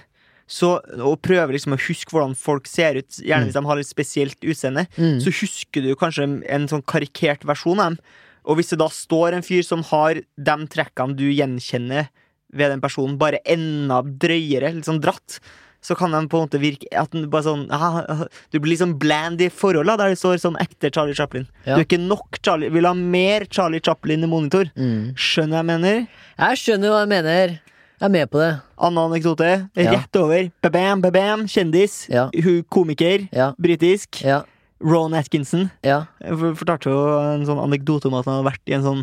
så, 0.47 0.75
og 1.01 1.23
prøver 1.25 1.53
liksom 1.57 1.73
å 1.77 1.81
huske 1.81 2.11
hvordan 2.13 2.35
folk 2.37 2.67
ser 2.69 2.99
ut, 3.01 3.09
gjerne 3.21 3.45
Mm. 3.45 3.49
hvis 3.49 3.57
de 3.57 3.65
har 3.67 3.77
litt 3.77 3.89
spesielt 3.89 4.41
utseende, 4.45 4.87
Mm. 4.99 5.21
så 5.21 5.31
husker 5.33 5.83
du 5.83 5.95
kanskje 5.97 6.43
en 6.49 6.69
sånn 6.69 6.83
karikert 6.85 7.45
versjon 7.45 7.81
av 7.81 7.91
dem. 7.95 7.99
Og 8.45 8.57
hvis 8.59 8.71
det 8.71 8.79
da 8.79 8.89
står 8.89 9.33
en 9.35 9.43
fyr 9.43 9.63
som 9.65 9.83
har 9.83 10.15
de 10.15 10.57
trekkene 10.69 11.17
du 11.17 11.25
gjenkjenner 11.33 12.09
ved 12.53 12.71
den 12.71 12.81
personen, 12.81 13.17
bare 13.19 13.39
enda 13.47 14.03
drøyere, 14.03 14.75
litt 14.75 14.85
sånn 14.85 15.01
dratt, 15.01 15.41
så 15.85 15.95
kan 15.97 16.13
de 16.13 16.21
på 16.29 16.39
en 16.41 16.47
måte 16.49 16.61
virke 16.61 16.87
at 16.97 17.11
den 17.11 17.29
bare 17.29 17.43
sånn 17.45 17.67
ah, 17.71 18.25
Du 18.51 18.59
blir 18.59 18.73
liksom 18.73 18.99
bland 18.99 19.41
i 19.43 19.51
forholdet 19.51 19.99
der 19.99 20.09
det 20.15 20.19
står 20.19 20.39
sånn 20.41 20.57
ekte 20.61 20.91
Charlie 20.95 21.13
Chaplin. 21.15 21.47
Ja. 21.67 21.75
Du 21.77 21.81
er 21.83 21.85
ikke 21.85 22.01
nok 22.01 22.39
Charlie 22.43 22.71
Vil 22.71 22.85
ha 22.89 22.95
mer 22.95 23.45
Charlie 23.51 23.81
Chaplin 23.85 24.25
i 24.25 24.27
monitor. 24.27 24.65
Mm. 24.77 25.13
Skjønner 25.15 25.61
jeg 25.61 25.65
mener? 25.67 26.07
Jeg 26.39 26.57
skjønner 26.57 26.89
hva 26.89 27.01
jeg 27.05 27.09
mener. 27.13 27.61
Jeg 28.05 28.11
er 28.11 28.13
med 28.13 28.29
på 28.29 28.37
det. 28.43 28.51
Annen 28.85 29.01
anekdote. 29.01 29.47
Rett 29.81 30.13
over. 30.21 30.51
Babam, 30.61 31.01
babam. 31.01 31.47
Kjendis. 31.49 32.03
Ja. 32.13 32.27
Hun 32.45 32.59
Komiker. 32.69 33.23
Ja. 33.33 33.55
Britisk. 33.57 34.21
Ja. 34.21 34.43
Ron 34.85 35.15
Atkinson. 35.17 35.71
Ja. 35.87 36.03
Jeg 36.21 36.37
for- 36.43 36.53
fortalte 36.61 36.93
jo 36.93 36.99
en 37.33 37.47
sånn 37.49 37.57
anekdote 37.63 38.05
om 38.11 38.17
at 38.19 38.27
han 38.29 38.37
hadde 38.37 38.51
vært 38.51 38.61
i 38.69 38.75
en 38.77 38.85
sånn 38.85 39.01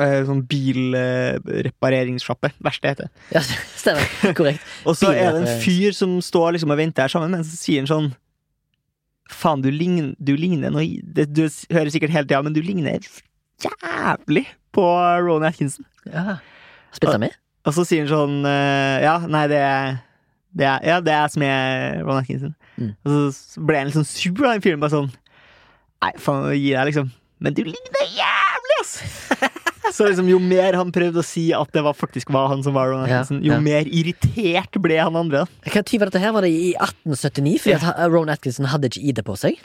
eh, 0.00 0.24
Sånn 0.26 0.42
bilrepareringssjappe. 0.50 2.50
Verste 2.66 2.90
heter 2.90 3.06
det. 3.06 3.12
ja 3.36 3.42
stemmer. 3.82 4.06
Korrekt. 4.34 4.62
Og 4.88 4.94
så 4.98 5.12
er 5.14 5.30
det 5.36 5.44
en 5.44 5.60
fyr 5.62 5.94
som 5.94 6.18
står 6.24 6.56
liksom 6.58 6.74
og 6.74 6.80
venter 6.82 7.02
her 7.06 7.12
sammen, 7.14 7.30
men 7.36 7.46
så 7.46 7.54
sier 7.60 7.78
han 7.84 7.90
sånn 7.90 8.10
Faen, 9.30 9.62
du 9.62 9.70
ligner, 9.70 10.10
du 10.18 10.32
ligner 10.34 10.72
noe 10.74 10.82
det, 11.06 11.28
Du 11.30 11.44
hører 11.70 11.86
sikkert 11.94 12.10
hele 12.10 12.26
tida, 12.26 12.42
men 12.42 12.50
du 12.56 12.58
ligner 12.66 12.98
jævlig 13.62 14.42
på 14.74 14.82
Ron 15.22 15.46
Atkinson. 15.46 15.86
Ja. 16.10 16.40
Spilte 16.90 17.14
han 17.14 17.22
med? 17.28 17.34
Og 17.68 17.76
så 17.76 17.84
sier 17.84 18.06
han 18.06 18.12
sånn 18.12 18.38
eh, 18.48 19.02
Ja, 19.04 19.18
nei, 19.28 19.46
det 19.50 19.64
det 20.50 20.66
er, 20.66 20.82
ja, 20.82 20.98
det 21.04 21.12
er 21.14 21.30
som 21.30 21.44
er 21.46 22.00
Ron 22.02 22.18
Atkinson. 22.18 22.54
Mm. 22.74 22.92
Og 23.06 23.18
så 23.36 23.62
ble 23.62 23.78
han 23.78 23.90
litt 23.90 23.98
sånn 24.00 24.08
sur, 24.08 24.32
da, 24.34 24.54
den 24.56 24.64
fyren. 24.64 24.82
Bare 24.82 24.96
sånn 24.96 25.10
Nei, 26.00 26.14
faen, 26.16 26.46
gi 26.56 26.70
deg, 26.72 26.88
liksom. 26.88 27.10
Men 27.44 27.56
du 27.56 27.60
ligner 27.66 28.06
jævlig, 28.16 28.78
ass! 28.80 28.94
så 29.96 30.08
liksom, 30.08 30.30
jo 30.32 30.38
mer 30.42 30.78
han 30.80 30.90
prøvde 30.94 31.20
å 31.20 31.26
si 31.26 31.50
at 31.56 31.70
det 31.76 31.82
var 31.84 31.96
faktisk 31.96 32.32
var 32.32 32.48
han 32.52 32.64
som 32.64 32.74
var 32.76 32.90
Ron 32.90 33.04
Ja, 33.04 33.20
Atkinson, 33.20 33.42
jo 33.44 33.52
ja. 33.52 33.60
mer 33.62 33.86
irritert 33.86 34.80
ble 34.82 34.96
han 34.96 35.18
andre. 35.20 35.44
Hva 35.68 35.84
tid 35.84 36.00
var 36.00 36.10
dette 36.10 36.22
her? 36.24 36.34
Var 36.36 36.46
det 36.48 36.52
i 36.56 36.72
1879? 36.72 37.62
Fordi 37.66 37.76
at 37.76 38.02
Ron 38.12 38.32
Atkinson 38.32 38.70
hadde 38.72 38.90
ikke 38.90 39.04
ID 39.12 39.22
på 39.28 39.36
seg? 39.40 39.60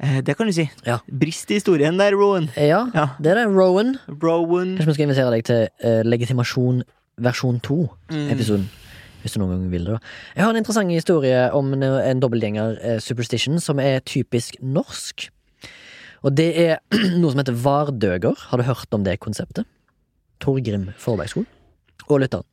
Eh, 0.00 0.20
det 0.24 0.36
kan 0.38 0.46
du 0.48 0.52
si. 0.56 0.64
Ja. 0.86 0.98
Brist 1.06 1.50
i 1.52 1.58
historien 1.60 1.98
der, 2.00 2.12
Rowan. 2.16 2.48
Ja, 2.56 2.86
Ja. 2.94 3.06
det 3.20 3.32
er 3.32 3.34
det. 3.42 3.46
Rowan. 3.54 3.98
Rowan 4.08 4.76
Kanskje 4.78 4.86
vi 4.86 4.94
skal 4.94 5.08
invitere 5.08 5.30
deg 5.34 5.44
til 5.44 5.68
uh, 5.84 6.02
legitimasjon 6.08 6.82
versjon 7.22 7.60
2-episoden. 7.60 8.64
Mm. 8.64 8.78
Hvis 9.22 9.32
du 9.36 9.38
noen 9.38 9.52
gang 9.52 9.66
vil 9.70 9.84
det. 9.86 9.92
da 9.94 9.98
Jeg 10.34 10.44
har 10.44 10.50
en 10.50 10.56
interessant 10.58 10.90
historie 10.90 11.42
om 11.54 11.72
en, 11.76 11.82
en 11.82 12.20
dobbeltgjenger 12.20 12.78
uh, 12.82 12.98
superstition 12.98 13.60
som 13.60 13.78
er 13.78 14.00
typisk 14.00 14.56
norsk. 14.62 15.28
Og 16.24 16.34
det 16.36 16.48
er 16.58 16.78
noe 17.20 17.30
som 17.30 17.38
heter 17.42 17.54
vardøger. 17.54 18.34
Har 18.50 18.58
du 18.58 18.64
hørt 18.66 18.94
om 18.96 19.04
det 19.04 19.20
konseptet? 19.20 19.66
Torgrim 20.42 20.88
Forbergskolen 20.98 21.46
Og 22.08 22.18
lytteren. 22.24 22.46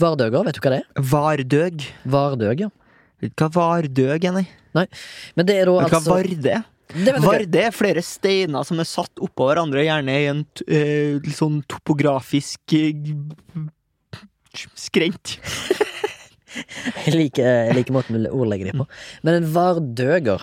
Vardøger, 0.00 0.42
vet 0.48 0.56
du 0.56 0.60
hva 0.64 0.70
det 0.72 0.80
er? 0.80 1.02
Vardøg. 1.12 1.84
Vardøg, 2.08 2.60
ja. 2.64 2.68
Hva 3.30 3.48
vardøg 3.54 4.26
er, 4.26 4.34
nei? 4.74 4.86
Men 5.36 5.48
det 5.48 5.56
er 5.60 5.68
da 5.68 5.74
du 5.74 5.78
hva 5.78 5.88
altså 5.88 6.10
varde 6.10 6.54
er? 6.56 6.68
Varde 7.22 7.60
er 7.62 7.72
flere 7.72 8.02
steiner 8.04 8.66
som 8.68 8.80
er 8.82 8.88
satt 8.88 9.22
oppå 9.22 9.46
hverandre, 9.48 9.84
gjerne 9.86 10.16
i 10.18 10.26
en 10.28 10.42
eh, 10.66 11.30
sånn 11.32 11.62
topografisk 11.70 12.74
uh, 12.76 13.62
skrent. 14.76 15.38
Jeg 17.06 17.14
liker, 17.16 17.46
jeg 17.48 17.76
liker 17.78 17.94
måten 17.96 18.26
ordlegger 18.28 18.68
de 18.68 18.82
på. 18.82 18.84
Men 19.24 19.38
en 19.38 19.46
vardøger 19.54 20.42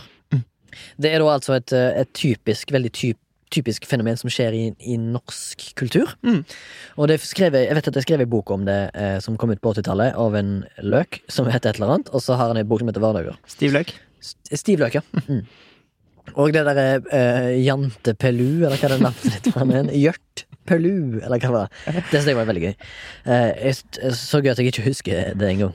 Det 0.98 1.12
er 1.12 1.22
da 1.22 1.28
altså 1.36 1.54
et, 1.54 1.70
eh, 1.78 2.00
et 2.02 2.10
typisk, 2.18 2.72
veldig 2.74 2.90
typ, 2.98 3.20
typisk 3.54 3.86
fenomen 3.90 4.18
som 4.20 4.30
skjer 4.32 4.56
i, 4.56 4.64
i 4.94 4.98
norsk 5.02 5.70
kultur. 5.80 6.12
Mm. 6.26 6.42
Og 6.98 7.10
det 7.10 7.20
er 7.20 7.56
jeg 7.58 7.78
vet 7.80 7.90
at 7.92 7.98
jeg 8.00 8.06
skrev 8.06 8.24
en 8.26 8.30
bok 8.32 8.52
om 8.54 8.66
det 8.68 8.80
eh, 8.94 9.18
som 9.24 9.38
kom 9.40 9.52
ut 9.54 9.62
på 9.64 9.74
80-tallet, 9.74 10.14
av 10.20 10.36
en 10.40 10.52
løk 10.86 11.22
som 11.32 11.50
heter 11.50 11.72
et 11.74 11.80
eller 11.82 11.96
annet, 11.96 12.14
og 12.14 12.22
så 12.26 12.38
har 12.40 12.52
han 12.54 12.62
en 12.62 12.70
bok 12.70 12.84
som 12.84 12.92
heter 12.92 13.04
Vardøger. 13.04 13.40
Stiv 13.50 13.74
løk. 13.76 13.96
St- 14.22 14.60
Stiv 14.62 14.86
løk, 14.86 15.00
ja. 15.02 15.06
Mm. 15.30 15.44
Og 16.38 16.52
det 16.54 16.62
derre 16.62 17.00
eh, 17.16 17.56
Jante 17.66 18.14
Pelu, 18.14 18.62
eller 18.62 18.78
hva 18.78 18.90
det 18.92 19.00
navnet 19.02 19.48
var? 19.56 19.88
Gjørt 19.98 20.44
Pelu, 20.70 21.18
eller 21.24 21.40
hva 21.42 21.48
det 21.48 21.54
var. 21.56 21.72
Det 21.96 22.04
synes 22.20 22.28
jeg 22.30 22.38
var 22.38 22.46
veldig 22.52 22.64
gøy. 22.68 22.76
Eh, 23.34 23.48
jeg 23.72 24.14
så 24.14 24.42
gøy 24.44 24.52
at 24.52 24.62
jeg 24.62 24.70
ikke 24.70 24.86
husker 24.86 25.32
det 25.40 25.50
engang. 25.56 25.74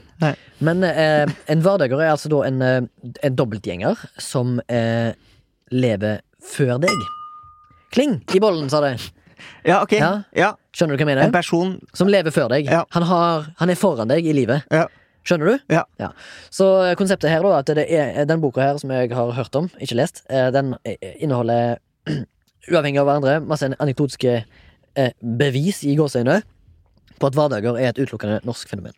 Men 0.63 0.85
eh, 0.87 1.25
en 1.51 1.65
vardøger 1.65 2.05
er 2.05 2.13
altså 2.13 2.31
da 2.31 2.39
en, 2.47 2.61
eh, 2.63 2.79
en 3.27 3.35
dobbeltgjenger 3.35 4.05
som 4.21 4.61
eh, 4.71 5.11
lever 5.75 6.21
før 6.45 6.77
deg. 6.85 7.03
Kling 7.93 8.19
i 8.33 8.41
bollen, 8.43 8.69
sa 8.71 8.81
det. 8.83 8.95
Ja, 9.65 9.81
ok. 9.83 9.93
Ja. 9.97 10.11
Ja. 10.35 10.51
Skjønner 10.75 10.95
du 10.95 11.01
hva 11.01 11.05
jeg 11.05 11.11
mener? 11.13 11.27
En 11.27 11.33
person 11.33 11.75
Som 11.95 12.09
lever 12.11 12.33
før 12.33 12.49
deg. 12.53 12.69
Ja. 12.71 12.83
Han, 12.95 13.05
har, 13.07 13.49
han 13.59 13.71
er 13.71 13.79
foran 13.79 14.11
deg 14.11 14.25
i 14.25 14.33
livet. 14.35 14.65
Ja. 14.73 14.85
Skjønner 15.25 15.55
du? 15.55 15.73
Ja. 15.73 16.11
Så 16.53 16.67
eh, 16.85 16.95
konseptet 16.99 17.31
her, 17.33 17.41
da, 17.45 17.61
at 17.63 17.71
det 17.77 17.85
er 17.89 18.27
den 18.29 18.43
boka 18.43 18.61
her 18.61 18.77
som 18.81 18.93
jeg 18.93 19.09
har 19.15 19.31
hørt 19.33 19.57
om, 19.57 19.71
ikke 19.81 19.97
lest, 19.97 20.21
eh, 20.29 20.51
den 20.53 20.75
eh, 20.85 21.15
inneholder, 21.17 21.79
uavhengig 22.71 23.01
av 23.01 23.09
hverandre, 23.09 23.39
masse 23.41 23.71
anekdotiske 23.73 24.35
eh, 24.43 25.15
bevis 25.41 25.81
i 25.89 25.95
gåseøyne 25.97 26.43
på 27.17 27.29
at 27.31 27.37
hverdager 27.37 27.79
er 27.79 27.89
et 27.89 28.03
utelukkende 28.03 28.37
norsk 28.45 28.69
fenomen. 28.69 28.93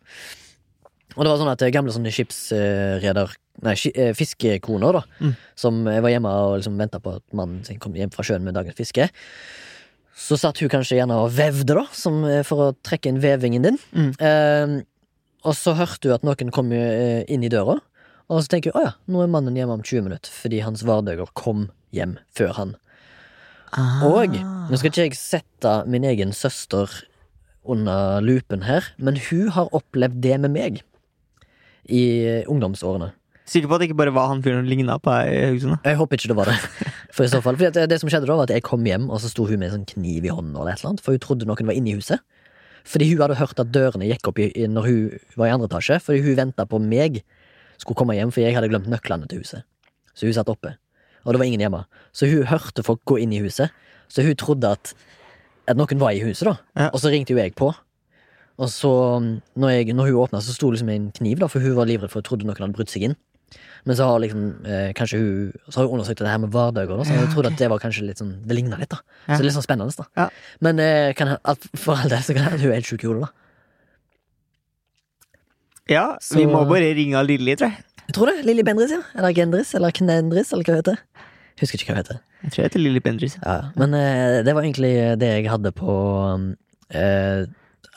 Og 1.18 1.24
det 1.26 1.30
var 1.32 1.38
sånn 1.42 1.50
at 1.50 1.62
eh, 1.66 1.72
gamle 1.74 1.90
sånne 1.94 2.12
skipsreder 2.14 3.34
Nei, 3.66 3.72
eh, 3.90 4.12
fiskekoner, 4.14 4.92
da, 4.94 5.00
Mm. 5.18 5.32
som 5.58 5.80
var 5.82 6.06
hjemme 6.12 6.30
og 6.30 6.60
liksom 6.60 6.76
venta 6.78 7.00
på 7.02 7.16
at 7.16 7.24
mannen 7.34 7.64
sin 7.66 7.80
kom 7.82 7.92
hjem 7.98 8.12
fra 8.14 8.22
sjøen 8.22 8.44
med 8.46 8.54
dagens 8.54 8.76
fiske. 8.78 9.08
Så 10.14 10.38
satt 10.38 10.60
hun 10.62 10.68
kanskje 10.70 10.94
gjerne 11.00 11.16
og 11.18 11.32
vevde, 11.34 11.74
da, 11.74 11.82
som, 11.90 12.20
eh, 12.24 12.44
for 12.46 12.68
å 12.68 12.76
trekke 12.86 13.06
inn 13.10 13.18
vevingen 13.20 13.62
din. 13.66 13.78
Mm. 13.92 14.12
Eh, 14.22 14.82
og 15.42 15.54
så 15.58 15.74
hørte 15.74 16.06
hun 16.06 16.14
at 16.14 16.22
noen 16.22 16.52
kom 16.54 16.70
inn 16.70 17.42
i 17.42 17.48
døra, 17.50 17.80
og 18.30 18.42
så 18.44 18.46
tenker 18.48 18.70
hun 18.72 18.80
å 18.80 18.84
ja, 18.86 18.92
nå 19.08 19.24
er 19.24 19.26
mannen 19.34 19.56
hjemme 19.58 19.74
om 19.74 19.82
20 19.82 20.02
minutter, 20.06 20.30
fordi 20.30 20.60
hans 20.62 20.84
vardøger 20.86 21.26
kom 21.34 21.70
hjem 21.92 22.16
før 22.32 22.54
han. 22.54 22.76
Og 24.06 24.36
Ah. 24.38 24.68
nå 24.70 24.78
skal 24.78 24.90
ikke 24.90 25.08
jeg 25.10 25.14
sette 25.18 25.84
min 25.86 26.04
egen 26.04 26.30
søster 26.30 26.88
under 27.66 28.20
lupen 28.22 28.62
her, 28.62 28.84
men 28.98 29.16
hun 29.16 29.48
har 29.50 29.68
opplevd 29.74 30.20
det 30.22 30.38
med 30.40 30.50
meg 30.54 30.82
i 31.88 32.04
ungdomsårene. 32.48 33.12
Sikker 33.48 33.70
på 33.70 33.78
at 33.78 33.80
det 33.80 33.88
ikke 33.88 34.00
bare 34.02 34.12
var 34.12 34.28
han 34.28 34.42
fyren 34.44 34.60
hun 34.60 34.68
ligna 34.68 34.98
på 35.00 35.12
her 35.12 35.30
i 35.32 35.44
Haugesund? 35.46 35.78
Jeg 35.86 35.96
håper 35.96 36.18
ikke 36.18 36.28
det 36.28 36.36
var 36.36 36.50
det. 36.50 36.56
For 37.16 37.24
i 37.24 37.30
så 37.32 37.40
fall, 37.44 37.56
fordi 37.56 37.86
det, 37.88 37.96
som 38.00 38.10
skjedde 38.12 38.28
da, 38.28 38.36
var 38.36 38.44
at 38.44 38.52
jeg 38.52 38.64
kom 38.66 38.84
hjem, 38.84 39.06
og 39.08 39.22
så 39.22 39.30
sto 39.32 39.46
hun 39.48 39.62
med 39.62 39.70
en 39.70 39.78
sånn 39.78 39.88
kniv 39.88 40.26
i 40.28 40.32
hånden, 40.32 40.52
eller 40.52 40.74
et 40.74 40.82
eller 40.82 40.92
annet, 40.92 41.02
for 41.02 41.16
hun 41.16 41.22
trodde 41.24 41.48
noen 41.48 41.70
var 41.70 41.78
inne 41.78 41.94
i 41.94 41.96
huset. 41.96 42.20
Fordi 42.88 43.08
hun 43.08 43.22
hadde 43.24 43.38
hørt 43.40 43.62
at 43.62 43.72
dørene 43.72 44.10
gikk 44.10 44.28
opp 44.30 44.38
i, 44.44 44.50
når 44.68 44.86
hun 44.86 45.16
var 45.40 45.48
i 45.48 45.54
andre 45.56 45.68
etasje, 45.70 45.98
fordi 46.04 46.20
hun 46.26 46.36
venta 46.38 46.68
på 46.68 46.80
meg 46.82 47.22
skulle 47.80 47.96
komme 47.98 48.18
hjem, 48.18 48.30
for 48.34 48.44
jeg 48.44 48.56
hadde 48.56 48.68
glemt 48.70 48.90
nøklene 48.92 49.28
til 49.30 49.42
huset. 49.42 49.64
Så 50.12 50.28
hun 50.28 50.36
satt 50.36 50.52
oppe, 50.52 50.74
og 51.24 51.32
det 51.32 51.40
var 51.40 51.48
ingen 51.48 51.64
hjemme. 51.64 51.82
Så 52.12 52.28
hun 52.28 52.46
hørte 52.50 52.84
folk 52.84 53.00
gå 53.08 53.18
inn 53.24 53.32
i 53.32 53.40
huset, 53.44 53.72
så 54.12 54.24
hun 54.26 54.36
trodde 54.38 54.76
at, 54.76 54.92
at 55.68 55.78
noen 55.78 56.00
var 56.00 56.12
i 56.12 56.22
huset, 56.24 56.50
da. 56.50 56.56
Ja. 56.76 56.88
Og 56.92 57.00
så 57.00 57.12
ringte 57.12 57.32
jo 57.32 57.40
jeg 57.40 57.56
på. 57.58 57.72
Og 58.58 58.68
så, 58.74 58.90
når, 59.54 59.70
jeg, 59.70 59.94
når 59.94 60.10
hun 60.10 60.20
åpna, 60.24 60.40
så 60.42 60.54
sto 60.56 60.70
liksom 60.74 60.88
en 60.90 61.10
kniv, 61.14 61.38
da, 61.38 61.46
for 61.50 61.62
hun 61.62 61.76
var 61.78 61.86
livredd 61.86 62.10
for 62.10 62.18
hun 62.22 62.26
trodde 62.26 62.46
noen 62.48 62.58
hadde 62.58 62.74
brutt 62.74 62.90
seg 62.90 63.04
inn. 63.06 63.14
Men 63.86 63.96
så 63.96 64.04
har 64.10 64.18
liksom 64.20 64.40
eh, 64.66 64.90
kanskje 64.98 65.18
hun 65.22 65.52
Så 65.70 65.78
har 65.78 65.86
hun 65.86 65.94
undersøkt 65.96 66.18
det 66.20 66.28
her 66.28 66.40
med 66.42 66.50
vardøger, 66.52 66.98
da, 66.98 67.04
så 67.06 67.14
Ja, 67.14 67.20
jeg 67.22 67.30
trodde 67.32 67.52
at 67.54 67.60
det 67.62 67.68
var 67.72 67.80
kanskje 67.80 68.02
litt 68.04 68.18
sånn 68.20 68.34
Det 68.44 68.56
ligna 68.58 68.76
litt, 68.76 68.90
da. 68.92 68.98
Ja. 69.24 69.30
Så 69.30 69.38
det 69.38 69.38
er 69.38 69.46
litt 69.46 69.56
sånn 69.56 69.64
spennende, 69.64 69.94
da. 69.96 70.04
Ja. 70.18 70.26
Men 70.66 70.82
eh, 70.82 71.12
kan, 71.16 71.30
at, 71.38 71.68
for 71.78 71.94
all 71.94 72.10
del 72.12 72.24
så 72.26 72.34
kan 72.36 72.50
hun 72.50 72.58
er 72.58 72.74
helt 72.74 72.90
sjuk 72.90 73.06
i 73.06 73.08
hodet, 73.08 73.28
da. 73.28 73.30
Ja, 75.88 76.04
Så- 76.20 76.36
vi 76.36 76.44
må 76.50 76.64
bare 76.68 76.90
ringe 76.98 77.22
Lilly, 77.24 77.54
tror 77.56 77.70
jeg. 77.70 77.84
Jeg 78.08 78.14
tror 78.16 78.26
det. 78.32 78.44
Lilly 78.44 78.62
Bendris, 78.64 78.90
ja. 78.92 79.00
Eller 79.14 79.32
Gendris, 79.36 79.74
eller 79.76 79.90
Knendris, 79.92 80.52
eller 80.52 80.64
hva 80.64 80.74
hun 80.74 80.82
heter. 80.82 80.98
Husker 81.60 81.78
ikke 81.80 81.92
hva 81.92 81.96
hun 81.96 82.02
heter. 82.04 82.20
Jeg 82.42 82.52
tror 82.52 82.62
jeg 82.62 82.68
heter 82.70 82.82
Lilly 82.84 83.00
Bendris. 83.04 83.38
Ja, 83.40 83.56
men 83.76 83.94
eh, 83.94 84.42
det 84.44 84.54
var 84.56 84.62
egentlig 84.64 84.92
det 85.20 85.28
jeg 85.32 85.48
hadde 85.50 85.72
på 85.76 85.96
um, 86.34 86.46
eh, 86.92 87.46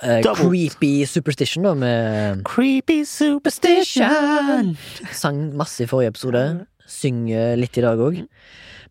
Double. 0.01 0.47
Creepy 0.49 1.05
superstition, 1.05 1.63
da, 1.67 1.73
med 1.77 2.43
Creepy 2.47 3.03
superstition! 3.05 4.75
Sang 5.13 5.41
masse 5.57 5.83
i 5.85 5.89
forrige 5.89 6.13
episode. 6.15 6.45
Synger 6.89 7.57
litt 7.59 7.77
i 7.77 7.83
dag 7.85 7.99
òg. 8.01 8.23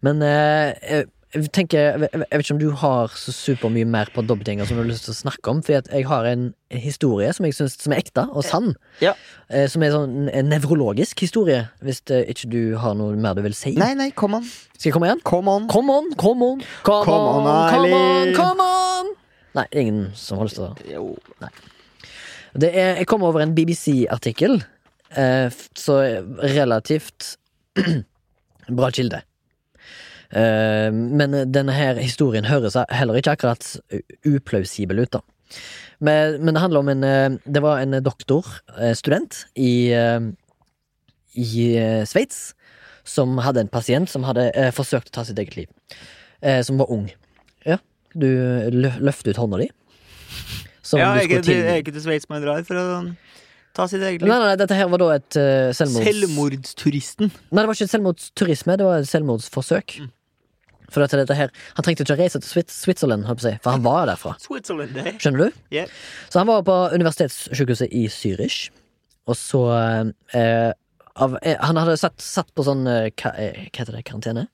Men 0.07 0.23
uh, 0.25 0.71
jeg- 0.81 1.09
tenker 1.55 1.79
jeg, 1.79 2.01
vet 2.11 2.41
ikke 2.41 2.55
om 2.57 2.59
du 2.59 2.71
har 2.81 3.13
så 3.15 3.31
supermye 3.31 3.87
mer 3.87 4.09
på 4.11 4.23
dobbeltgjenger 4.27 4.67
som 4.67 4.75
du 4.79 4.83
har 4.83 4.89
lyst 4.89 5.05
til 5.07 5.13
å 5.15 5.19
snakke 5.21 5.53
om. 5.53 5.61
For 5.63 5.77
jeg 5.79 6.07
har 6.09 6.27
en 6.27 6.49
historie 6.75 7.29
som 7.37 7.47
jeg 7.47 7.55
synes 7.55 7.77
som 7.79 7.95
er 7.95 8.01
ekte 8.03 8.25
og 8.33 8.43
sann. 8.43 8.73
Ja. 9.05 9.13
Som 9.71 9.85
er 9.87 9.93
sånn 9.95 10.27
en 10.35 10.51
nevrologisk 10.51 11.23
historie, 11.23 11.69
hvis 11.87 12.03
ikke 12.11 12.51
du 12.51 12.61
har 12.83 12.97
noe 12.99 13.15
mer 13.15 13.39
du 13.39 13.45
vil 13.47 13.55
si. 13.55 13.77
Nei, 13.79 13.93
nei, 13.99 14.11
kom 14.11 14.35
an. 14.41 14.49
Skal 14.75 14.91
jeg 14.91 14.97
komme 14.97 15.07
igjen? 15.11 15.23
Come 15.23 15.55
on. 15.55 15.69
Come 15.71 15.95
on, 16.01 16.11
come 16.19 16.43
on, 16.55 16.65
come, 16.83 17.05
Come 17.07 17.31
on, 17.31 17.47
on, 17.47 17.71
come 17.77 17.95
on, 17.95 18.35
come 18.41 18.67
on! 18.67 19.17
Nei, 19.57 19.67
ingen 19.75 20.11
som 20.15 20.39
har 20.39 20.49
lyst 20.49 20.61
til 20.61 20.69
det? 20.69 20.93
Jo. 20.95 21.17
det 22.55 22.71
er, 22.71 22.95
Jeg 23.01 23.09
kom 23.11 23.25
over 23.27 23.43
en 23.43 23.55
BBC-artikkel, 23.55 24.61
eh, 25.17 25.51
så 25.75 25.99
relativt 26.43 27.35
bra 28.79 28.91
kilde. 28.95 29.23
Eh, 30.31 30.91
men 30.95 31.35
denne 31.51 31.75
her 31.75 31.99
historien 31.99 32.47
høres 32.47 32.79
heller 32.95 33.19
ikke 33.19 33.35
akkurat 33.35 33.73
uplausibel 34.27 35.03
ut, 35.03 35.19
da. 35.19 35.25
Men, 36.01 36.39
men 36.45 36.55
det 36.55 36.63
handler 36.63 36.81
om 36.81 36.89
en 36.89 37.05
eh, 37.05 37.33
Det 37.45 37.61
var 37.61 37.81
en 37.83 37.99
doktorstudent 38.01 39.43
i, 39.59 39.91
eh, 39.93 40.21
i 41.35 41.65
eh, 41.77 42.05
Sveits 42.07 42.53
som 43.05 43.39
hadde 43.43 43.65
en 43.65 43.73
pasient 43.73 44.11
som 44.11 44.25
hadde 44.29 44.51
eh, 44.55 44.71
forsøkt 44.75 45.11
å 45.11 45.19
ta 45.19 45.27
sitt 45.27 45.39
eget 45.41 45.57
liv. 45.59 45.99
Eh, 46.41 46.63
som 46.67 46.79
var 46.81 46.93
ung. 46.93 47.09
Du 48.15 48.27
lø 48.27 48.91
løfter 49.07 49.31
ut 49.35 49.41
hånda 49.43 49.61
di. 49.63 49.69
Ja, 50.91 51.13
du 51.15 51.21
er 51.21 51.25
ikke, 51.27 51.37
jeg 51.39 51.45
til- 51.47 51.67
er 51.71 51.77
ikke 51.83 51.93
til 51.95 52.03
Sveits 52.03 52.29
man 52.31 52.43
drar 52.43 52.65
for 52.67 52.75
å 52.81 52.87
ta 53.77 53.85
sitt 53.87 54.03
eget 54.03 54.23
Nei, 54.25 54.31
liv? 54.33 54.43
nei, 54.43 54.57
dette 54.59 54.75
her 54.75 54.89
var 54.91 54.99
da 54.99 55.11
et 55.15 55.37
uh, 55.39 55.71
selvmords... 55.77 56.09
Selvmordsturisten. 56.09 57.31
Nei, 57.31 57.63
det 57.63 57.69
var 57.71 57.77
ikke 57.77 57.87
et 57.87 57.93
selvmordsturisme, 57.95 58.77
det 58.81 58.89
var 58.89 58.99
et 59.05 59.11
selvmordsforsøk. 59.11 59.95
Mm. 60.03 60.11
For 60.91 61.05
dette, 61.05 61.21
dette 61.21 61.37
her, 61.39 61.53
Han 61.79 61.87
trengte 61.87 62.03
ikke 62.03 62.17
å 62.17 62.19
reise 62.19 62.41
til 62.43 62.65
Switzerland, 62.67 63.29
for 63.31 63.71
han 63.71 63.85
var 63.85 64.09
derfra. 64.11 64.33
Skjønner 64.43 65.45
du? 65.45 65.61
Yeah. 65.71 65.87
Så 66.33 66.41
han 66.43 66.49
var 66.51 66.65
på 66.67 66.79
universitetssykehuset 66.97 67.95
i 67.95 68.09
Zürich, 68.11 68.71
og 69.31 69.39
så 69.39 69.61
eh, 70.35 70.73
av, 71.15 71.37
eh, 71.45 71.55
Han 71.63 71.79
hadde 71.79 71.95
satt, 72.01 72.19
satt 72.19 72.51
på 72.59 72.67
sånn 72.67 72.83
eh, 72.91 73.13
hva, 73.15 73.31
eh, 73.39 73.69
hva 73.71 73.85
heter 73.85 73.95
det? 74.01 74.03
Karantene? 74.09 74.49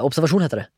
Observasjon 0.00 0.42
heter 0.46 0.64
det. 0.64 0.68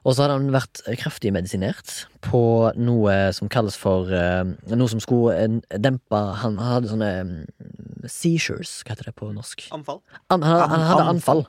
Og 0.00 0.14
så 0.14 0.24
hadde 0.24 0.36
han 0.38 0.52
vært 0.54 0.80
kraftig 1.00 1.32
medisinert 1.34 2.04
på 2.24 2.42
noe 2.80 3.16
som 3.36 3.50
kalles 3.52 3.76
for 3.78 4.08
eh, 4.14 4.52
Noe 4.72 4.92
som 4.92 5.02
skulle 5.02 5.34
eh, 5.36 5.80
dempe 5.82 6.20
Han, 6.40 6.56
hadde 6.60 6.92
sånne 6.92 7.10
mm, 7.28 7.34
seizures, 8.08 8.78
hva 8.84 8.94
heter 8.94 9.10
det 9.10 9.16
på 9.18 9.28
norsk? 9.34 9.66
Anfall. 9.76 10.00
Han, 10.32 10.46
han, 10.46 10.62
han 10.72 10.86
hadde 10.88 11.08
anfall. 11.14 11.44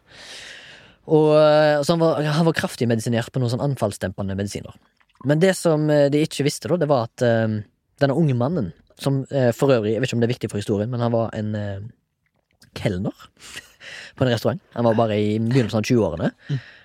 Og, 1.07 1.29
eh, 1.37 1.77
så 1.79 1.95
han 1.95 2.03
var, 2.03 2.19
han 2.27 2.49
var 2.49 2.57
kraftig 2.57 2.89
medisinert 2.91 3.31
på 3.31 3.39
noen 3.41 3.53
sånn 3.53 3.63
anfallsdempende 3.63 4.35
medisiner. 4.39 4.75
Men 5.27 5.39
det 5.39 5.53
som 5.55 5.85
de 5.87 6.23
ikke 6.25 6.43
visste, 6.47 6.67
da, 6.71 6.79
det 6.81 6.89
var 6.89 7.05
at 7.05 7.21
denne 7.21 8.15
unge 8.17 8.33
mannen, 8.33 8.71
som 8.97 9.19
for 9.53 9.69
øvrig, 9.69 9.93
jeg 9.93 10.01
vet 10.01 10.09
ikke 10.09 10.17
om 10.17 10.23
det 10.23 10.27
er 10.27 10.33
viktig 10.33 10.49
for 10.49 10.57
historien, 10.57 10.89
men 10.89 11.03
han 11.03 11.13
var 11.13 11.29
en 11.37 11.51
kelner 12.73 13.13
på 14.17 14.25
en 14.25 14.31
restaurant. 14.31 14.63
Han 14.73 14.87
var 14.89 14.97
bare 14.97 15.19
i 15.21 15.35
begynnelsen 15.37 15.77
av 15.77 15.85
20-årene. 15.85 16.31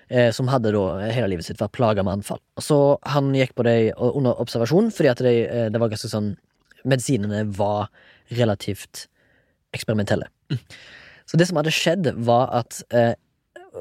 Eh, 0.08 0.30
som 0.30 0.46
hadde 0.46 0.70
da 0.70 0.82
hele 1.10 1.32
livet 1.32 1.48
sitt 1.48 1.58
vært 1.58 1.74
plaga 1.74 2.04
med 2.06 2.20
anfall. 2.20 2.38
Så 2.62 2.96
han 3.10 3.32
gikk 3.34 3.56
på 3.58 3.64
det 3.66 3.96
under 3.98 4.38
observasjon, 4.38 4.92
fordi 4.94 5.10
at 5.10 5.22
det, 5.24 5.34
eh, 5.50 5.68
det 5.72 5.80
var 5.82 5.90
ganske 5.90 6.10
sånn 6.12 6.36
Medisinene 6.86 7.40
var 7.50 7.88
relativt 8.30 9.08
eksperimentelle. 9.74 10.28
Så 11.26 11.34
det 11.34 11.48
som 11.48 11.58
hadde 11.58 11.72
skjedd, 11.74 12.12
var 12.22 12.52
at 12.54 12.78
eh, 12.94 13.16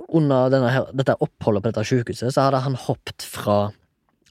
under 0.09 0.49
denne 0.49 0.71
dette 0.97 1.13
oppholdet 1.21 1.61
på 1.61 1.69
dette 1.69 1.85
sykehuset, 1.85 2.33
så 2.33 2.47
hadde 2.47 2.63
han 2.65 2.79
hoppet 2.87 3.21
fra 3.21 3.69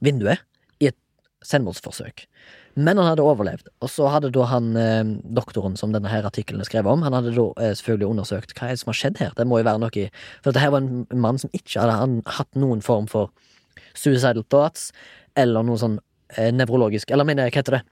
vinduet 0.02 0.42
i 0.82 0.90
et 0.90 0.98
selvmordsforsøk. 1.46 2.26
Men 2.74 2.98
han 2.98 3.06
hadde 3.06 3.22
overlevd. 3.22 3.68
Og 3.84 3.90
så 3.92 4.08
hadde 4.10 4.32
da 4.34 4.46
han 4.50 4.72
eh, 4.78 5.04
doktoren 5.36 5.76
som 5.78 5.92
denne 5.94 6.10
her 6.10 6.26
artikkelen 6.26 6.62
er 6.62 6.68
skrevet 6.68 6.90
om, 6.90 7.04
han 7.06 7.14
hadde 7.14 7.34
da 7.36 7.46
eh, 7.62 7.74
selvfølgelig 7.78 8.10
undersøkt 8.10 8.54
hva 8.56 8.68
er 8.68 8.74
det 8.74 8.82
som 8.82 8.90
har 8.90 8.98
skjedd 8.98 9.20
her. 9.22 9.34
Det 9.38 9.46
må 9.46 9.60
jo 9.60 9.68
være 9.68 9.82
noe 9.82 9.94
i 10.00 10.08
For 10.42 10.50
dette 10.50 10.72
var 10.74 10.82
en 10.82 11.04
mann 11.22 11.38
som 11.40 11.52
ikke 11.54 11.84
hadde 11.84 12.24
hatt 12.38 12.58
noen 12.58 12.82
form 12.84 13.06
for 13.10 13.30
suicidal 13.94 14.42
thoughts 14.50 14.90
eller 15.38 15.66
noe 15.66 15.78
sånn 15.78 16.00
eh, 16.34 16.50
nevrologisk 16.54 17.12
Eller 17.14 17.26
mener 17.26 17.46
jeg, 17.46 17.54
hva 17.54 17.62
heter 17.62 17.78
det? 17.78 17.84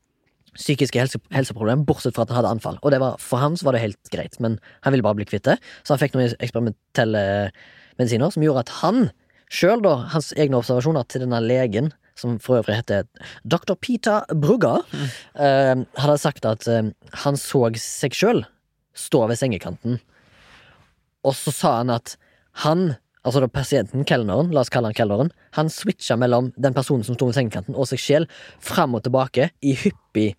Psykiske 0.53 0.99
helse, 1.01 1.22
helseproblemer, 1.33 1.87
bortsett 1.89 2.16
fra 2.16 2.26
at 2.26 2.35
han 2.35 2.43
hadde 2.43 2.57
anfall. 2.59 2.76
Og 2.83 2.93
var, 3.01 3.16
for 3.22 3.41
han 3.41 3.55
så 3.57 3.68
var 3.68 3.76
det 3.76 3.87
helt 3.87 4.11
greit, 4.12 4.35
men 4.43 4.59
han 4.85 4.93
ville 4.93 5.07
bare 5.07 5.16
bli 5.16 5.28
kvitt 5.30 5.47
det. 5.47 5.57
Så 5.80 5.95
han 5.95 6.03
fikk 6.03 6.18
noen 6.18 6.35
eksperimentelle 6.45 7.22
medisiner 7.97 8.35
som 8.35 8.45
gjorde 8.45 8.66
at 8.66 8.74
han 8.83 9.07
sjøl, 9.53 9.80
da, 9.85 9.95
hans 10.12 10.33
egne 10.37 10.59
observasjoner 10.61 11.09
til 11.09 11.24
denne 11.24 11.41
legen, 11.45 11.89
som 12.18 12.38
for 12.42 12.60
øvrig 12.60 12.78
heter 12.80 13.06
dr. 13.44 13.74
Peter 13.80 14.26
Brugger, 14.34 14.84
eh, 15.34 15.84
hadde 15.98 16.18
sagt 16.20 16.46
at 16.48 16.66
eh, 16.70 16.90
han 17.24 17.38
så 17.40 17.64
seg 17.80 18.16
sjøl 18.16 18.44
stå 18.98 19.24
ved 19.30 19.40
sengekanten. 19.40 20.00
Og 21.24 21.36
så 21.38 21.54
sa 21.54 21.76
han 21.78 21.92
at 21.94 22.16
han, 22.66 22.94
altså 23.24 23.40
da 23.40 23.48
pasienten, 23.48 24.04
kelneren, 24.08 24.52
la 24.52 24.64
oss 24.64 24.72
kalle 24.72 24.90
han 24.90 24.96
kelneren, 24.96 25.32
han 25.56 25.70
switcha 25.72 26.18
mellom 26.20 26.50
den 26.60 26.76
personen 26.76 27.06
som 27.06 27.16
sto 27.16 27.30
ved 27.30 27.38
sengekanten, 27.38 27.78
og 27.78 27.88
seg 27.88 28.02
sjøl, 28.02 28.28
fram 28.60 28.98
og 28.98 29.06
tilbake 29.06 29.48
i 29.64 29.76
hyppig 29.84 30.32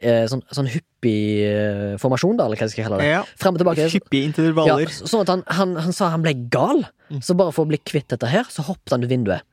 eh, 0.00 0.24
sånn, 0.30 0.44
sånn 0.54 0.70
hyppig 0.70 1.98
formasjon, 2.02 2.38
da, 2.38 2.46
eller 2.46 2.60
hva 2.60 2.68
jeg 2.68 2.76
skal 2.76 2.88
kalle 2.88 3.02
det. 3.02 3.10
Ja. 3.10 3.24
Frem 3.40 3.58
og 3.58 3.62
tilbake. 3.62 3.90
Hyppige 3.92 4.30
intervaller. 4.30 4.86
Ja, 4.86 5.10
sånn 5.10 5.24
at 5.24 5.32
han, 5.34 5.44
han, 5.58 5.76
han 5.88 5.96
sa 5.96 6.12
han 6.14 6.24
ble 6.24 6.36
gal. 6.52 6.84
Mm. 7.08 7.22
Så 7.24 7.36
bare 7.38 7.54
for 7.56 7.66
å 7.66 7.70
bli 7.70 7.80
kvitt 7.80 8.10
dette 8.12 8.30
her, 8.30 8.48
så 8.52 8.66
hoppet 8.66 8.94
han 8.94 9.06
ut 9.06 9.10
vinduet. 9.10 9.46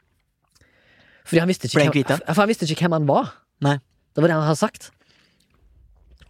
Fordi 1.25 1.41
han 1.41 1.49
visste 1.49 1.71
hvem, 1.73 1.91
for 2.05 2.43
han 2.43 2.51
visste 2.51 2.67
ikke 2.69 2.85
hvem 2.85 2.99
han 2.99 3.09
var. 3.09 3.33
Nei. 3.65 3.79
Det 4.15 4.23
var 4.23 4.31
det 4.31 4.37
han 4.37 4.47
hadde 4.47 4.61
sagt. 4.61 4.91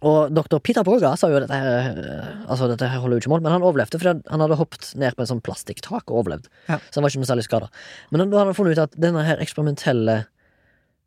Og 0.06 0.32
doktor 0.34 0.60
Peter 0.60 0.84
Broga 0.84 1.14
sa 1.16 1.30
jo 1.32 1.38
dette 1.40 1.56
her 1.56 1.96
eh, 1.96 2.32
Altså 2.52 2.68
dette 2.68 2.88
her 2.90 3.00
holder 3.00 3.16
jo 3.16 3.24
ikke 3.24 3.32
mål, 3.32 3.42
men 3.46 3.54
han 3.54 3.64
overlevde 3.64 3.98
fordi 4.00 4.12
han 4.28 4.44
hadde 4.44 4.58
hoppet 4.60 4.90
ned 5.00 5.16
på 5.16 5.24
en 5.24 5.30
sånn 5.30 5.42
plastikktak 5.44 6.10
og 6.10 6.22
overlevd. 6.22 6.50
Ja. 6.68 6.78
Så 6.90 6.98
han 6.98 7.06
var 7.06 7.14
ikke 7.14 7.22
noe 7.22 7.30
særlig 7.30 7.46
skada. 7.48 7.70
Men 8.10 8.26
da 8.26 8.42
hadde 8.42 8.52
han 8.52 8.58
funnet 8.58 8.76
ut 8.76 8.84
at 8.84 8.98
denne 9.00 9.24
her 9.26 9.40
eksperimentelle 9.42 10.18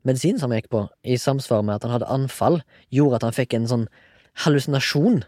medisinen 0.08 0.42
som 0.42 0.50
han 0.50 0.62
gikk 0.62 0.72
på, 0.74 0.86
i 1.04 1.20
samsvar 1.20 1.62
med 1.66 1.78
at 1.78 1.86
han 1.86 1.98
hadde 1.98 2.10
anfall, 2.10 2.62
gjorde 2.96 3.20
at 3.20 3.28
han 3.28 3.36
fikk 3.36 3.56
en 3.58 3.70
sånn 3.70 3.86
hallusinasjon 4.46 5.22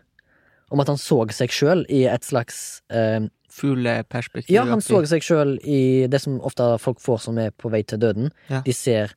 om 0.72 0.82
at 0.82 0.90
han 0.90 1.00
så 1.00 1.20
seg 1.36 1.54
sjøl 1.54 1.84
i 1.92 2.06
et 2.08 2.26
slags 2.26 2.82
eh, 2.96 3.28
Fugleperspektiv. 3.52 4.54
Ja, 4.56 4.66
han 4.70 4.84
så 4.84 5.02
seg 5.10 5.26
sjøl 5.26 5.58
i 5.68 6.08
det 6.12 6.22
som 6.24 6.40
ofte 6.46 6.74
folk 6.82 7.02
får 7.04 7.26
som 7.28 7.40
er 7.42 7.52
på 7.52 7.72
vei 7.74 7.84
til 7.88 8.02
døden. 8.02 8.32
Ja. 8.52 8.64
De 8.66 8.76
ser 8.76 9.16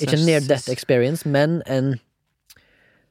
ikke 0.00 0.16
en 0.18 0.26
near 0.28 0.44
death 0.44 0.72
experience, 0.72 1.28
men 1.28 1.60
en 1.68 1.94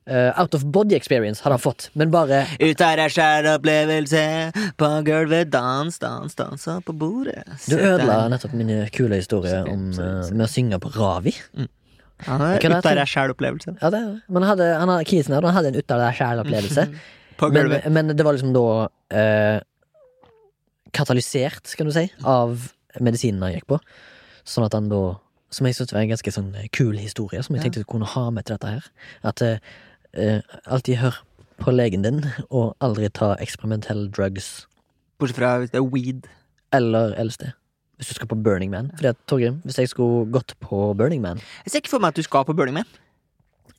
uh, 0.09 0.39
out 0.41 0.55
of 0.57 0.65
body 0.65 0.95
experience 0.97 1.43
hadde 1.43 1.57
han 1.57 1.63
fått. 1.63 1.89
Men 1.97 2.13
bare 2.13 2.43
Ut 2.61 2.81
av 2.81 2.95
deg 2.99 3.13
sjæl 3.13 3.49
opplevelse, 3.55 4.23
på 4.77 4.89
gulvet 5.07 5.51
dans, 5.53 5.99
dans, 6.01 6.37
dansa 6.37 6.79
på 6.85 6.95
bordet. 6.97 7.45
Du 7.67 7.77
ødela 7.77 8.23
nettopp 8.31 8.57
min 8.57 8.73
kule 8.95 9.21
historie 9.21 9.61
om 9.65 9.91
uh, 9.97 10.25
med 10.31 10.47
å 10.47 10.51
synge 10.51 10.81
på 10.81 10.93
Ravi. 10.97 11.35
Mm. 11.57 11.69
Han 12.27 12.43
er 12.45 12.59
ut 12.61 12.85
av 12.85 12.93
deg 12.99 13.09
sjæl-opplevelse. 13.09 13.73
Ja, 13.81 13.89
det, 13.93 14.01
men 14.29 14.43
han 14.45 14.51
hadde, 14.53 14.69
han 14.77 14.91
hadde, 14.93 15.23
han 15.33 15.55
hadde 15.55 15.71
en 15.71 15.81
ut 15.81 15.93
av 15.95 16.05
deg 16.05 16.21
sjæl-opplevelse. 16.21 16.87
Men, 17.41 17.71
men 17.89 18.11
det 18.13 18.21
var 18.21 18.35
liksom 18.35 18.51
da 18.53 18.65
eh, 19.17 19.55
katalysert, 20.95 21.75
kan 21.77 21.89
du 21.89 21.93
si, 21.95 22.07
av 22.27 22.71
medisinen 22.99 23.41
han 23.45 23.53
gikk 23.55 23.67
på. 23.71 23.79
Sånn 24.47 24.65
at 24.65 24.73
han 24.77 24.89
da 24.91 25.19
Som 25.51 25.67
jeg 25.67 25.75
syntes 25.75 25.91
var 25.91 25.99
en 25.99 26.07
ganske 26.13 26.31
sånn 26.31 26.53
eh, 26.55 26.69
kul 26.71 26.95
historie, 26.95 27.41
som 27.43 27.57
jeg 27.57 27.65
tenkte 27.65 27.81
jeg 27.81 27.87
kunne 27.91 28.07
ha 28.07 28.29
med 28.31 28.45
til 28.47 28.55
dette 28.55 28.69
her. 28.71 28.85
At 29.27 29.41
eh, 29.43 30.39
alltid 30.63 31.01
hør 31.01 31.17
på 31.59 31.73
legen 31.75 32.05
din, 32.05 32.21
og 32.49 32.77
aldri 32.79 33.09
ta 33.11 33.33
eksperimentelle 33.35 34.07
drugs 34.15 34.65
Bortsett 35.19 35.37
fra 35.41 35.49
hvis 35.59 35.73
det 35.73 35.81
er 35.81 35.89
weed. 35.91 36.29
eller 36.71 37.11
LSD. 37.19 37.51
Hvis 37.99 38.07
du 38.07 38.13
skal 38.15 38.31
på 38.31 38.39
Burning 38.39 38.71
Man. 38.71 38.93
Fordi 38.95 39.11
at, 39.11 39.19
Torgrim, 39.27 39.59
hvis 39.67 39.77
jeg 39.77 39.91
skulle 39.91 40.31
gått 40.31 40.55
på 40.63 40.93
Burning 40.97 41.21
Man 41.21 41.43
Jeg 41.65 41.71
ser 41.71 41.83
ikke 41.83 41.91
for 41.97 41.99
meg 41.99 42.15
at 42.15 42.15
du 42.15 42.23
skal 42.23 42.47
på 42.47 42.55
Burning 42.55 42.79
Man. 42.79 42.87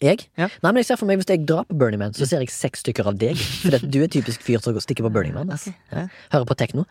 Jeg? 0.02 0.24
Ja. 0.38 0.48
Nei, 0.62 0.72
men 0.72 0.80
jeg 0.80 0.88
ser 0.90 0.98
for 0.98 1.06
meg 1.06 1.20
Hvis 1.20 1.28
jeg 1.30 1.44
drar 1.46 1.66
på 1.68 1.76
Burning 1.78 2.00
Man, 2.02 2.14
så 2.16 2.26
ser 2.26 2.42
jeg 2.42 2.50
seks 2.50 2.82
stykker 2.82 3.06
av 3.06 3.18
deg. 3.20 3.38
For 3.62 3.70
du 3.86 4.00
er 4.02 4.10
typisk 4.10 4.42
fyr 4.42 4.62
som 4.64 4.74
stikker 4.82 5.06
på 5.06 5.12
Burning 5.14 5.36
Man. 5.36 5.52
Altså. 5.54 5.70
Ja. 5.92 6.08
Hører 6.34 6.48
på 6.48 6.56
tekno. 6.58 6.86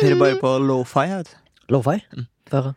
Hører 0.00 0.16
bare 0.20 0.38
på 0.40 0.54
lo-fi. 0.64 1.06
Lo-fi. 1.72 1.98
Mm. 2.16 2.26
Få 2.48 2.62
høre. 2.62 2.74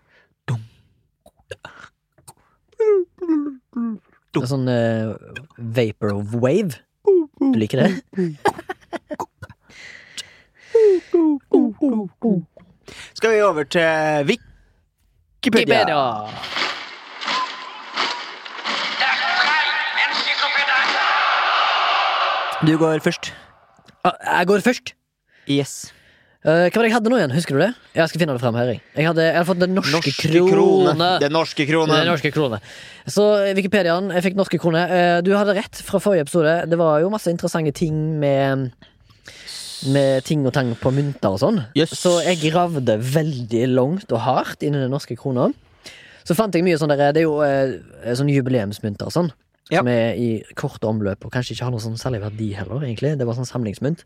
Det 4.37 4.43
er 4.43 4.51
sånn 4.51 4.67
uh, 4.69 5.15
vapor 5.57 6.13
of 6.13 6.35
wave. 6.37 6.77
Du 7.39 7.55
liker 7.57 7.81
det? 7.81 7.89
Skal 13.17 13.33
vi 13.33 13.41
over 13.41 13.63
til 13.63 14.27
Wikipedia? 14.27 15.79
Wikipedia? 15.87 16.56
Du 22.65 22.73
går 22.79 23.01
først. 23.05 23.31
Ah, 24.07 24.15
Jeg 24.39 24.47
går 24.49 24.63
først. 24.65 24.93
Yes. 25.47 25.75
Uh, 26.47 26.67
hva 26.69 26.79
var 26.79 26.85
det 26.85 26.89
jeg 26.89 26.95
hadde 26.95 27.11
nå 27.11 27.17
igjen? 27.19 27.33
Husker 27.35 27.57
du 27.57 27.61
det? 27.61 27.69
Jeg 27.97 28.09
skal 28.09 28.21
finne 28.21 28.33
det 28.37 28.41
frem 28.41 28.55
her. 28.57 28.69
Jeg, 28.71 28.81
jeg, 28.95 29.05
hadde, 29.09 29.23
jeg 29.25 29.35
hadde 29.35 29.47
fått 29.49 29.61
Den 29.61 29.73
norske, 29.75 29.93
Norske 29.97 30.13
krone. 30.31 30.51
krone. 30.53 31.09
Den 31.21 31.33
norske 31.35 31.65
krone. 31.67 31.97
Den 31.99 32.09
norske 32.11 32.31
krone. 32.33 32.59
Så 33.09 33.25
eh, 33.43 33.53
Wikipediaen, 33.57 34.09
jeg 34.15 34.25
fikk 34.25 34.37
norske 34.39 34.59
krone. 34.61 34.83
Uh, 34.89 35.17
Du 35.25 35.33
hadde 35.35 35.57
rett 35.57 35.81
fra 35.85 35.99
forrige 36.03 36.25
episode. 36.27 36.53
Det 36.71 36.79
var 36.79 37.01
jo 37.03 37.11
masse 37.13 37.31
interessante 37.33 37.73
ting 37.77 37.97
med 38.21 38.69
med 39.93 40.23
ting 40.25 40.41
og 40.49 40.55
tang 40.55 40.71
på 40.81 40.89
mynter 40.89 41.35
og 41.35 41.37
sånn. 41.37 41.59
Yes. 41.77 41.91
Så 41.93 42.15
jeg 42.25 42.39
gravde 42.47 42.95
veldig 42.97 43.67
langt 43.75 44.09
og 44.09 44.23
hardt 44.25 44.63
inn 44.65 44.73
i 44.73 44.79
den 44.81 44.89
norske 44.89 45.13
krona. 45.19 45.51
Så 46.25 46.33
fant 46.35 46.55
jeg 46.57 46.65
mye 46.65 46.79
sånn 46.81 46.89
der, 46.95 47.11
Det 47.13 47.21
er 47.21 47.27
jo 47.27 47.37
eh, 47.45 47.75
sånn 48.17 48.31
jubileumsmynter 48.33 49.05
og 49.11 49.13
sånn. 49.13 49.29
Ja. 49.67 49.81
som 49.81 49.89
er 49.91 50.15
i 50.15 50.29
korte 50.55 50.87
omløp 50.87 51.25
og 51.27 51.33
kanskje 51.33 51.55
ikke 51.55 51.67
har 51.67 51.73
noe 51.73 51.83
sånn 51.83 51.99
særlig 51.99 52.21
verdi 52.23 52.47
heller, 52.55 52.85
egentlig. 52.87 53.17
Det 53.19 53.27
var 53.27 53.35
sånn 53.35 53.49
samlingsmynt. 53.49 54.05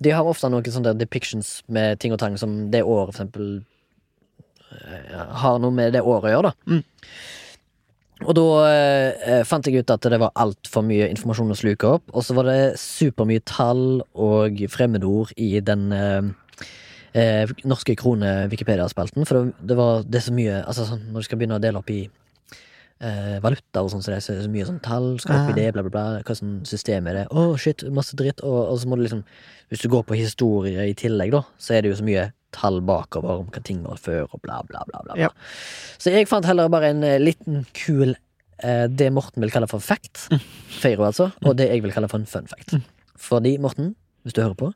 De 0.00 0.14
har 0.14 0.24
ofte 0.24 0.48
noen 0.48 0.76
sånne 0.76 0.94
depictions 0.96 1.58
med 1.68 2.00
ting 2.00 2.14
og 2.16 2.22
tang 2.22 2.38
som 2.40 2.56
det 2.72 2.80
året, 2.82 3.12
for 3.12 3.18
eksempel, 3.18 3.50
eh, 4.72 5.24
har 5.44 5.60
noe 5.60 5.74
med 5.74 5.92
det 5.92 6.00
året 6.00 6.30
å 6.30 6.34
gjøre, 6.34 6.52
da. 6.52 6.76
Mm. 6.78 6.84
Og 8.24 8.32
da 8.38 8.46
eh, 8.70 9.42
fant 9.44 9.66
jeg 9.66 9.82
ut 9.82 9.92
at 9.92 10.06
det 10.08 10.20
var 10.22 10.32
altfor 10.40 10.84
mye 10.86 11.10
informasjon 11.12 11.52
å 11.52 11.58
sluke 11.58 11.92
opp, 11.98 12.08
og 12.14 12.24
så 12.24 12.36
var 12.38 12.48
det 12.48 12.78
supermye 12.80 13.42
tall 13.44 14.00
og 14.14 14.64
fremmedord 14.72 15.34
i 15.36 15.58
den 15.60 15.90
eh, 15.92 16.32
eh, 17.18 17.54
norske 17.66 17.96
krone-Wikipedia-spalten, 18.00 19.26
for 19.28 19.40
det, 19.40 19.68
det 19.68 19.78
var 19.78 20.06
det 20.08 20.22
så 20.24 20.34
mye 20.34 20.62
Altså 20.62 20.86
sånn, 20.88 21.08
når 21.10 21.24
du 21.24 21.28
skal 21.28 21.40
begynne 21.40 21.58
å 21.58 21.64
dele 21.64 21.82
opp 21.82 21.90
i 21.92 22.04
eh, 23.02 23.38
valuta 23.42 23.82
og 23.82 23.90
sånn, 23.92 24.04
så 24.04 24.12
det 24.12 24.20
er 24.20 24.44
så 24.44 24.50
mye 24.52 24.66
sånn 24.68 24.80
tall, 24.84 25.14
skal 25.22 25.40
opp 25.40 25.52
i 25.52 25.58
det, 25.58 25.66
bla, 25.74 25.84
bla, 25.86 25.92
bla, 25.94 26.22
hva 26.26 26.36
sånn 26.38 26.60
system 26.68 27.08
er 27.10 27.20
det, 27.20 27.24
å 27.34 27.54
shit, 27.60 27.84
masse 27.94 28.16
dritt, 28.18 28.42
og, 28.46 28.58
og 28.70 28.80
så 28.80 28.90
må 28.90 28.98
du 28.98 29.04
liksom 29.06 29.24
Hvis 29.72 29.80
du 29.80 29.88
går 29.90 30.04
på 30.06 30.18
historie 30.18 30.84
i 30.90 30.94
tillegg, 30.94 31.32
da, 31.34 31.40
så 31.58 31.74
er 31.74 31.82
det 31.82 31.90
jo 31.90 31.98
så 31.98 32.04
mye 32.06 32.28
tall 32.54 32.78
bakover 32.86 33.40
om 33.40 33.48
hva 33.50 33.62
ting 33.64 33.80
var 33.82 33.98
før, 33.98 34.28
og 34.28 34.42
bla, 34.44 34.60
bla, 34.68 34.84
bla, 34.86 35.00
bla. 35.06 35.16
Ja. 35.18 35.32
Så 35.98 36.12
jeg 36.14 36.28
fant 36.30 36.46
heller 36.46 36.70
bare 36.70 36.92
en 36.92 37.02
eh, 37.06 37.18
liten 37.18 37.64
kul 37.74 38.12
eh, 38.12 38.86
Det 38.92 39.08
Morten 39.10 39.42
vil 39.42 39.50
kalle 39.50 39.66
for 39.70 39.82
fact, 39.82 40.28
Feiro 40.78 41.08
altså, 41.08 41.32
og 41.42 41.58
det 41.58 41.70
jeg 41.72 41.82
vil 41.82 41.94
kalle 41.96 42.10
for 42.12 42.22
en 42.22 42.30
fun 42.30 42.46
fact. 42.50 42.76
Fordi, 43.18 43.56
Morten, 43.58 43.94
hvis 44.22 44.36
du 44.36 44.44
hører 44.44 44.58
på 44.58 44.72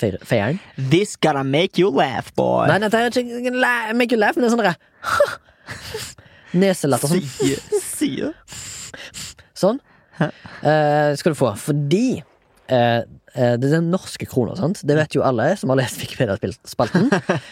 Feieren. 0.00 0.58
This 0.90 1.14
gotta 1.14 1.44
make 1.46 1.78
you 1.78 1.90
laugh, 1.94 2.32
boy. 2.34 2.66
Nei, 2.66 2.80
nei, 2.82 2.88
det 2.90 2.98
er 2.98 3.14
ikke 3.14 3.52
make 3.94 4.10
you 4.10 4.18
laugh, 4.18 4.34
men 4.34 4.42
det 4.42 4.48
er 4.48 4.54
sånn 4.56 4.64
derre 4.64 6.14
Neselatter 6.54 7.10
sånn. 7.10 7.24
Sier 7.34 7.82
sier? 8.04 8.32
Sånn. 9.54 9.80
Eh, 10.20 11.10
skal 11.18 11.34
du 11.34 11.38
få. 11.38 11.50
Fordi 11.58 12.20
eh, 12.20 13.00
eh, 13.00 13.54
det 13.58 13.68
er 13.68 13.76
den 13.76 13.90
norske 13.92 14.28
krona, 14.30 14.56
sant? 14.58 14.82
Det 14.86 14.96
vet 14.98 15.16
jo 15.16 15.24
alle 15.26 15.50
som 15.58 15.72
har 15.72 15.80
lest 15.80 16.00
Wikipedia-spalten. 16.02 17.10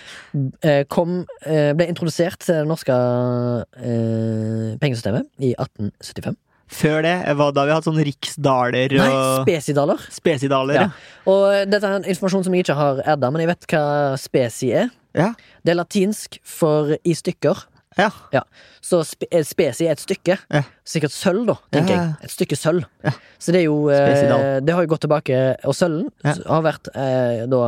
eh, 0.69 0.83
kom, 0.91 1.23
eh, 1.47 1.73
ble 1.79 1.89
introdusert 1.91 2.43
til 2.45 2.63
det 2.63 2.71
norske 2.71 2.95
eh, 2.95 4.73
pengesystemet 4.83 5.29
i 5.43 5.55
1875. 5.57 6.39
Før 6.73 7.03
det 7.05 7.17
var 7.37 7.51
da 7.53 7.67
vi 7.69 7.73
hadde 7.75 7.85
sånn 7.85 7.99
riksdaler 8.01 8.95
Nei, 8.97 9.09
spesidaler. 9.43 10.07
spesidaler. 10.09 10.79
Ja. 10.79 10.87
Og 11.29 11.69
dette 11.69 11.85
er 11.85 11.99
en 11.99 12.07
informasjon 12.09 12.47
som 12.47 12.55
jeg 12.57 12.65
ikke 12.65 12.79
har 12.79 13.03
adda, 13.13 13.29
men 13.29 13.45
jeg 13.45 13.51
vet 13.51 13.67
hva 13.75 13.83
spesi 14.21 14.71
er. 14.81 14.89
Ja. 15.13 15.35
Det 15.61 15.75
er 15.75 15.77
latinsk 15.83 16.39
for 16.49 16.95
i 16.97 17.13
stykker. 17.19 17.67
Ja. 17.99 18.43
Så 18.81 19.03
spe 19.07 19.27
eh, 19.31 19.43
spesi 19.47 19.87
er 19.87 19.93
et 19.97 20.01
stykke. 20.03 20.39
Ja. 20.51 20.63
Sikkert 20.89 21.13
sølv, 21.15 21.47
da, 21.51 21.57
tenker 21.75 21.95
Ja, 21.95 22.03
ja. 22.03 22.05
jeg. 22.21 22.29
Et 22.31 22.35
stykke 22.35 22.57
sølv. 22.59 22.87
Ja. 23.05 23.13
Så 23.39 23.53
det 23.55 23.61
er 23.63 23.67
jo 23.69 23.77
eh, 23.93 24.61
Det 24.65 24.75
har 24.75 24.83
jo 24.87 24.93
gått 24.95 25.05
tilbake, 25.05 25.41
og 25.69 25.75
sølven 25.77 26.09
Ja. 26.25 26.35
har 26.49 26.63
vært 26.67 26.89
eh, 26.95 27.45
da 27.53 27.63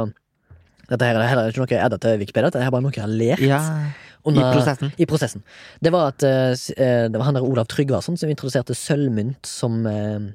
Dette 0.85 1.07
her 1.09 1.17
er 1.17 1.29
heller 1.31 1.49
ikke 1.49 1.63
noe 1.63 1.71
jeg 1.73 1.81
adda 1.81 1.97
til 1.97 2.19
Wikipedia, 2.21 2.51
dette 2.53 2.61
er 2.61 2.71
bare 2.75 2.85
noe 2.85 2.93
jeg 2.93 3.05
har 3.07 3.13
lært 3.13 3.41
ja. 3.45 3.61
I 4.25 4.33
prosessen. 4.41 4.93
i 4.97 5.05
prosessen. 5.09 5.43
Det 5.85 5.91
var 5.93 6.11
at 6.15 6.23
eh, 6.25 6.53
eh, 6.77 7.09
Det 7.13 7.19
var 7.21 7.27
han 7.29 7.37
der 7.37 7.45
Olav 7.45 7.67
Tryggvason 7.69 8.17
som 8.17 8.29
introduserte 8.33 8.73
sølvmynt 8.77 9.45
som 9.49 9.83
eh, 9.89 10.31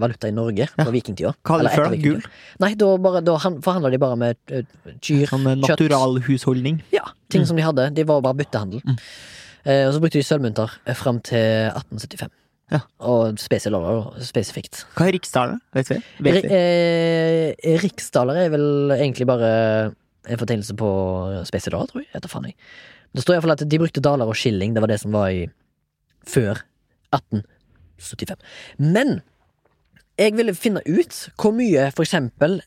valuta 0.00 0.28
i 0.30 0.32
Norge 0.32 0.64
på 0.76 0.90
vikingtida. 0.94 1.34
Hva 1.44 1.58
Eller 1.60 1.74
før? 1.76 1.96
Gull? 2.00 2.22
Nei, 2.62 2.70
da, 2.80 2.86
bare, 3.04 3.20
da 3.24 3.34
forhandla 3.38 3.90
de 3.92 4.00
bare 4.00 4.16
med 4.20 4.38
uh, 4.52 4.62
kyr, 5.04 5.26
Sånn 5.28 5.44
eh, 5.44 5.58
kjøtt 5.60 5.74
naturalhusholdning. 5.82 6.80
Ja, 6.94 7.04
ting 7.32 7.44
som 7.48 7.58
de 7.58 7.66
hadde. 7.66 7.90
De 7.96 8.06
var 8.08 8.22
bare 8.24 8.38
byttehandel. 8.40 8.80
Mm. 8.86 8.96
Eh, 9.68 9.84
og 9.84 9.94
så 9.94 10.00
brukte 10.02 10.20
de 10.20 10.24
sølvmynter 10.24 10.72
eh, 10.86 10.96
fram 10.96 11.20
til 11.28 11.68
1875. 11.74 12.32
Ja. 12.72 12.82
Og 13.10 13.38
spesialer, 13.40 14.10
spesifikt. 14.24 14.82
Hva 14.96 15.08
er 15.08 15.16
riksdaler? 15.16 15.60
Vet 15.76 15.92
vi? 15.92 16.00
Vet 16.24 16.42
vi? 16.44 16.50
eh, 16.52 17.78
riksdaler 17.84 18.42
er 18.44 18.52
vel 18.52 18.96
egentlig 18.98 19.28
bare 19.28 19.50
en 20.28 20.40
fortegnelse 20.40 20.76
på 20.76 20.90
spesidaler, 21.48 21.88
tror 21.88 22.04
jeg. 22.04 22.10
Etter 22.16 22.32
faen 22.32 22.50
jeg. 22.50 22.58
Det 23.16 23.24
står 23.24 23.38
iallfall 23.38 23.54
at 23.56 23.64
de 23.64 23.80
brukte 23.80 24.04
daler 24.04 24.28
og 24.28 24.36
skilling. 24.36 24.74
Det 24.76 24.84
var 24.84 24.92
det 24.92 25.00
som 25.00 25.14
var 25.16 25.32
i 25.32 25.46
før 26.28 26.60
1875. 27.16 28.36
Men 28.84 29.20
jeg 30.18 30.34
ville 30.36 30.54
finne 30.54 30.80
ut 30.86 31.16
hvor 31.38 31.52
mye 31.54 31.90
for 31.94 32.02
eksempel 32.06 32.60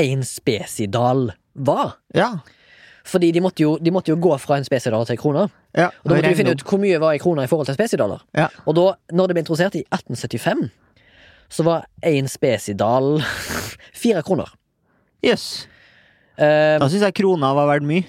en 0.00 0.22
spesidal 0.26 1.30
var. 1.54 1.96
Ja. 2.14 2.32
Fordi 3.06 3.28
de 3.32 3.40
måtte 3.40 3.62
jo, 3.62 3.76
de 3.78 3.92
måtte 3.94 4.10
jo 4.10 4.16
gå 4.20 4.32
fra 4.42 4.56
en 4.58 4.64
spesidal 4.66 5.06
til 5.06 5.14
en 5.14 5.20
krone. 5.22 5.44
ja. 5.76 5.86
Og 6.02 6.10
da 6.10 6.16
måtte 6.16 6.28
vi 6.32 6.40
finne 6.40 6.56
ut 6.56 6.64
hvor 6.66 6.80
mye 6.82 6.98
var 7.00 7.12
en 7.14 7.22
krone 7.22 7.44
i 7.44 7.46
forhold 7.50 7.66
til 7.70 7.76
spesidaler. 7.78 8.24
Ja. 8.36 8.48
Og 8.66 8.74
da, 8.76 8.86
når 9.12 9.26
det 9.30 9.36
ble 9.36 9.44
introdusert 9.44 9.74
i 9.78 9.84
1875, 9.94 10.66
så 11.48 11.62
var 11.62 11.86
en 12.02 12.28
spesidal 12.28 13.22
fire 14.02 14.22
kroner. 14.26 14.50
Jøss. 15.24 15.68
Eh, 16.38 16.76
Da 16.82 16.88
syns 16.90 17.06
jeg 17.06 17.14
krona 17.22 17.52
var 17.56 17.70
verdt 17.70 17.86
mye. 17.86 18.04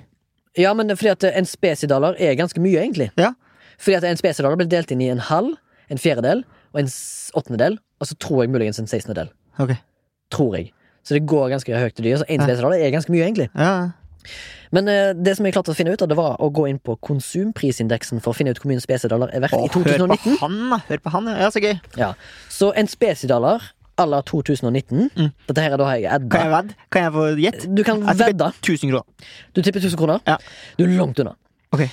ja, 0.58 0.74
men 0.74 0.90
fordi 0.98 1.10
at 1.14 1.24
en 1.38 1.46
spesidaler 1.46 2.16
er 2.20 2.34
ganske 2.36 2.60
mye, 2.60 2.82
egentlig. 2.82 3.12
Ja. 3.18 3.34
Fordi 3.78 3.96
at 4.00 4.04
en 4.10 4.18
spesidaler 4.18 4.58
ble 4.58 4.66
delt 4.68 4.92
inn 4.92 5.02
i 5.06 5.12
en 5.14 5.20
halv, 5.22 5.54
en 5.90 5.98
fjerdedel 6.02 6.42
og 6.74 6.80
en 6.82 6.90
åttendedel, 7.40 7.78
og 8.00 8.08
så 8.10 8.18
tror 8.20 8.44
jeg 8.44 8.52
muligens 8.54 8.80
en 8.80 8.88
sekstendedel. 8.90 9.30
Okay. 9.60 9.80
Tror 10.32 10.56
jeg. 10.58 10.72
Så 11.04 11.16
det 11.16 11.24
går 11.30 11.50
ganske 11.54 11.72
høyt 11.80 11.96
til 11.96 12.06
dyr. 12.06 12.18
Så 12.18 12.28
én 12.30 12.44
Ja. 12.44 12.54
er 12.54 12.92
ganske 12.92 13.12
mye, 13.12 13.24
egentlig. 13.24 13.50
Ja. 13.56 13.92
Men 14.72 14.88
uh, 14.88 15.14
det 15.24 15.38
som 15.38 15.46
jeg 15.46 15.54
klarte 15.56 15.72
å 15.72 15.78
finne 15.78 15.94
ut 15.94 16.02
av, 16.04 16.10
det 16.12 16.18
var 16.18 16.36
å 16.44 16.50
gå 16.52 16.68
inn 16.68 16.80
på 16.84 16.98
konsumprisindeksen 17.00 18.20
for 18.24 18.34
å 18.34 18.36
finne 18.36 18.52
ut 18.52 18.60
hvor 18.60 18.68
mye 18.68 18.82
en 18.82 18.84
spesidaler 18.84 19.32
er 19.32 19.40
verdt 19.46 19.56
Åh, 19.56 19.64
i 19.64 19.70
hør 19.72 20.08
på 20.12 20.36
han, 20.42 20.58
da! 20.74 20.80
Hør 20.90 20.98
på 21.06 21.14
han, 21.16 21.30
ja. 21.32 21.50
så 21.54 21.64
gøy. 21.64 21.78
Ja. 21.96 22.14
Så 22.52 22.74
en 22.76 22.88
spesidaler 22.92 23.64
à 23.98 24.06
la 24.06 24.22
2019 24.22 25.10
Mm. 25.16 25.32
Dette 25.48 25.62
her 25.64 25.74
er 25.74 25.78
da 25.78 25.88
jeg 25.96 26.30
Kan 26.30 26.42
jeg 26.44 26.52
vedde? 26.52 26.76
Kan 26.92 27.04
jeg 27.04 27.14
få 27.14 27.24
gjette? 27.42 27.76
Du 27.76 27.84
kan 27.84 28.04
Jeg 28.06 28.20
vedde. 28.20 28.52
1000 28.62 28.92
kroner. 28.92 29.04
Du 29.56 29.62
tipper 29.62 29.80
1000 29.80 29.98
kroner. 29.98 30.20
Ja. 30.28 30.38
Du 30.78 30.84
er 30.84 30.98
langt 30.98 31.20
unna. 31.20 31.34
Ok. 31.72 31.88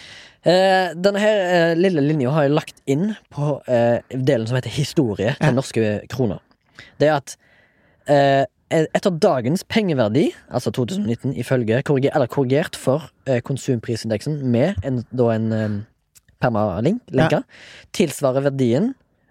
Eh, 0.44 0.90
denne 1.00 1.20
her 1.22 1.38
eh, 1.40 1.74
lille 1.78 2.02
linja 2.04 2.32
har 2.34 2.44
jeg 2.44 2.52
lagt 2.52 2.82
inn 2.90 3.14
på 3.32 3.54
eh, 3.64 4.02
delen 4.12 4.44
som 4.46 4.58
heter 4.58 4.74
historie 4.74 5.32
til 5.38 5.48
Ja. 5.48 5.54
norske 5.56 5.84
kroner. 6.12 6.42
Det 7.00 7.08
er 7.08 7.16
at 7.16 7.36
etter 8.04 9.14
dagens 9.16 9.62
pengeverdi, 9.64 10.26
altså 10.52 10.68
2019, 10.74 11.32
ifølge 11.40 11.78
korriger, 11.88 12.12
eller 12.12 12.28
korrigert 12.28 12.76
for 12.76 13.06
konsumprisindeksen 13.48 14.42
med 14.52 14.74
en, 14.84 14.98
da 15.08 15.30
en 15.32 15.46
permalink, 16.42 17.00
lenka, 17.08 17.40
tilsvarer 17.96 18.44
verdien 18.44 18.90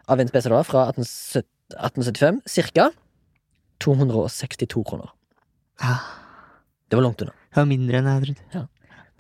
av 0.09 0.18
en 0.24 0.32
spesialdollar 0.32 0.66
fra 0.66 0.88
1870 0.89 1.45
1875 1.74 2.41
cirka 2.49 2.88
262 3.84 4.84
kroner. 4.89 5.14
Ja. 5.82 5.95
Det 6.89 6.97
var 6.97 7.05
langt 7.05 7.22
unna. 7.22 7.34
Det 7.53 7.61
var 7.61 7.70
mindre 7.70 8.01
enn 8.01 8.09
jeg 8.09 8.26
trodde. 8.26 8.68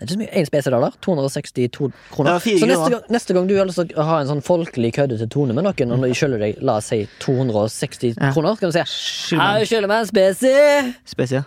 Det 0.03 0.11
er 0.11 0.11
ikke 0.11 0.17
så 0.17 0.19
mye. 0.19 0.31
Én 0.41 0.47
spesialdollar, 0.49 0.95
262 0.99 1.91
kroner. 2.11 2.39
Så 2.43 2.67
neste 2.67 2.89
gang, 2.91 3.03
neste 3.15 3.33
gang 3.37 3.47
du 3.47 3.53
har 3.55 3.67
lyst 3.69 3.79
til 3.79 3.93
å 3.95 4.03
ha 4.03 4.17
en 4.19 4.27
sånn 4.27 4.41
folkelig 4.43 4.89
køddete 4.97 5.29
tone 5.31 5.55
med 5.55 5.63
noen, 5.63 5.93
og 5.95 6.03
de 6.03 6.09
skylder 6.17 6.41
deg 6.43 6.59
la 6.61 6.75
oss 6.81 6.89
si 6.91 7.05
260 7.23 8.17
Ja. 8.19 8.33
kroner, 8.35 8.57
skal 8.59 8.71
du 8.73 8.75
si 8.75 8.83
Jeg 8.83 9.39
«Ja, 9.39 9.53
meg. 9.53 9.67
skylder 9.69 9.87
meg 9.87 10.01
en 10.03 10.09
spesi! 10.11 10.53
Spesi, 11.07 11.37
ja. 11.39 11.43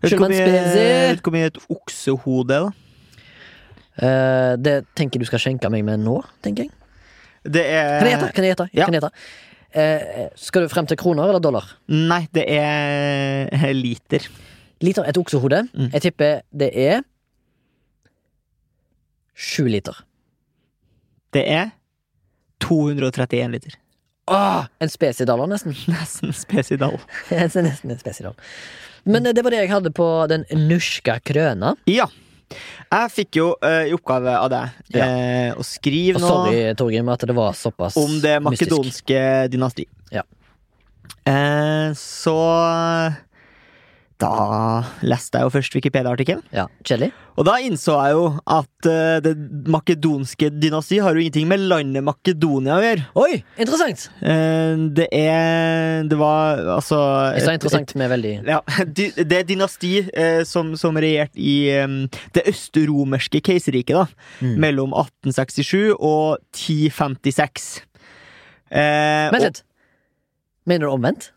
vet 0.00 0.14
du 0.14 1.22
hvor 1.26 1.34
mye 1.34 1.50
et 1.50 1.58
oksehode 1.74 2.54
er, 2.54 2.68
da? 2.68 2.70
Uh, 3.98 4.54
det 4.62 4.76
tenker 4.94 5.18
du 5.18 5.26
skal 5.26 5.40
skjenke 5.42 5.66
meg 5.74 5.82
med 5.82 5.98
nå, 6.04 6.20
tenker 6.44 6.68
jeg. 6.68 6.74
Det 7.48 7.64
er 7.66 7.98
Kan 7.98 8.06
jeg 8.06 8.14
gjette? 8.14 8.32
Kan 8.36 8.44
jeg 8.46 8.54
gjette? 8.54 8.68
ja. 8.78 8.84
Kan 8.86 8.94
jeg 8.94 9.02
gjette? 9.02 9.12
Uh, 9.74 10.28
skal 10.38 10.62
du 10.64 10.68
frem 10.70 10.86
til 10.86 10.96
kroner 10.96 11.28
eller 11.32 11.42
dollar? 11.42 11.66
Nei, 11.90 12.28
det 12.32 12.44
er 12.46 13.72
liter. 13.74 14.22
Liter 14.80 15.02
et 15.10 15.18
oksehode. 15.18 15.64
Mm. 15.74 15.90
Jeg 15.92 16.02
tipper 16.06 16.40
det 16.54 16.70
er 16.78 17.02
sju 19.38 19.68
liter. 19.70 19.96
Det 21.34 21.44
er 21.46 21.70
231 22.64 23.52
liter. 23.54 23.76
Åh, 24.28 24.64
en 24.78 24.90
spesidollar, 24.92 25.48
nesten. 25.48 25.76
Nesten 25.92 26.32
spesidal. 26.36 26.98
Nesten 27.30 27.70
en 27.70 27.98
spesidal. 28.00 28.34
Men 29.08 29.26
eh, 29.26 29.32
det 29.36 29.44
var 29.44 29.54
det 29.54 29.62
jeg 29.62 29.72
hadde 29.72 29.92
på 29.94 30.08
den 30.30 30.44
norske 30.68 31.18
krøna. 31.24 31.74
Ja. 31.88 32.08
Jeg 32.88 33.12
fikk 33.12 33.36
jo 33.36 33.50
uh, 33.60 33.84
i 33.84 33.92
oppgave 33.92 34.32
av 34.40 34.48
deg 34.48 34.94
Ja. 34.96 35.04
uh, 35.52 35.58
å 35.60 35.64
skrive 35.68 36.16
noe 36.16 36.30
sorry, 36.30 36.62
Torgrim, 36.80 37.10
at 37.12 37.26
det 37.28 37.36
var 37.36 37.52
såpass 37.56 37.98
om 38.00 38.14
det 38.22 38.38
mystisk. 38.40 38.70
makedonske 38.72 39.20
dynasti. 39.52 39.84
Ja. 40.14 40.24
Uh, 41.28 41.92
så 41.96 42.36
da 44.18 44.32
leste 45.06 45.38
jeg 45.38 45.46
jo 45.46 45.52
først 45.54 45.74
Wikipedia-artikkelen. 45.78 46.42
Ja, 46.54 46.66
Kjedelig? 46.82 47.12
Og 47.38 47.46
da 47.46 47.54
innså 47.62 47.94
jeg 48.02 48.16
jo 48.16 48.24
at 48.50 48.88
uh, 48.90 49.18
det 49.22 49.34
makedonske 49.70 50.50
dynasti 50.58 50.98
har 51.04 51.14
jo 51.14 51.22
ingenting 51.22 51.46
med 51.50 51.62
landet 51.70 52.02
Makedonia 52.06 52.78
å 52.78 52.82
gjøre. 52.82 53.06
Oi, 53.22 53.38
interessant! 53.54 54.08
Uh, 54.18 54.88
det 54.98 55.06
er 55.14 56.06
Det 56.08 56.18
var 56.18 56.64
altså 56.78 56.98
Jeg 57.36 57.46
sa 57.46 57.54
interessant 57.54 57.94
med 57.98 58.10
veldig 58.10 58.34
ja, 58.48 58.58
det 58.98 59.34
er 59.38 59.46
dynasti 59.46 59.92
uh, 60.08 60.42
som, 60.48 60.74
som 60.78 60.98
regjerte 60.98 61.38
i 61.38 61.70
um, 61.84 62.00
det 62.34 62.46
østromerske 62.50 63.42
keiserriket, 63.44 63.94
da. 63.98 64.06
Mm. 64.42 64.56
Mellom 64.62 64.94
1867 64.96 65.94
og 65.94 66.38
1056. 66.54 67.68
Eh, 68.70 69.28
Vent 69.32 69.44
litt. 69.44 69.62
Mener 70.68 70.88
du 70.88 70.92
omvendt? 70.92 71.30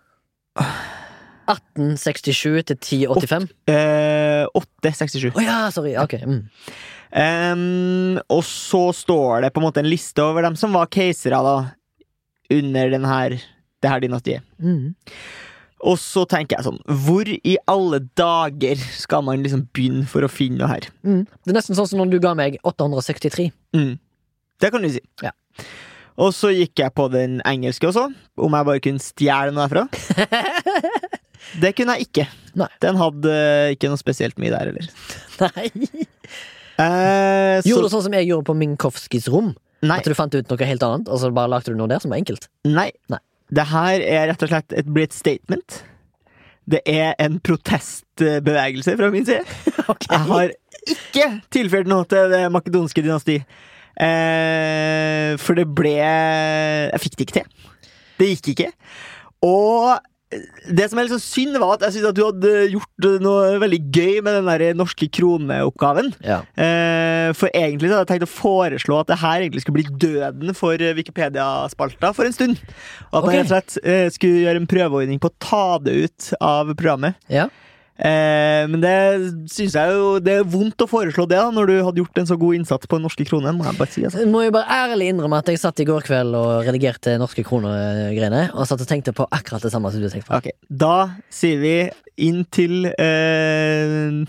1867 1.55 2.63
til 2.71 2.77
1085? 2.77 3.47
eh, 3.71 4.45
867. 4.57 5.29
Å 5.35 5.45
ja, 5.45 5.59
sorry. 5.73 5.93
Ok. 6.01 6.17
Mm. 6.23 6.41
Um, 7.11 8.19
og 8.31 8.43
så 8.47 8.85
står 8.95 9.43
det 9.43 9.51
på 9.51 9.59
en 9.59 9.67
måte 9.67 9.81
en 9.83 9.89
liste 9.91 10.23
over 10.23 10.45
dem 10.47 10.55
som 10.59 10.71
var 10.75 10.87
keisere 10.91 11.41
da 11.43 11.55
under 12.51 12.91
den 12.93 13.07
her, 13.07 13.35
det 13.83 13.91
her 13.91 14.03
dynastiet. 14.03 14.45
Mm. 14.63 14.93
Og 15.81 15.97
så 15.97 16.27
tenker 16.29 16.59
jeg 16.59 16.67
sånn 16.67 16.77
Hvor 16.85 17.25
i 17.25 17.55
alle 17.71 18.03
dager 18.19 18.77
skal 18.93 19.23
man 19.25 19.41
liksom 19.41 19.63
begynne 19.73 20.05
for 20.09 20.21
å 20.21 20.29
finne 20.29 20.61
noe 20.61 20.69
her? 20.69 20.87
Mm. 21.01 21.23
Det 21.25 21.53
er 21.53 21.57
nesten 21.57 21.77
sånn 21.77 21.89
som 21.89 22.03
når 22.03 22.11
du 22.13 22.19
ga 22.21 22.35
meg 22.37 22.59
863. 22.61 23.49
Mm. 23.77 23.95
Det 24.61 24.69
kan 24.73 24.85
du 24.85 24.91
si. 24.93 25.01
Ja. 25.25 25.33
Og 26.21 26.35
så 26.37 26.51
gikk 26.53 26.83
jeg 26.83 26.93
på 26.93 27.07
den 27.09 27.39
engelske 27.49 27.89
også, 27.89 28.11
om 28.37 28.57
jeg 28.57 28.67
bare 28.67 28.83
kunne 28.83 29.01
stjele 29.01 29.55
noe 29.55 29.65
derfra. 29.65 29.87
Det 31.61 31.73
kunne 31.77 31.95
jeg 31.97 32.07
ikke. 32.09 32.25
Nei. 32.59 32.67
Den 32.83 32.97
hadde 32.99 33.33
ikke 33.75 33.89
noe 33.91 33.99
spesielt 34.01 34.37
mye 34.41 34.51
der 34.53 34.71
heller. 34.71 34.87
Nei. 35.41 35.67
Eh, 36.81 37.57
så, 37.61 37.67
Gjorde 37.67 37.89
du 37.89 37.93
sånn 37.93 38.05
som 38.07 38.15
jeg 38.17 38.29
gjorde 38.29 38.47
på 38.47 38.55
Minkowskis 38.57 39.27
rom? 39.31 39.51
nei, 39.81 39.97
At 39.99 40.07
du 40.07 40.13
fant 40.17 40.33
ut 40.37 40.49
noe 40.51 40.67
helt 40.69 40.83
annet, 40.85 41.09
og 41.09 41.19
så 41.21 41.31
bare 41.33 41.49
lagde 41.51 41.73
du 41.73 41.77
noe 41.79 41.89
der 41.91 42.01
som 42.03 42.13
var 42.13 42.21
enkelt? 42.21 42.47
nei. 42.67 42.89
Nei. 43.11 43.19
Det 43.51 43.65
her 43.67 43.99
er 43.99 44.29
rett 44.29 44.43
og 44.45 44.47
slett 44.47 44.71
et, 44.79 44.87
blir 44.87 45.03
et 45.09 45.13
statement. 45.15 45.81
Det 46.71 46.79
er 46.87 47.17
en 47.19 47.35
protestbevegelse 47.43 48.93
fra 48.95 49.09
min 49.11 49.25
side. 49.27 49.43
Jeg 50.07 50.21
har 50.29 50.53
ikke 50.87 51.25
tilført 51.51 51.89
noe 51.91 52.07
til 52.07 52.31
det 52.31 52.45
makedonske 52.55 53.03
dynasti. 53.03 53.41
Eh, 54.01 55.33
for 55.41 55.59
det 55.59 55.67
ble 55.75 55.91
Jeg 55.99 57.01
fikk 57.03 57.17
det 57.19 57.27
ikke 57.27 57.37
til. 57.41 57.67
Det 58.21 58.29
gikk 58.31 58.49
ikke. 58.53 58.69
Og 59.43 59.99
det 60.31 60.87
som 60.87 60.99
er 60.99 61.07
litt 61.07 61.13
så 61.13 61.21
synd, 61.21 61.57
var 61.59 61.75
at 61.75 61.85
jeg 61.87 61.97
synes 61.97 62.11
at 62.11 62.17
du 62.17 62.23
hadde 62.23 62.51
gjort 62.71 63.07
noe 63.23 63.57
veldig 63.61 63.79
gøy 63.91 64.21
med 64.23 64.37
den 64.39 64.49
der 64.49 64.77
norske 64.79 65.09
kroneoppgaven. 65.11 66.13
Ja. 66.23 66.41
Eh, 66.55 67.31
for 67.37 67.51
egentlig 67.51 67.89
så 67.89 67.97
hadde 67.97 68.05
jeg 68.05 68.11
tenkt 68.13 68.27
å 68.29 68.31
foreslå 68.31 69.01
at 69.01 69.11
det 69.11 69.19
her 69.23 69.43
egentlig 69.43 69.65
skulle 69.65 69.81
bli 69.81 69.97
døden 70.05 70.55
for 70.57 70.85
Wikipedia-spalta 71.01 72.13
for 72.15 72.29
en 72.29 72.37
stund. 72.37 72.61
Og 73.11 73.19
at 73.19 73.25
okay. 73.25 73.35
jeg 73.35 73.41
rett 73.41 73.49
og 73.49 73.55
slett 73.55 73.81
eh, 73.83 74.05
skulle 74.15 74.45
gjøre 74.45 74.63
en 74.63 74.71
prøveordning 74.71 75.21
på 75.21 75.31
å 75.31 75.37
ta 75.41 75.65
det 75.83 75.97
ut 76.05 76.31
av 76.39 76.71
programmet. 76.75 77.19
ja. 77.31 77.49
Eh, 78.01 78.63
men 78.71 78.81
det 78.81 78.91
syns 79.51 79.75
jeg 79.77 79.91
jo 79.93 80.15
Det 80.23 80.33
er 80.39 80.45
vondt 80.49 80.79
å 80.81 80.87
foreslå 80.89 81.27
det, 81.29 81.37
da 81.37 81.51
når 81.53 81.67
du 81.69 81.73
hadde 81.85 81.99
gjort 82.01 82.17
en 82.17 82.25
så 82.25 82.37
god 82.39 82.55
innsats 82.57 82.87
på 82.89 82.97
den 82.97 83.03
norske 83.05 83.25
kronen. 83.27 83.57
Må 83.59 83.67
jeg 83.67 83.77
bare 83.77 83.91
si 83.93 84.05
altså. 84.07 84.23
Må 84.31 84.41
jo 84.45 84.53
bare 84.55 84.65
ærlig 84.87 85.11
innrømme 85.11 85.37
at 85.43 85.51
jeg 85.51 85.59
satt 85.61 85.79
i 85.83 85.85
går 85.85 86.01
kveld 86.07 86.33
og 86.39 86.65
redigerte 86.65 87.13
norske 87.21 87.43
kroner-greiene, 87.45 88.47
og 88.55 88.65
satt 88.69 88.81
og 88.81 88.89
tenkte 88.89 89.13
på 89.13 89.27
akkurat 89.29 89.61
det 89.67 89.73
samme 89.75 89.91
som 89.93 90.01
du 90.01 90.09
tenkte 90.09 90.31
på. 90.31 90.39
Ok, 90.39 90.49
Da 90.71 90.95
sier 91.29 91.59
vi 91.61 91.75
inn 92.25 92.41
til 92.53 92.87
eh, 92.89 94.25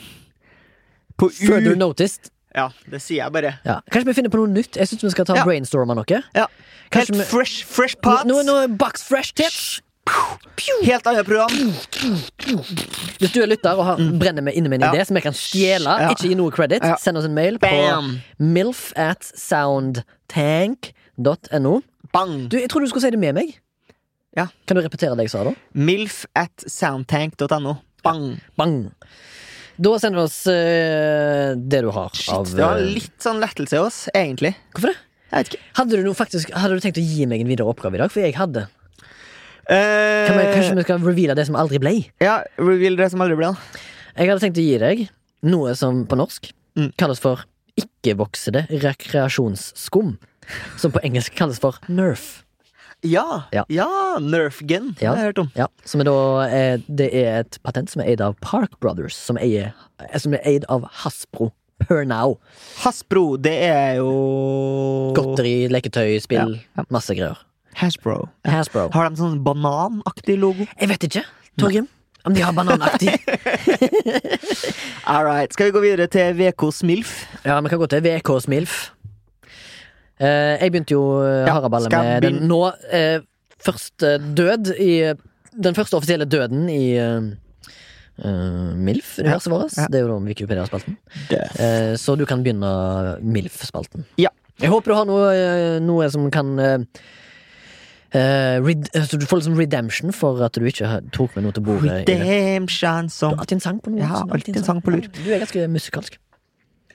På 1.16 1.30
U 1.30 1.34
Further 1.46 1.76
noticed. 1.78 2.28
Ja, 2.52 2.66
det 2.92 3.00
sier 3.00 3.22
jeg 3.24 3.32
bare. 3.32 3.54
Ja. 3.64 3.78
Kanskje 3.88 4.10
vi 4.10 4.14
finner 4.18 4.32
på 4.34 4.42
noe 4.42 4.50
nytt? 4.52 4.76
Jeg 4.76 4.90
syns 4.90 5.06
vi 5.06 5.10
skal 5.14 5.24
ta 5.24 5.38
Ja. 5.38 5.44
brainstorme 5.48 5.94
noe. 5.96 6.18
Ja. 6.36 6.46
Helt 6.92 7.08
vi- 7.14 7.24
fresh, 7.24 7.64
fresh 7.64 7.96
pot. 8.04 8.26
Noe, 8.28 8.42
noe 8.44 8.66
box 8.68 9.02
fresh 9.08 9.32
tips. 9.32 9.80
Helt 10.82 11.06
annet 11.06 11.26
program. 11.26 11.48
Hvis 13.20 13.32
du 13.34 13.40
er 13.42 13.46
lytter 13.50 13.78
og 13.78 13.84
har, 13.86 13.96
brenner 14.18 14.42
med 14.44 14.54
inne 14.58 14.68
med 14.70 14.82
en 14.82 14.88
Ja. 14.88 14.92
idé 14.94 15.04
som 15.06 15.16
jeg 15.16 15.22
kan 15.22 15.32
stjele, 15.36 15.88
Ja. 16.00 16.08
ikke 16.10 16.28
gi 16.28 16.34
noe 16.34 16.50
credit, 16.50 16.82
Ja. 16.82 16.96
send 16.96 17.16
oss 17.18 17.24
en 17.24 17.34
mail 17.34 17.58
på 17.58 17.68
Bam! 17.70 18.20
milf 18.38 18.92
at 18.96 19.22
soundtank.no. 19.22 21.80
Bang! 22.12 22.48
Du, 22.48 22.56
jeg 22.58 22.68
tror 22.68 22.80
du 22.80 22.86
skulle 22.88 23.02
si 23.02 23.10
det 23.10 23.18
med 23.18 23.34
meg. 23.34 23.58
Ja. 24.36 24.46
Kan 24.66 24.76
du 24.76 24.82
repetere 24.82 25.16
det 25.16 25.22
jeg 25.24 25.30
sa 25.30 25.44
da? 25.44 25.54
Milf 25.74 26.26
at 26.34 26.52
soundtank.no. 26.66 27.76
Bang! 28.02 28.40
Bang! 28.56 28.92
Da 29.80 29.98
sender 29.98 30.18
du 30.18 30.22
oss 30.24 30.46
uh, 30.46 31.54
det 31.56 31.80
du 31.82 31.90
har 31.90 32.10
Shit, 32.12 32.34
av 32.34 32.44
det 32.44 32.58
var 32.60 32.76
eh, 32.76 32.82
litt 32.92 33.18
sånn 33.22 33.40
lettelse 33.40 33.72
i 33.72 33.78
oss, 33.78 34.08
egentlig. 34.14 34.54
Hvorfor 34.74 34.88
det? 34.92 34.96
Hadde 35.78 36.02
du, 36.04 36.12
faktisk, 36.14 36.50
hadde 36.52 36.74
du 36.76 36.80
tenkt 36.84 36.98
å 37.00 37.06
gi 37.06 37.24
meg 37.26 37.40
en 37.40 37.48
videre 37.48 37.64
oppgave 37.66 37.94
i 37.96 38.00
dag? 38.02 38.10
For 38.12 38.20
jeg 38.20 38.34
hadde. 38.36 38.66
Eh, 39.70 40.26
Kan 40.28 40.38
vi, 40.38 40.44
kanskje 40.56 40.74
vi 40.76 40.82
skal 40.82 40.98
reveale 41.06 41.34
det 41.38 41.46
som 41.46 41.56
aldri 41.56 41.78
ble? 41.78 41.92
Ja, 42.20 42.40
reveal 42.58 42.96
det 42.98 43.10
som 43.12 43.20
aldri 43.22 43.36
ble, 43.38 43.52
da. 43.52 43.80
Jeg 44.18 44.28
hadde 44.28 44.42
tenkt 44.42 44.58
å 44.58 44.64
gi 44.66 44.78
deg 44.82 45.08
noe 45.42 45.74
som 45.78 46.04
på 46.06 46.16
norsk 46.18 46.52
Mm. 46.76 46.90
kalles 46.96 47.20
for 47.20 47.44
ikke-voksede 47.78 48.66
rekreasjonsskum. 48.82 50.16
Som 50.80 50.90
på 50.92 51.00
engelsk 51.04 51.34
kalles 51.36 51.58
for 51.60 51.76
Nerf. 51.88 52.42
Ja, 53.04 53.44
Ja. 53.52 53.64
ja. 53.68 53.86
Nerfgun. 54.20 54.94
Det 54.94 55.02
Ja. 55.02 55.10
har 55.14 55.16
jeg 55.16 55.34
hørt 55.34 55.38
om. 55.38 55.50
Ja, 55.56 55.66
som 55.84 56.00
er 56.00 56.04
da 56.04 56.40
er, 56.48 56.78
Det 56.88 57.12
er 57.14 57.40
et 57.40 57.58
patent 57.64 57.90
som 57.90 58.00
er 58.02 58.06
eid 58.12 58.20
av 58.20 58.36
Park 58.40 58.78
Brothers, 58.80 59.14
som, 59.16 59.36
eier, 59.36 59.72
eh, 60.00 60.18
som 60.18 60.32
er 60.34 60.40
eid 60.44 60.64
av 60.68 60.84
Hasbro 61.02 61.52
per 61.80 62.04
now. 62.04 62.38
Hasbro, 62.78 63.36
det 63.36 63.52
er 63.62 63.96
jo 63.96 65.12
Godteri, 65.14 65.68
leketøy, 65.68 66.20
spill, 66.22 66.60
masse 66.90 67.10
greier. 67.14 67.36
Hasbro. 67.80 68.28
Hasbro. 68.46 68.88
Har 68.94 69.10
de 69.10 69.16
sånn 69.20 69.38
bananaktig 69.44 70.36
logo? 70.40 70.66
Jeg 70.78 70.88
vet 70.90 71.06
ikke, 71.08 71.22
Torgrim, 71.60 71.86
om 72.28 72.34
de 72.36 72.42
har 72.44 72.52
bananaktig. 72.56 73.14
All 75.10 75.24
right. 75.26 75.52
Skal 75.52 75.70
vi 75.70 75.74
gå 75.74 75.82
videre 75.82 76.06
til 76.12 76.34
VK 76.38 76.68
Smilf? 76.74 77.14
ja, 77.44 77.56
vi 77.60 77.72
kan 77.72 77.80
gå 77.82 77.88
til 77.90 78.02
VK 78.04 78.30
Smilf. 78.44 78.76
Eh, 80.22 80.58
jeg 80.60 80.70
begynte 80.70 80.94
jo 80.94 81.02
uh, 81.24 81.46
Ja, 81.48 81.56
haraballet 81.56 81.90
med 81.90 82.22
den 82.22 82.42
nå 82.46 82.60
eh, 82.94 83.24
første 83.64 84.18
død 84.36 84.68
i 84.78 84.92
Den 85.52 85.74
første 85.74 85.96
offisielle 85.98 86.24
døden 86.30 86.68
i 86.70 86.92
eh, 87.00 87.26
eh, 88.22 88.70
MILF-universet 88.76 89.50
vårt. 89.52 89.74
ja. 89.76 89.88
Det 89.90 89.98
er 89.98 90.04
jo 90.06 90.12
da 90.12 90.20
Wikipedia-spalten. 90.28 90.96
Uh, 91.32 91.34
Eh, 91.62 91.94
så 92.00 92.14
du 92.16 92.24
kan 92.28 92.44
begynne 92.44 92.70
MILF-spalten. 93.20 94.04
Ja. 94.20 94.30
Jeg 94.62 94.70
håper 94.70 94.92
du 94.92 94.96
har 95.00 95.08
noe, 95.08 95.26
eh, 95.34 95.80
noe 95.82 96.06
som 96.12 96.30
kan 96.30 96.54
eh, 96.60 96.78
eh, 96.78 96.78
red, 96.78 96.86
eh, 96.86 96.86
Så 96.86 98.01
du 98.12 99.26
får 99.26 99.40
liksom 99.40 99.56
redemption 99.56 100.12
for 100.12 100.42
at 100.44 100.56
du 100.58 100.66
ikke 100.68 100.88
tok 101.16 101.36
med 101.36 101.46
noe 101.46 101.56
til 101.56 101.64
bordet. 101.64 102.02
Redemption 102.02 103.08
Du 103.08 103.24
har 103.24 103.40
alltid 103.40 103.56
en 103.56 103.64
sang 103.64 103.80
på 103.80 103.90
så 103.90 103.96
du 103.96 104.04
har 104.04 104.36
alltid 104.36 104.60
en 104.60 104.66
sang 104.66 104.82
på 104.84 104.94
lur. 104.94 105.08
Du 105.16 105.30
er 105.32 105.40
ganske 105.44 105.68
musikalsk. 105.72 106.18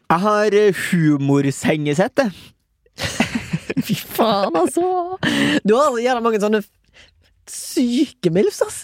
Jeg 0.07 0.23
har 0.23 0.55
eh, 0.55 0.83
humorsengesett, 0.91 2.21
jeg. 2.21 2.31
Fy 3.87 3.95
faen, 3.97 4.55
altså! 4.55 5.17
Du 5.67 5.75
har 5.75 5.97
gjerne 5.99 6.23
mange 6.23 6.39
sånne 6.41 6.61
syke 7.47 8.31
milfs, 8.33 8.61
ass. 8.63 8.79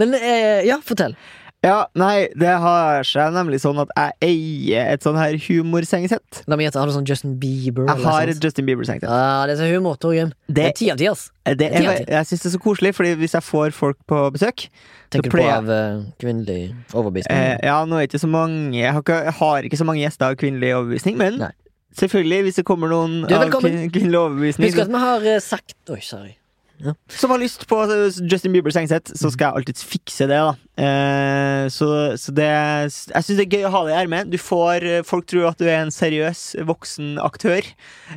Men 0.00 0.14
eh, 0.18 0.66
ja, 0.68 0.80
fortell. 0.84 1.16
Ja, 1.64 1.86
nei, 1.98 2.28
det 2.38 2.50
har 2.62 3.02
seg 3.08 3.32
nemlig 3.34 3.58
sånn 3.62 3.78
at 3.82 3.88
jeg 3.96 4.12
eier 4.28 4.90
et 4.92 5.02
sånn 5.02 5.16
her 5.18 5.34
humorsengesett. 5.48 6.42
La 6.46 6.54
meg 6.58 6.68
gjette, 6.68 6.78
Har 6.78 6.86
du 6.86 6.92
sånn 6.94 7.06
Justin 7.08 7.32
Bieber? 7.42 7.88
Jeg 7.88 8.04
har 8.04 8.28
et 8.30 8.44
Justin 8.44 8.66
Bieber-sengesett. 8.68 9.08
Ja, 9.10 9.46
det 9.48 9.56
er 9.56 9.62
så 9.64 9.70
humor, 9.72 9.96
Torgrim. 9.98 10.30
Det 10.46 10.54
Det, 10.54 10.66
er 10.68 10.76
ti 10.78 10.90
av 10.92 11.00
ti, 11.00 11.08
ass. 11.10 11.24
det 11.44 11.66
er, 11.72 11.80
ti. 11.80 12.04
jeg 12.12 12.28
syns 12.30 12.44
det 12.44 12.50
er 12.52 12.54
så 12.58 12.62
koselig, 12.62 12.94
Fordi 12.94 13.14
hvis 13.18 13.34
jeg 13.34 13.42
får 13.42 13.74
folk 13.74 13.98
på 14.06 14.20
besøk 14.36 14.68
Tenker 15.10 15.30
du 15.30 15.36
på 15.38 15.42
av 15.48 15.68
eh, 15.70 16.00
kvinnelig 16.22 16.60
overbevisning? 16.92 17.34
eh, 17.36 17.58
Ja, 17.66 17.80
nå 17.84 17.96
er 17.98 18.06
det 18.06 18.12
ikke 18.14 18.22
så 18.26 18.30
mange 18.30 18.76
jeg 18.78 18.92
har, 18.92 19.00
ikke, 19.02 19.20
jeg 19.24 19.32
har 19.40 19.62
ikke 19.62 19.76
så 19.82 19.84
mange 19.88 20.00
gjester 20.04 20.26
av 20.30 20.36
kvinnelig 20.38 20.74
overbevisning, 20.76 21.16
men 21.18 21.38
Nei. 21.38 21.52
selvfølgelig, 21.98 22.42
hvis 22.46 22.56
det 22.60 22.64
kommer 22.68 22.88
noen 22.92 23.24
av 23.26 23.50
kvinnelig 23.50 24.18
overbevisning 24.22 24.70
Husk 24.70 24.82
at 24.86 24.88
vi 24.92 25.02
har 25.08 25.26
eh, 25.34 25.40
sagt 25.42 25.74
Oi, 25.90 26.00
sorry. 26.02 26.36
Som 27.08 27.30
har 27.32 27.38
lyst 27.40 27.66
på 27.68 27.78
eh, 27.84 28.18
Justin 28.30 28.52
Bieber 28.54 28.70
sengesett, 28.74 29.10
så 29.16 29.30
skal 29.32 29.46
jeg 29.48 29.56
alltids 29.60 29.84
fikse 29.86 30.26
det, 30.28 30.38
da. 30.38 30.54
Eh, 30.76 31.64
så, 31.72 31.88
så 32.20 32.32
det 32.36 32.44
Jeg 32.44 32.92
syns 33.24 33.38
det 33.38 33.46
er 33.46 33.54
gøy 33.56 33.64
å 33.64 33.72
ha 33.72 33.80
det 33.86 33.94
i 33.94 33.96
ermet. 34.02 34.28
Du 34.28 34.36
får 34.40 34.84
Folk 35.08 35.24
tror 35.30 35.48
at 35.48 35.60
du 35.60 35.64
er 35.70 35.80
en 35.80 35.94
seriøs, 35.94 36.40
voksen 36.68 37.16
aktør, 37.22 37.62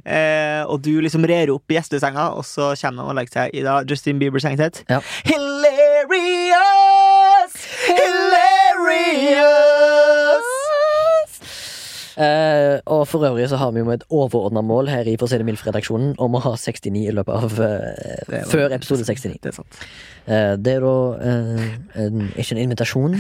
eh, 0.04 0.64
og 0.66 0.84
du 0.84 1.00
liksom 1.04 1.24
rer 1.30 1.54
opp 1.54 1.72
gjestesenga, 1.72 2.26
og 2.36 2.44
så 2.48 2.74
kommer 2.82 3.04
de 3.04 3.08
og 3.14 3.18
legger 3.22 3.34
seg 3.38 3.48
i 3.56 3.66
da 3.66 3.80
Justin 3.88 4.20
Bieber 4.22 4.42
sengesett. 4.44 4.84
Ja. 4.92 5.00
Hilarious! 5.30 6.74
Hilarious! 7.88 9.69
Eh, 12.20 12.80
og 12.92 13.06
for 13.08 13.24
øvrig 13.24 13.46
så 13.48 13.56
har 13.62 13.72
vi 13.72 13.80
jo 13.80 13.92
et 13.94 14.04
overordna 14.12 14.60
mål 14.66 14.90
her 14.92 15.08
i 15.08 15.14
For 15.16 15.24
å 15.24 15.32
si 15.32 15.38
det 15.40 15.46
mildt-redaksjonen 15.48 16.18
om 16.20 16.36
å 16.36 16.42
ha 16.44 16.52
69 16.60 17.06
i 17.08 17.14
løpet 17.16 17.46
av 17.46 17.62
eh, 17.64 18.42
Før 18.50 18.76
episode 18.76 19.06
69. 19.08 19.38
Det 19.40 19.54
er 19.54 19.56
sant. 19.56 19.80
Eh, 20.28 20.56
det 20.60 20.74
er 20.76 20.84
da 20.84 20.96
en, 22.04 22.26
ikke 22.36 22.58
en 22.58 22.64
invitasjon 22.66 23.16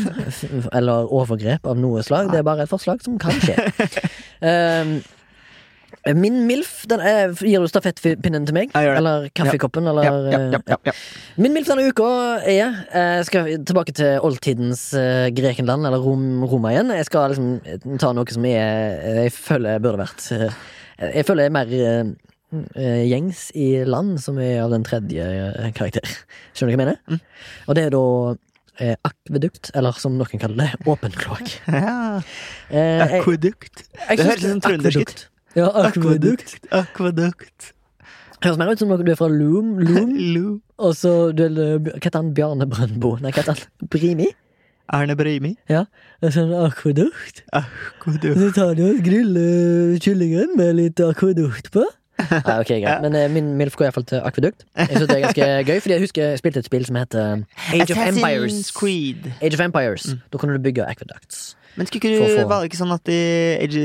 eller 0.75 1.13
overgrep 1.15 1.69
av 1.69 1.79
noe 1.79 2.03
slag, 2.03 2.33
det 2.33 2.41
er 2.41 2.49
bare 2.49 2.67
et 2.67 2.73
forslag 2.73 2.99
som 3.05 3.15
kan 3.21 3.39
skje. 3.39 3.55
Eh, 6.07 6.15
min 6.15 6.45
MILF, 6.47 6.85
den 6.87 7.01
er, 7.03 7.33
gir 7.35 7.59
du 7.59 7.67
stafettpinnen 7.67 8.45
til 8.47 8.55
meg? 8.55 8.71
Eller 8.77 9.27
kaffekoppen, 9.35 9.87
eller 9.91 10.07
Ja, 10.07 10.13
ja, 10.15 10.39
ja, 10.53 10.61
ja, 10.71 10.77
ja. 10.87 10.93
Min 11.37 11.53
MILF 11.55 11.67
denne 11.67 11.89
uka 11.91 12.07
er 12.47 12.77
Jeg 12.93 13.25
skal 13.27 13.51
tilbake 13.67 13.95
til 13.97 14.19
oldtidens 14.23 14.93
eh, 14.97 15.27
Grekenland, 15.35 15.85
eller 15.89 15.99
Rom, 16.03 16.43
Roma 16.47 16.71
igjen. 16.73 16.93
Jeg 16.95 17.09
skal 17.09 17.33
liksom 17.35 17.99
ta 17.99 18.13
noe 18.15 18.31
som 18.31 18.47
er 18.47 19.23
Jeg 19.25 19.35
føler 19.35 19.79
burde 19.83 20.05
vært 20.05 20.27
eh, 20.37 20.49
Jeg 21.17 21.27
føler 21.27 21.47
jeg 21.47 21.51
er 21.51 21.57
mer 21.59 21.73
eh, 21.79 22.11
eh, 22.79 23.01
gjengs 23.09 23.49
i 23.59 23.69
land 23.87 24.17
som 24.23 24.39
er 24.39 24.61
av 24.63 24.71
den 24.73 24.85
tredje 24.87 25.25
eh, 25.25 25.71
karakter. 25.75 26.05
Skjønner 26.53 26.73
du 26.73 26.77
hva 26.77 26.77
jeg 26.77 26.83
mener? 26.85 27.01
Mm. 27.09 27.19
Og 27.67 27.75
det 27.77 27.85
er 27.89 27.93
da 27.95 28.05
eh, 28.79 28.95
akvedukt, 29.07 29.71
eller 29.75 29.99
som 29.99 30.15
noen 30.19 30.41
kaller 30.41 30.63
det, 30.63 30.69
åpen 30.89 31.15
kloakk. 31.15 31.51
Ja. 31.69 32.21
Eh, 32.69 33.03
Akvedukt. 33.19 33.83
Det 33.83 34.15
høres 34.15 34.25
høres 34.31 34.47
som 34.47 34.63
trøndersk 34.63 35.03
ut. 35.03 35.28
Ja, 35.57 35.69
akvedukt. 35.85 36.59
Akvedukt. 36.71 37.73
Høres 38.43 38.59
mer 38.59 38.69
ut 38.71 38.79
som 38.79 38.91
noe 38.91 39.03
du 39.03 39.09
er 39.11 39.17
fra 39.19 39.27
Loom, 39.31 39.79
Loom 39.83 40.13
Loom. 40.15 40.59
og 40.85 40.93
så 40.95 41.31
du 41.35 41.43
er, 41.49 41.79
Hva 41.83 41.97
heter 41.97 42.21
han? 42.21 42.33
Bjarne 42.37 42.67
Brøndbo? 42.69 43.17
Nei, 43.19 43.33
hva 43.33 43.43
heter 43.43 43.57
han? 43.57 43.89
Brimi? 43.91 44.29
Erne 44.93 45.15
Brimi. 45.19 45.53
Ja. 45.69 45.83
Er 46.23 46.33
sånn 46.33 46.53
akvedukt. 46.57 47.43
Akvedukt. 47.53 48.39
Så 48.39 48.49
tar 48.55 48.73
du 48.79 48.85
og 48.87 49.01
griller 49.05 49.99
kyllingen 50.01 50.55
med 50.57 50.77
litt 50.79 51.03
akvedukt 51.03 51.69
på. 51.75 51.83
Nei, 52.19 52.55
ok, 52.55 52.71
greit. 52.81 53.01
Men 53.05 53.15
eh, 53.15 53.27
min 53.31 53.53
MILF 53.59 53.77
går 53.79 53.89
iallfall 53.89 54.07
til 54.09 54.23
akvedukt. 54.25 54.65
Jeg 54.75 54.89
synes 54.95 55.07
det 55.11 55.17
er 55.17 55.25
ganske 55.27 55.49
gøy, 55.69 55.77
fordi 55.83 55.95
jeg 55.95 56.05
husker 56.07 56.31
jeg 56.33 56.41
spilte 56.41 56.63
et 56.63 56.67
spill 56.67 56.87
som 56.87 56.97
heter 56.99 57.45
Age 57.75 57.91
of 57.93 58.01
Empires. 58.07 58.71
Creed. 58.75 59.29
Age 59.41 59.55
of 59.59 59.63
Empires. 59.67 60.09
Da 60.31 60.41
kunne 60.41 60.57
du 60.57 60.63
bygge 60.63 60.87
aqueducts. 60.89 61.48
Men 61.79 61.87
skulle 61.87 62.11
ikke 62.11 62.33
du, 62.35 62.41
var 62.49 62.59
det 62.59 62.67
ikke 62.67 62.81
sånn 62.81 62.91
at 62.91 63.07
i, 63.07 63.19
i, 63.63 63.83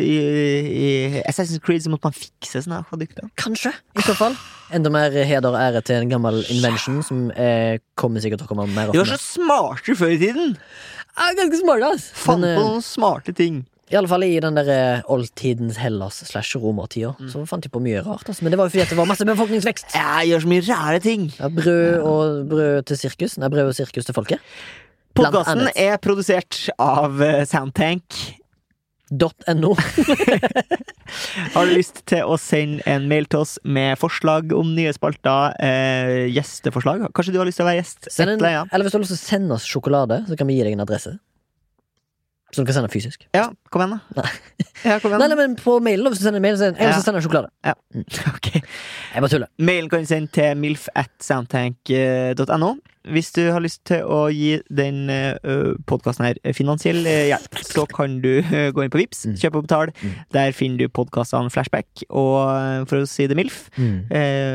i 0.74 0.88
Assassin's 1.22 1.62
Creed 1.62 1.84
så 1.84 1.92
måtte 1.92 2.08
man 2.10 2.16
fikse 2.16 2.64
sånne 2.64 2.80
akvadukter? 2.82 3.28
Kanskje, 3.38 3.70
i 3.70 4.02
så 4.02 4.16
fall. 4.18 4.34
Enda 4.74 4.90
mer 4.90 5.14
heder 5.14 5.52
og 5.52 5.60
ære 5.60 5.84
til 5.86 6.00
en 6.02 6.10
gammel 6.10 6.40
invention 6.50 6.98
som 7.06 7.28
eh, 7.38 7.78
kommer 8.00 8.24
sikkert 8.24 8.42
til 8.42 8.48
å 8.48 8.50
komme 8.50 8.66
mer 8.72 8.90
De 8.90 8.98
opp 8.98 9.04
var 9.04 9.14
så 9.14 9.20
smarte 9.22 9.94
før 10.00 10.16
i 10.16 10.18
tiden! 10.24 10.56
Ja, 11.14 11.30
ganske 11.38 11.60
smart, 11.60 11.86
ass. 11.86 12.08
Fant 12.18 12.42
Men, 12.42 12.56
på 12.58 12.64
eh, 12.64 12.72
noen 12.72 12.82
smarte 12.82 13.36
ting. 13.38 13.62
I 13.92 13.98
alle 14.00 14.10
fall 14.10 14.24
i 14.26 14.32
den 14.42 14.56
der 14.58 14.68
eh, 14.74 15.02
oldtidens 15.14 15.76
Hellas 15.78 16.22
slash 16.26 16.58
romertida, 16.58 17.12
så 17.30 17.44
fant 17.46 17.62
de 17.62 17.70
på 17.70 17.82
mye 17.84 18.00
rart. 18.02 18.26
Altså. 18.26 18.42
Men 18.42 18.50
det 18.50 18.58
var 18.58 18.66
jo 18.66 18.74
fordi 18.74 18.82
at 18.88 18.94
det 18.94 18.98
var 18.98 19.06
masse 19.06 19.26
befolkningsvekst. 19.28 19.94
Jeg 19.94 20.30
gjør 20.32 20.42
så 20.42 20.50
mye 20.50 20.64
rære 20.66 21.02
ting. 21.04 21.28
Ja, 21.38 21.52
brød 21.52 22.08
og 22.10 22.48
brød 22.50 22.88
til 22.90 22.98
sirkus. 23.04 23.38
Nei, 23.38 23.52
brød 23.54 23.70
og 23.70 23.76
sirkus 23.78 24.08
til 24.08 24.16
folket. 24.16 24.42
Podkasten 25.14 25.68
er 25.78 25.98
produsert 26.02 26.64
av 26.82 27.20
eh, 27.22 27.44
Soundtank. 27.46 28.16
.no. 29.14 29.74
Har 31.54 31.68
du 31.68 31.74
lyst 31.76 32.00
til 32.10 32.24
å 32.26 32.38
sende 32.40 32.82
en 32.90 33.06
mail 33.10 33.28
til 33.30 33.44
oss 33.44 33.52
med 33.62 34.00
forslag 34.00 34.50
om 34.56 34.72
nye 34.74 34.90
spalter, 34.96 35.54
eh, 35.62 36.24
gjesteforslag? 36.34 37.06
Kanskje 37.14 37.36
du 37.36 37.38
har 37.38 37.46
lyst 37.46 37.60
til 37.60 37.66
å 37.66 37.70
være 37.70 37.82
gjest? 37.82 38.08
Send 38.10 38.34
en, 38.34 38.42
eller 38.42 38.82
hvis 38.86 38.96
du 38.96 38.98
har 38.98 39.04
lyst 39.04 39.14
til 39.14 39.20
å 39.20 39.26
sende 39.28 39.58
oss 39.58 39.68
sjokolade, 39.68 40.24
så 40.26 40.38
kan 40.40 40.50
vi 40.50 40.58
gi 40.58 40.66
deg 40.66 40.74
en 40.74 40.86
adresse. 40.86 41.14
Så 42.54 42.62
du 42.62 42.68
kan 42.70 42.76
sende 42.78 42.88
fysisk. 42.92 43.26
Ja, 43.34 43.48
kom 43.74 43.82
igjen, 43.82 43.96
da. 43.98 44.22
Nei. 44.22 44.30
Ja, 44.84 44.98
kom 45.02 45.10
Nei, 45.10 45.18
igjen. 45.18 45.32
nei, 45.34 45.38
men 45.40 45.56
på 45.58 45.76
mailen, 45.82 46.06
hvis 46.12 46.20
du 46.22 46.26
sender 46.28 46.42
mail, 46.44 46.54
så 46.60 46.68
er 46.70 46.76
det, 46.76 46.86
jeg 46.86 47.24
sjokolade. 47.26 47.50
Ja. 47.66 47.74
sjokolade. 47.74 48.30
Ok. 48.38 48.48
Jeg 49.14 49.22
bare 49.22 49.30
tuller. 49.32 49.50
Mailen 49.58 49.90
kan 49.90 50.04
du 50.04 50.10
sende 50.10 50.30
til 50.34 50.56
milf 50.58 50.86
at 50.94 51.10
soundtank.no. 51.22 52.74
Hvis 53.12 53.32
du 53.36 53.42
har 53.52 53.60
lyst 53.60 53.82
til 53.84 54.00
å 54.08 54.22
gi 54.32 54.54
den 54.72 55.10
uh, 55.12 55.74
podkasten 55.90 56.24
her 56.24 56.38
finansiell 56.56 57.02
eh, 57.04 57.26
hjelp, 57.28 57.58
så 57.74 57.84
kan 57.90 58.14
du 58.24 58.30
eh, 58.40 58.70
gå 58.72 58.84
inn 58.86 58.92
på 58.94 59.00
Vips, 59.02 59.26
Mm. 59.28 59.34
kjøpe 59.42 59.60
og 59.60 59.66
betale. 59.66 59.92
Mm. 60.00 60.14
Der 60.32 60.52
finner 60.56 60.78
du 60.80 60.88
podkastene 60.88 61.52
Flashback 61.52 62.04
og, 62.08 62.38
eh, 62.54 62.84
for 62.88 63.02
å 63.02 63.08
si 63.08 63.26
det 63.28 63.36
MILF, 63.36 63.66
mm. 63.76 63.98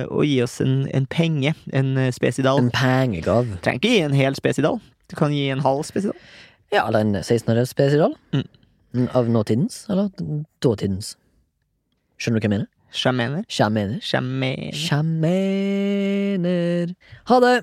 og 0.09 0.25
gi 0.25 0.39
oss 0.45 0.57
en, 0.65 0.87
en 0.97 1.05
penge, 1.09 1.53
en 1.73 1.93
eh, 1.97 2.09
spesidal. 2.15 2.57
En 2.63 2.71
pengegave. 2.73 3.59
Trenger 3.65 3.83
ikke 3.83 3.93
gi 3.93 4.01
en 4.07 4.17
hel 4.17 4.37
spesidal. 4.39 4.79
Du 5.09 5.15
kan 5.17 5.33
gi 5.33 5.45
en 5.53 5.61
halv 5.65 5.85
spesidal. 5.85 6.17
Ja, 6.71 6.87
eller 6.87 6.99
en 6.99 7.15
16-års 7.15 7.69
spesial. 7.69 8.15
Mm. 8.33 9.07
Av 9.13 9.29
nåtidens, 9.29 9.85
eller 9.89 10.09
dåtidens. 10.61 11.17
Skjønner 12.19 12.39
du 12.39 12.43
hva 12.43 12.47
jeg 12.49 12.55
mener? 12.57 12.67
Sjamener. 12.89 13.43
Sjamener. 13.49 13.99
Sjamener. 14.01 14.73
Sjamener. 14.77 16.47
Ha 17.29 17.39
det! 17.45 17.55